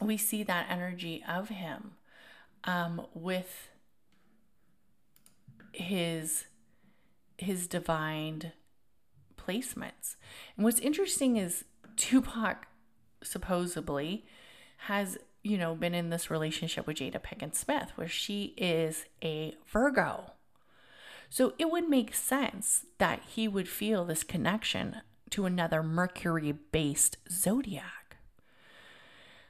We 0.00 0.16
see 0.16 0.42
that 0.44 0.66
energy 0.70 1.24
of 1.28 1.48
him 1.48 1.92
um, 2.64 3.06
with 3.12 3.70
his 5.72 6.46
his 7.38 7.66
divine 7.66 8.52
placements. 9.36 10.16
And 10.56 10.64
what's 10.64 10.78
interesting 10.78 11.36
is 11.36 11.64
Tupac 11.96 12.66
supposedly 13.22 14.24
has, 14.86 15.18
you 15.42 15.58
know, 15.58 15.74
been 15.74 15.94
in 15.94 16.10
this 16.10 16.30
relationship 16.30 16.86
with 16.86 16.98
Jada 16.98 17.20
Pinkett 17.20 17.54
Smith 17.54 17.92
where 17.96 18.08
she 18.08 18.54
is 18.56 19.06
a 19.22 19.54
Virgo. 19.70 20.32
So 21.28 21.54
it 21.58 21.70
would 21.70 21.88
make 21.88 22.14
sense 22.14 22.86
that 22.98 23.22
he 23.26 23.48
would 23.48 23.68
feel 23.68 24.04
this 24.04 24.22
connection 24.22 24.96
to 25.30 25.46
another 25.46 25.82
Mercury 25.82 26.52
based 26.52 27.16
zodiac. 27.30 28.16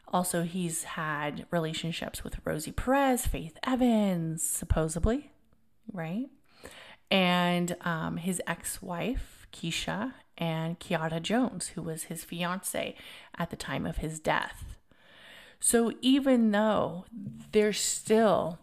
Also, 0.07 0.43
he's 0.43 0.85
had 0.85 1.47
relationships 1.51 2.23
with 2.23 2.37
Rosie 2.45 2.71
Perez, 2.71 3.27
Faith 3.27 3.59
Evans, 3.65 4.43
supposedly 4.43 5.32
right? 5.93 6.27
And 7.11 7.77
um, 7.83 8.17
his 8.17 8.41
ex 8.47 8.81
wife, 8.83 9.47
Keisha, 9.53 10.15
and 10.39 10.81
Kiara 10.81 11.21
Jones, 11.21 11.69
who 11.69 11.83
was 11.83 12.05
his 12.05 12.25
fiance 12.25 12.95
at 13.39 13.51
the 13.51 13.57
time 13.57 13.87
of 13.87 13.99
his 13.99 14.19
death. 14.19 14.77
So 15.61 15.93
even 16.01 16.51
though 16.51 17.05
there's 17.53 17.79
still 17.79 18.59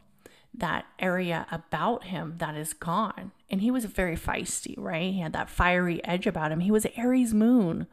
that 0.54 0.86
area 0.98 1.48
about 1.52 2.06
him 2.06 2.36
that 2.40 2.56
is 2.56 2.74
gone, 2.74 3.32
and 3.50 3.62
he 3.62 3.72
was 3.72 3.86
very 3.86 4.18
feisty, 4.18 4.76
right? 4.78 5.14
He 5.14 5.20
had 5.22 5.34
that 5.34 5.50
fiery 5.50 6.04
edge 6.04 6.28
about 6.28 6.52
him. 6.52 6.60
He 6.60 6.72
was 6.72 6.86
Aries 6.98 7.34
moon. 7.34 7.88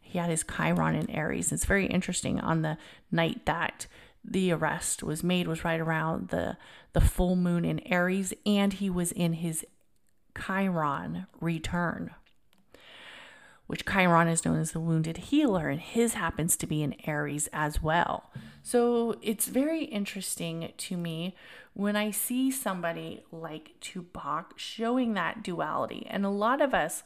He 0.00 0.18
had 0.18 0.30
his 0.30 0.44
Chiron 0.44 0.94
in 0.94 1.10
Aries. 1.10 1.50
It's 1.50 1.64
very 1.64 1.86
interesting 1.86 2.38
on 2.38 2.62
the 2.62 2.78
night 3.10 3.44
that 3.46 3.86
the 4.28 4.52
arrest 4.52 5.02
was 5.02 5.22
made 5.22 5.46
was 5.46 5.64
right 5.64 5.80
around 5.80 6.28
the 6.28 6.56
the 6.92 7.00
full 7.00 7.36
moon 7.36 7.64
in 7.64 7.80
Aries 7.80 8.32
and 8.44 8.74
he 8.74 8.90
was 8.90 9.12
in 9.12 9.34
his 9.34 9.64
Chiron 10.36 11.26
return 11.40 12.10
which 13.66 13.84
Chiron 13.84 14.28
is 14.28 14.44
known 14.44 14.60
as 14.60 14.72
the 14.72 14.80
wounded 14.80 15.16
healer, 15.16 15.68
and 15.68 15.80
his 15.80 16.14
happens 16.14 16.56
to 16.56 16.66
be 16.66 16.82
in 16.82 16.94
Aries 17.04 17.48
as 17.52 17.82
well. 17.82 18.30
So 18.62 19.16
it's 19.22 19.46
very 19.46 19.84
interesting 19.84 20.72
to 20.76 20.96
me 20.96 21.34
when 21.74 21.96
I 21.96 22.10
see 22.10 22.50
somebody 22.50 23.24
like 23.32 23.72
Tupac 23.80 24.54
showing 24.56 25.14
that 25.14 25.42
duality. 25.42 26.06
And 26.08 26.24
a 26.24 26.30
lot 26.30 26.60
of 26.60 26.74
us 26.74 27.02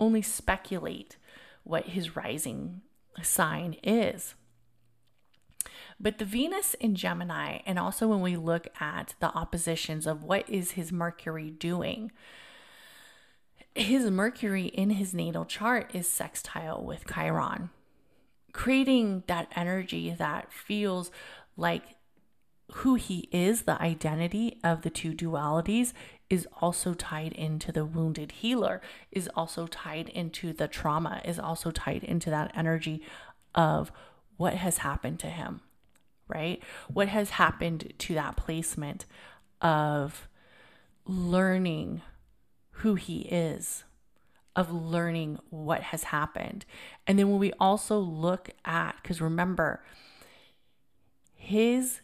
only 0.00 0.22
speculate 0.22 1.16
what 1.62 1.86
his 1.86 2.16
rising 2.16 2.80
sign 3.22 3.76
is. 3.82 4.34
But 6.00 6.18
the 6.18 6.24
Venus 6.24 6.74
in 6.74 6.94
Gemini, 6.94 7.58
and 7.66 7.78
also 7.78 8.06
when 8.06 8.20
we 8.20 8.36
look 8.36 8.68
at 8.80 9.14
the 9.20 9.34
oppositions 9.34 10.06
of 10.06 10.22
what 10.22 10.48
is 10.48 10.72
his 10.72 10.92
Mercury 10.92 11.50
doing, 11.50 12.12
his 13.74 14.10
Mercury 14.10 14.66
in 14.66 14.90
his 14.90 15.12
natal 15.12 15.44
chart 15.44 15.90
is 15.94 16.08
sextile 16.08 16.84
with 16.84 17.06
Chiron, 17.12 17.70
creating 18.52 19.24
that 19.26 19.50
energy 19.56 20.14
that 20.16 20.52
feels 20.52 21.10
like 21.56 21.82
who 22.72 22.96
he 22.96 23.28
is, 23.32 23.62
the 23.62 23.80
identity 23.80 24.60
of 24.62 24.82
the 24.82 24.90
two 24.90 25.12
dualities, 25.12 25.92
is 26.28 26.46
also 26.60 26.92
tied 26.92 27.32
into 27.32 27.72
the 27.72 27.84
wounded 27.84 28.32
healer, 28.32 28.80
is 29.10 29.28
also 29.34 29.66
tied 29.66 30.08
into 30.10 30.52
the 30.52 30.68
trauma, 30.68 31.22
is 31.24 31.38
also 31.38 31.70
tied 31.70 32.04
into 32.04 32.28
that 32.30 32.52
energy 32.54 33.02
of 33.54 33.90
what 34.36 34.54
has 34.54 34.78
happened 34.78 35.18
to 35.18 35.28
him, 35.28 35.62
right? 36.28 36.62
What 36.92 37.08
has 37.08 37.30
happened 37.30 37.92
to 37.98 38.14
that 38.14 38.36
placement 38.36 39.06
of 39.60 40.28
learning 41.04 42.02
who 42.70 42.94
he 42.94 43.22
is, 43.22 43.84
of 44.54 44.72
learning 44.72 45.38
what 45.50 45.82
has 45.84 46.04
happened. 46.04 46.64
And 47.06 47.18
then 47.18 47.30
when 47.30 47.38
we 47.38 47.52
also 47.58 47.98
look 47.98 48.50
at, 48.64 48.96
because 49.02 49.20
remember, 49.20 49.82
his 51.34 52.00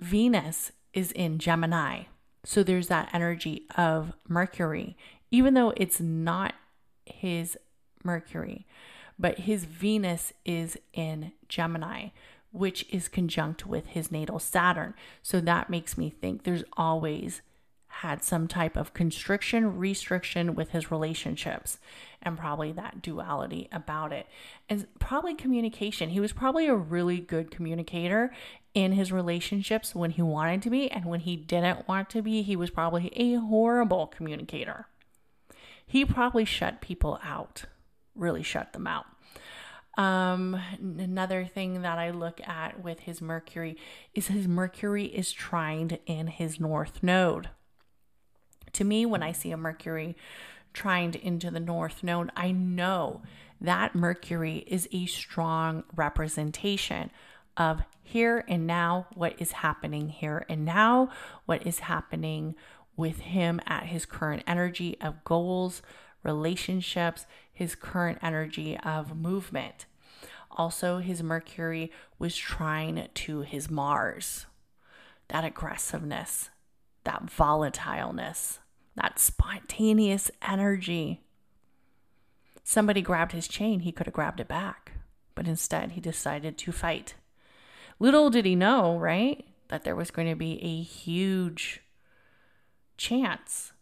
Venus 0.00 0.72
is 0.92 1.12
in 1.12 1.38
Gemini. 1.38 2.04
So 2.44 2.62
there's 2.62 2.88
that 2.88 3.10
energy 3.12 3.66
of 3.76 4.12
Mercury, 4.28 4.96
even 5.30 5.54
though 5.54 5.72
it's 5.76 6.00
not 6.00 6.54
his 7.06 7.56
Mercury, 8.02 8.66
but 9.18 9.40
his 9.40 9.64
Venus 9.64 10.32
is 10.44 10.76
in 10.92 11.32
Gemini, 11.48 12.08
which 12.52 12.86
is 12.90 13.08
conjunct 13.08 13.66
with 13.66 13.88
his 13.88 14.12
natal 14.12 14.38
Saturn. 14.38 14.94
So 15.22 15.40
that 15.40 15.70
makes 15.70 15.98
me 15.98 16.10
think 16.10 16.44
there's 16.44 16.64
always 16.74 17.42
had 17.96 18.24
some 18.24 18.48
type 18.48 18.76
of 18.76 18.94
constriction, 18.94 19.76
restriction 19.76 20.54
with 20.54 20.70
his 20.70 20.90
relationships, 20.90 21.78
and 22.22 22.38
probably 22.38 22.72
that 22.72 23.02
duality 23.02 23.68
about 23.70 24.12
it. 24.12 24.26
And 24.68 24.86
probably 24.98 25.34
communication. 25.34 26.10
He 26.10 26.20
was 26.20 26.32
probably 26.32 26.66
a 26.66 26.74
really 26.74 27.20
good 27.20 27.50
communicator 27.50 28.32
in 28.74 28.92
his 28.92 29.12
relationships 29.12 29.94
when 29.94 30.12
he 30.12 30.22
wanted 30.22 30.62
to 30.62 30.70
be, 30.70 30.90
and 30.90 31.04
when 31.04 31.20
he 31.20 31.36
didn't 31.36 31.86
want 31.86 32.08
to 32.10 32.22
be, 32.22 32.40
he 32.40 32.56
was 32.56 32.70
probably 32.70 33.12
a 33.14 33.34
horrible 33.34 34.06
communicator. 34.06 34.86
He 35.86 36.06
probably 36.06 36.46
shut 36.46 36.80
people 36.80 37.20
out, 37.22 37.64
really 38.14 38.42
shut 38.42 38.72
them 38.72 38.86
out. 38.86 39.04
Um, 39.98 40.58
another 40.80 41.44
thing 41.44 41.82
that 41.82 41.98
I 41.98 42.10
look 42.10 42.40
at 42.46 42.82
with 42.82 43.00
his 43.00 43.20
Mercury 43.20 43.76
is 44.14 44.28
his 44.28 44.48
Mercury 44.48 45.04
is 45.04 45.32
trined 45.32 45.98
in 46.06 46.28
his 46.28 46.58
North 46.58 47.02
Node. 47.02 47.50
To 48.72 48.84
me, 48.84 49.04
when 49.04 49.22
I 49.22 49.32
see 49.32 49.50
a 49.50 49.56
Mercury 49.56 50.16
trined 50.72 51.16
into 51.16 51.50
the 51.50 51.60
North 51.60 52.02
Node, 52.02 52.30
I 52.34 52.52
know 52.52 53.22
that 53.60 53.94
Mercury 53.94 54.64
is 54.66 54.88
a 54.92 55.06
strong 55.06 55.84
representation 55.94 57.10
of 57.56 57.82
here 58.02 58.44
and 58.48 58.66
now, 58.66 59.06
what 59.14 59.34
is 59.38 59.52
happening 59.52 60.08
here 60.08 60.44
and 60.48 60.64
now, 60.64 61.10
what 61.46 61.66
is 61.66 61.80
happening 61.80 62.54
with 62.96 63.20
him 63.20 63.60
at 63.66 63.84
his 63.84 64.04
current 64.04 64.42
energy 64.46 64.96
of 65.00 65.22
goals, 65.24 65.82
relationships, 66.22 67.26
his 67.52 67.74
current 67.74 68.18
energy 68.22 68.78
of 68.78 69.16
movement. 69.16 69.86
Also, 70.50 70.98
his 70.98 71.22
Mercury 71.22 71.90
was 72.18 72.36
trine 72.36 73.08
to 73.14 73.40
his 73.40 73.70
Mars, 73.70 74.46
that 75.28 75.44
aggressiveness, 75.44 76.50
that 77.04 77.26
volatileness 77.26 78.58
that 78.96 79.18
spontaneous 79.18 80.30
energy. 80.46 81.20
Somebody 82.64 83.02
grabbed 83.02 83.32
his 83.32 83.48
chain, 83.48 83.80
he 83.80 83.92
could 83.92 84.06
have 84.06 84.14
grabbed 84.14 84.40
it 84.40 84.48
back, 84.48 84.92
but 85.34 85.48
instead 85.48 85.92
he 85.92 86.00
decided 86.00 86.58
to 86.58 86.72
fight. 86.72 87.14
Little 87.98 88.30
did 88.30 88.44
he 88.44 88.54
know, 88.54 88.98
right, 88.98 89.44
that 89.68 89.84
there 89.84 89.96
was 89.96 90.10
going 90.10 90.28
to 90.28 90.36
be 90.36 90.62
a 90.62 90.82
huge 90.82 91.80
chance 92.96 93.72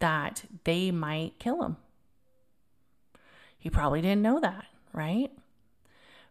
that 0.00 0.44
they 0.64 0.90
might 0.90 1.38
kill 1.38 1.62
him. 1.62 1.76
He 3.68 3.70
probably 3.70 4.00
didn't 4.00 4.22
know 4.22 4.40
that, 4.40 4.64
right? 4.94 5.30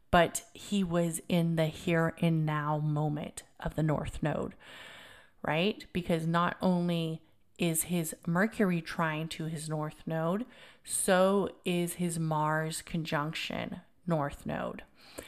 But 0.09 0.41
he 0.55 0.83
was 0.83 1.21
in 1.29 1.55
the 1.55 1.67
here 1.67 2.15
and 2.19 2.47
now 2.47 2.79
moment 2.79 3.43
of 3.59 3.75
the 3.75 3.83
North 3.83 4.23
Node, 4.23 4.55
right? 5.43 5.85
Because 5.93 6.25
not 6.25 6.57
only 6.63 7.21
is 7.59 7.83
his 7.83 8.15
Mercury 8.25 8.81
trine 8.81 9.27
to 9.27 9.45
his 9.45 9.69
north 9.69 10.01
node, 10.07 10.47
so 10.83 11.51
is 11.63 11.93
his 12.01 12.17
Mars 12.17 12.81
conjunction 12.81 13.81
north 14.07 14.47
node. 14.47 14.81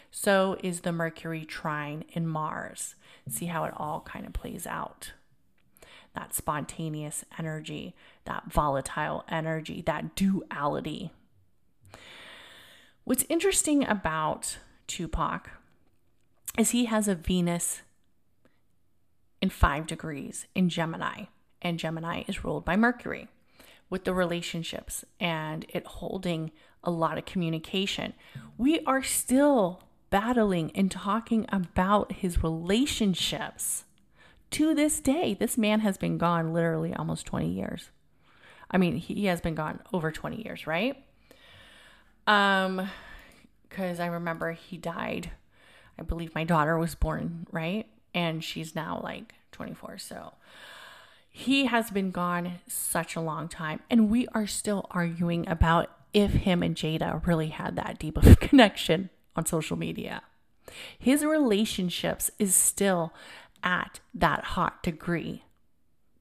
So 0.09 0.57
is 0.63 0.79
the 0.79 0.91
Mercury 0.91 1.45
trine 1.45 2.05
in 2.13 2.25
Mars. 2.25 2.95
See 3.27 3.45
how 3.45 3.65
it 3.65 3.73
all 3.77 4.01
kind 4.01 4.25
of 4.25 4.33
plays 4.33 4.65
out. 4.65 5.11
That 6.15 6.33
spontaneous 6.33 7.23
energy, 7.37 7.93
that 8.25 8.51
volatile 8.51 9.25
energy, 9.29 9.83
that 9.85 10.15
duality. 10.15 11.11
What's 13.09 13.25
interesting 13.27 13.87
about 13.87 14.59
Tupac 14.85 15.49
is 16.59 16.69
he 16.69 16.85
has 16.85 17.07
a 17.07 17.15
Venus 17.15 17.81
in 19.41 19.49
five 19.49 19.87
degrees 19.87 20.45
in 20.53 20.69
Gemini 20.69 21.23
and 21.59 21.79
Gemini 21.79 22.21
is 22.27 22.43
ruled 22.43 22.65
by 22.65 22.75
Mercury 22.75 23.27
with 23.89 24.03
the 24.03 24.13
relationships 24.13 25.05
and 25.19 25.65
it 25.69 25.87
holding 25.87 26.51
a 26.83 26.91
lot 26.91 27.17
of 27.17 27.25
communication. 27.25 28.13
We 28.59 28.81
are 28.81 29.01
still 29.01 29.81
battling 30.11 30.71
and 30.75 30.91
talking 30.91 31.47
about 31.49 32.11
his 32.11 32.43
relationships 32.43 33.85
to 34.51 34.75
this 34.75 34.99
day. 34.99 35.33
This 35.33 35.57
man 35.57 35.79
has 35.79 35.97
been 35.97 36.19
gone 36.19 36.53
literally 36.53 36.93
almost 36.93 37.25
20 37.25 37.49
years. 37.49 37.89
I 38.69 38.77
mean, 38.77 38.97
he 38.97 39.25
has 39.25 39.41
been 39.41 39.55
gone 39.55 39.79
over 39.91 40.11
20 40.11 40.43
years, 40.43 40.67
right? 40.67 41.03
Um 42.29 42.89
cuz 43.69 43.99
I 43.99 44.05
remember 44.05 44.53
he 44.53 44.77
died. 44.77 45.31
I 45.97 46.03
believe 46.03 46.33
my 46.33 46.43
daughter 46.43 46.77
was 46.77 46.95
born, 46.95 47.47
right? 47.51 47.87
And 48.13 48.43
she's 48.43 48.75
now 48.75 49.01
like 49.03 49.33
24. 49.51 49.97
So 49.97 50.33
he 51.29 51.65
has 51.65 51.91
been 51.91 52.11
gone 52.11 52.59
such 52.67 53.15
a 53.15 53.21
long 53.21 53.47
time, 53.47 53.81
and 53.89 54.09
we 54.09 54.27
are 54.33 54.47
still 54.47 54.87
arguing 54.91 55.47
about 55.47 55.89
if 56.13 56.31
him 56.31 56.63
and 56.63 56.75
Jada 56.75 57.25
really 57.25 57.49
had 57.49 57.75
that 57.75 57.99
deep 57.99 58.17
of 58.17 58.27
a 58.27 58.35
connection 58.47 59.09
on 59.35 59.45
social 59.45 59.77
media. 59.77 60.23
His 60.97 61.23
relationships 61.23 62.31
is 62.39 62.55
still 62.55 63.13
at 63.63 63.99
that 64.13 64.43
hot 64.43 64.83
degree, 64.83 65.43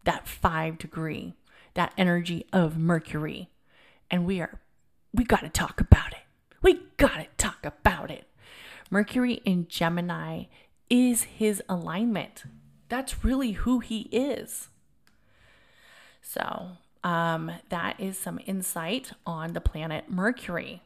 that 0.05 0.29
five 0.29 0.79
degree, 0.79 1.35
that 1.75 1.93
energy 1.97 2.47
of 2.53 2.79
Mercury. 2.79 3.51
And 4.11 4.25
we 4.27 4.41
are, 4.41 4.61
we 5.13 5.25
got 5.25 5.41
to 5.41 5.49
talk 5.49 5.81
about 5.81 6.13
it. 6.13 6.25
We 6.63 6.81
got 6.97 7.17
to 7.17 7.27
talk 7.37 7.65
about 7.65 8.11
it. 8.11 8.27
Mercury 8.91 9.41
in 9.45 9.69
Gemini 9.69 10.45
is 10.89 11.25
his 11.25 11.63
alignment. 11.69 12.45
That's 12.89 13.25
really 13.25 13.53
who 13.53 13.81
he 13.81 14.09
is. 14.13 14.69
So 16.23 16.79
Um, 17.05 17.53
that 17.69 18.01
is 18.01 18.19
some 18.19 18.41
insight 18.45 19.13
on 19.25 19.53
the 19.53 19.61
planet 19.61 20.11
Mercury. 20.11 20.83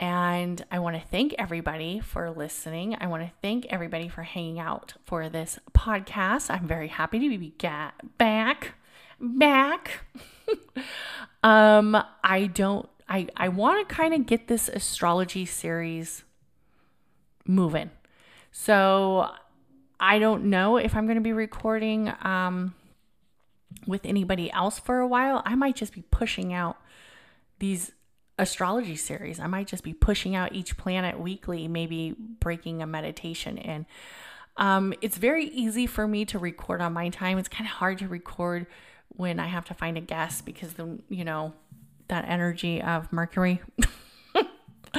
And 0.00 0.64
I 0.72 0.80
want 0.80 0.96
to 0.96 1.08
thank 1.08 1.34
everybody 1.38 2.00
for 2.00 2.28
listening. 2.30 2.96
I 3.00 3.06
want 3.06 3.22
to 3.22 3.32
thank 3.40 3.66
everybody 3.66 4.08
for 4.08 4.24
hanging 4.24 4.58
out 4.58 4.94
for 5.04 5.28
this 5.28 5.60
podcast. 5.72 6.50
I'm 6.50 6.66
very 6.66 6.88
happy 6.88 7.20
to 7.20 7.38
be 7.38 7.54
back. 8.18 8.74
Back. 9.22 10.00
um, 11.42 11.96
I 12.24 12.46
don't 12.52 12.88
I 13.08 13.28
I 13.36 13.48
want 13.48 13.86
to 13.86 13.94
kind 13.94 14.14
of 14.14 14.26
get 14.26 14.48
this 14.48 14.68
astrology 14.68 15.44
series 15.44 16.24
moving. 17.46 17.90
So 18.50 19.30
I 20.00 20.18
don't 20.18 20.46
know 20.46 20.76
if 20.78 20.96
I'm 20.96 21.06
going 21.06 21.16
to 21.16 21.22
be 21.22 21.32
recording 21.32 22.12
um 22.22 22.74
with 23.86 24.04
anybody 24.04 24.50
else 24.50 24.78
for 24.78 24.98
a 24.98 25.06
while. 25.06 25.42
I 25.44 25.54
might 25.54 25.76
just 25.76 25.92
be 25.92 26.02
pushing 26.10 26.52
out 26.52 26.76
these 27.58 27.92
astrology 28.38 28.96
series. 28.96 29.38
I 29.38 29.46
might 29.46 29.66
just 29.66 29.84
be 29.84 29.92
pushing 29.92 30.34
out 30.34 30.54
each 30.54 30.76
planet 30.76 31.18
weekly, 31.18 31.68
maybe 31.68 32.14
breaking 32.18 32.82
a 32.82 32.86
meditation 32.86 33.58
in. 33.58 33.86
Um, 34.56 34.92
it's 35.00 35.16
very 35.16 35.46
easy 35.46 35.86
for 35.86 36.06
me 36.06 36.24
to 36.26 36.38
record 36.38 36.80
on 36.80 36.92
my 36.92 37.08
time. 37.08 37.38
It's 37.38 37.48
kind 37.48 37.66
of 37.66 37.74
hard 37.74 37.98
to 37.98 38.08
record 38.08 38.66
when 39.16 39.38
I 39.40 39.46
have 39.46 39.64
to 39.66 39.74
find 39.74 39.96
a 39.96 40.00
guest 40.00 40.44
because 40.44 40.74
the 40.74 40.98
you 41.08 41.24
know 41.24 41.52
that 42.08 42.24
energy 42.28 42.80
of 42.82 43.12
Mercury, 43.12 43.60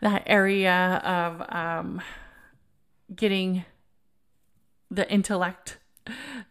that 0.00 0.22
area 0.26 1.00
of 1.04 1.42
um, 1.54 2.00
getting 3.14 3.64
the 4.90 5.10
intellect, 5.10 5.78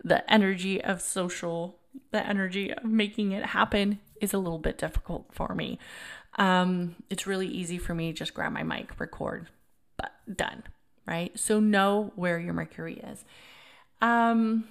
the 0.03 0.29
energy 0.31 0.81
of 0.81 1.01
social, 1.01 1.79
the 2.11 2.25
energy 2.25 2.73
of 2.73 2.83
making 2.83 3.31
it 3.31 3.47
happen 3.47 3.99
is 4.21 4.33
a 4.33 4.37
little 4.37 4.59
bit 4.59 4.77
difficult 4.77 5.27
for 5.31 5.53
me. 5.55 5.79
Um, 6.37 6.95
it's 7.09 7.25
really 7.25 7.47
easy 7.47 7.77
for 7.77 7.93
me 7.93 8.11
to 8.11 8.17
just 8.17 8.33
grab 8.33 8.51
my 8.51 8.63
mic, 8.63 8.99
record, 8.99 9.47
but 9.97 10.11
done, 10.31 10.63
right? 11.07 11.37
So 11.37 11.59
know 11.59 12.11
where 12.15 12.39
your 12.39 12.53
Mercury 12.53 13.01
is. 13.11 13.25
Um, 14.01 14.65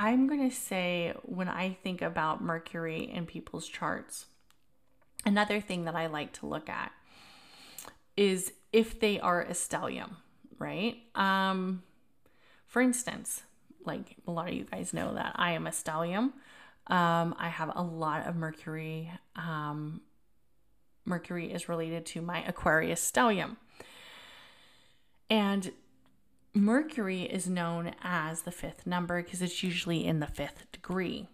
I'm 0.00 0.28
going 0.28 0.48
to 0.48 0.54
say 0.54 1.12
when 1.22 1.48
I 1.48 1.76
think 1.82 2.02
about 2.02 2.40
Mercury 2.40 3.10
in 3.12 3.26
people's 3.26 3.66
charts, 3.66 4.26
another 5.26 5.60
thing 5.60 5.86
that 5.86 5.96
I 5.96 6.06
like 6.06 6.32
to 6.34 6.46
look 6.46 6.68
at 6.68 6.92
is 8.16 8.52
if 8.72 9.00
they 9.00 9.18
are 9.18 9.42
a 9.42 9.50
stellium, 9.50 10.10
right? 10.60 10.98
Um, 11.16 11.82
for 12.64 12.80
instance, 12.80 13.42
like 13.84 14.14
a 14.24 14.30
lot 14.30 14.46
of 14.46 14.54
you 14.54 14.66
guys 14.70 14.94
know 14.94 15.14
that 15.14 15.32
I 15.34 15.52
am 15.52 15.66
a 15.66 15.70
stellium. 15.70 16.32
Um, 16.86 17.34
I 17.36 17.48
have 17.48 17.72
a 17.74 17.82
lot 17.82 18.24
of 18.28 18.36
Mercury. 18.36 19.10
Um, 19.34 20.02
Mercury 21.04 21.50
is 21.50 21.68
related 21.68 22.06
to 22.06 22.22
my 22.22 22.44
Aquarius 22.44 23.10
stellium. 23.10 23.56
And 25.28 25.72
Mercury 26.58 27.22
is 27.22 27.48
known 27.48 27.94
as 28.02 28.42
the 28.42 28.50
fifth 28.50 28.86
number 28.86 29.22
because 29.22 29.42
it's 29.42 29.62
usually 29.62 30.04
in 30.04 30.20
the 30.20 30.26
fifth 30.26 30.70
degree, 30.72 31.28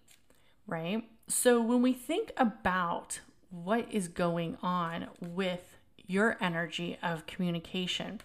right? 0.67 1.05
So 1.29 1.61
when 1.61 1.83
we 1.83 1.93
think 1.93 2.33
about 2.37 3.21
what 3.51 3.87
is 3.91 4.09
going 4.09 4.59
on 4.63 5.09
with 5.21 5.77
your 6.07 6.37
energy 6.41 6.99
of 7.03 7.27
communication, 7.27 8.21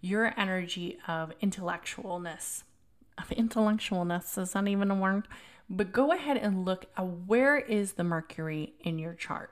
your 0.00 0.34
energy 0.36 0.98
of 1.08 1.32
intellectualness, 1.40 2.62
of 3.16 3.28
intellectualness 3.30 4.40
is 4.40 4.54
not 4.54 4.68
even 4.68 4.90
a 4.90 4.94
word, 4.94 5.26
but 5.70 5.92
go 5.92 6.12
ahead 6.12 6.36
and 6.36 6.64
look 6.64 6.86
at 6.96 7.06
where 7.06 7.56
is 7.56 7.92
the 7.92 8.04
Mercury 8.04 8.74
in 8.80 8.98
your 8.98 9.14
chart. 9.14 9.50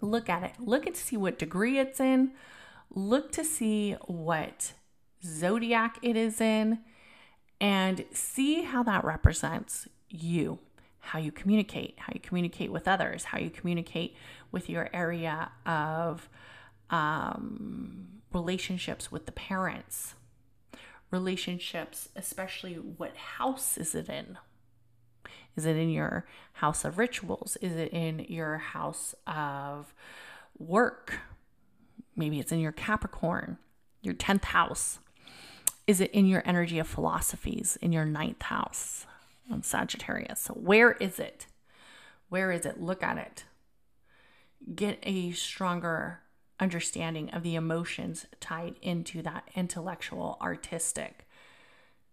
Look 0.00 0.28
at 0.28 0.42
it. 0.42 0.52
Look 0.58 0.86
and 0.86 0.96
see 0.96 1.16
what 1.16 1.38
degree 1.38 1.78
it's 1.78 2.00
in. 2.00 2.32
Look 2.92 3.32
to 3.32 3.44
see 3.44 3.92
what 4.06 4.72
zodiac 5.24 5.98
it 6.02 6.16
is 6.16 6.40
in 6.40 6.80
and 7.60 8.04
see 8.12 8.62
how 8.62 8.82
that 8.82 9.04
represents 9.04 9.86
you, 10.08 10.58
how 11.00 11.18
you 11.18 11.30
communicate, 11.30 11.94
how 11.98 12.12
you 12.14 12.20
communicate 12.20 12.72
with 12.72 12.88
others, 12.88 13.24
how 13.24 13.38
you 13.38 13.50
communicate 13.50 14.16
with 14.50 14.68
your 14.68 14.88
area 14.92 15.50
of 15.66 16.28
um, 16.88 18.08
relationships 18.32 19.12
with 19.12 19.26
the 19.26 19.32
parents, 19.32 20.14
relationships, 21.10 22.08
especially 22.16 22.74
what 22.74 23.16
house 23.16 23.76
is 23.76 23.94
it 23.94 24.08
in? 24.08 24.38
Is 25.56 25.66
it 25.66 25.76
in 25.76 25.90
your 25.90 26.26
house 26.54 26.84
of 26.84 26.96
rituals? 26.96 27.56
Is 27.60 27.72
it 27.72 27.92
in 27.92 28.20
your 28.28 28.58
house 28.58 29.14
of 29.26 29.92
work? 30.58 31.20
Maybe 32.16 32.38
it's 32.38 32.52
in 32.52 32.60
your 32.60 32.72
Capricorn, 32.72 33.58
your 34.02 34.14
10th 34.14 34.44
house. 34.44 34.98
Is 35.86 36.00
it 36.00 36.10
in 36.12 36.26
your 36.26 36.42
energy 36.44 36.78
of 36.78 36.86
philosophies, 36.86 37.76
in 37.80 37.92
your 37.92 38.04
ninth 38.04 38.42
house 38.42 39.06
on 39.50 39.62
Sagittarius? 39.62 40.40
So, 40.40 40.54
where 40.54 40.92
is 40.92 41.18
it? 41.18 41.46
Where 42.28 42.52
is 42.52 42.64
it? 42.64 42.80
Look 42.80 43.02
at 43.02 43.18
it. 43.18 43.44
Get 44.74 44.98
a 45.02 45.32
stronger 45.32 46.20
understanding 46.60 47.30
of 47.30 47.42
the 47.42 47.54
emotions 47.54 48.26
tied 48.38 48.76
into 48.82 49.22
that 49.22 49.48
intellectual, 49.54 50.38
artistic 50.40 51.26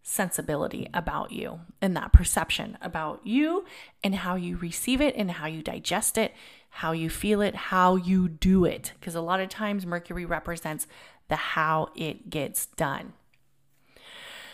sensibility 0.02 0.90
about 0.94 1.34
you 1.34 1.60
and 1.82 1.96
that 1.96 2.14
perception 2.14 2.78
about 2.82 3.20
you 3.28 3.66
and 4.02 4.16
how 4.16 4.36
you 4.36 4.56
receive 4.56 5.02
it 5.02 5.14
and 5.18 5.30
how 5.32 5.46
you 5.46 5.62
digest 5.62 6.18
it, 6.18 6.34
how 6.70 6.94
you 6.94 7.10
feel 7.10 7.42
it, 7.42 7.54
how 7.54 7.98
you 7.98 8.30
do 8.30 8.64
it. 8.64 8.94
Because 8.98 9.16
a 9.16 9.22
lot 9.22 9.42
of 9.42 9.50
times 9.50 9.86
Mercury 9.86 10.26
represents 10.26 10.88
the 11.28 11.36
how 11.36 11.90
it 11.94 12.30
gets 12.30 12.68
done. 12.68 13.14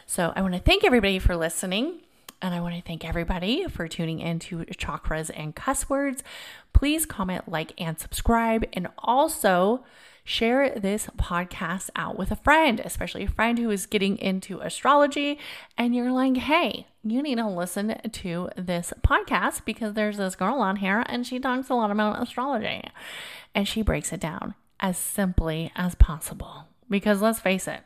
So 0.06 0.34
I 0.36 0.42
want 0.42 0.54
to 0.54 0.60
thank 0.60 0.84
everybody 0.84 1.20
for 1.20 1.36
listening. 1.36 2.00
And 2.42 2.54
I 2.54 2.60
want 2.60 2.76
to 2.76 2.82
thank 2.82 3.06
everybody 3.06 3.66
for 3.70 3.88
tuning 3.88 4.20
in 4.20 4.38
to 4.40 4.66
Chakras 4.66 5.32
and 5.34 5.56
Cuss 5.56 5.90
Words. 5.90 6.24
Please 6.74 7.06
comment, 7.06 7.48
like, 7.48 7.72
and 7.78 7.98
subscribe. 7.98 8.66
And 8.74 8.90
also 8.98 9.86
share 10.26 10.78
this 10.78 11.08
podcast 11.18 11.90
out 11.96 12.18
with 12.18 12.32
a 12.32 12.36
friend, 12.36 12.82
especially 12.82 13.24
a 13.24 13.30
friend 13.30 13.60
who 13.60 13.70
is 13.70 13.86
getting 13.86 14.18
into 14.18 14.60
astrology. 14.60 15.40
And 15.78 15.96
you're 15.96 16.12
like, 16.12 16.38
hey, 16.38 16.88
you 17.04 17.22
need 17.22 17.36
to 17.36 17.48
listen 17.48 18.00
to 18.12 18.50
this 18.58 18.94
podcast 19.02 19.66
because 19.66 19.94
there's 19.94 20.18
this 20.18 20.36
girl 20.36 20.56
on 20.56 20.78
here 20.78 21.04
and 21.08 21.26
she 21.26 21.40
talks 21.40 21.70
a 21.70 21.76
lot 21.76 21.92
about 21.92 22.22
astrology. 22.22 22.84
And 23.56 23.68
she 23.68 23.82
breaks 23.82 24.12
it 24.12 24.20
down 24.20 24.56
as 24.80 24.98
simply 24.98 25.72
as 25.76 25.96
possible. 25.96 26.68
Because 26.90 27.22
let's 27.22 27.40
face 27.40 27.68
it, 27.68 27.82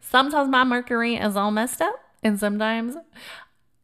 sometimes 0.00 0.48
my 0.48 0.64
Mercury 0.64 1.16
is 1.16 1.36
all 1.36 1.50
messed 1.50 1.80
up, 1.80 1.94
and 2.22 2.38
sometimes 2.38 2.96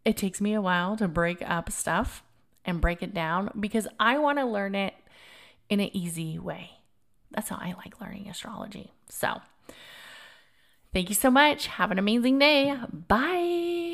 it 0.04 0.16
takes 0.16 0.40
me 0.40 0.54
a 0.54 0.60
while 0.60 0.96
to 0.96 1.08
break 1.08 1.42
up 1.48 1.70
stuff 1.70 2.22
and 2.64 2.80
break 2.80 3.02
it 3.02 3.14
down 3.14 3.50
because 3.58 3.86
I 3.98 4.18
want 4.18 4.38
to 4.38 4.44
learn 4.44 4.74
it 4.74 4.94
in 5.68 5.80
an 5.80 5.94
easy 5.96 6.38
way. 6.38 6.70
That's 7.30 7.48
how 7.48 7.56
I 7.56 7.74
like 7.76 8.00
learning 8.00 8.28
astrology. 8.28 8.92
So, 9.08 9.40
thank 10.92 11.08
you 11.08 11.14
so 11.14 11.30
much. 11.30 11.66
Have 11.68 11.90
an 11.90 11.98
amazing 11.98 12.38
day. 12.38 12.76
Bye. 13.08 13.89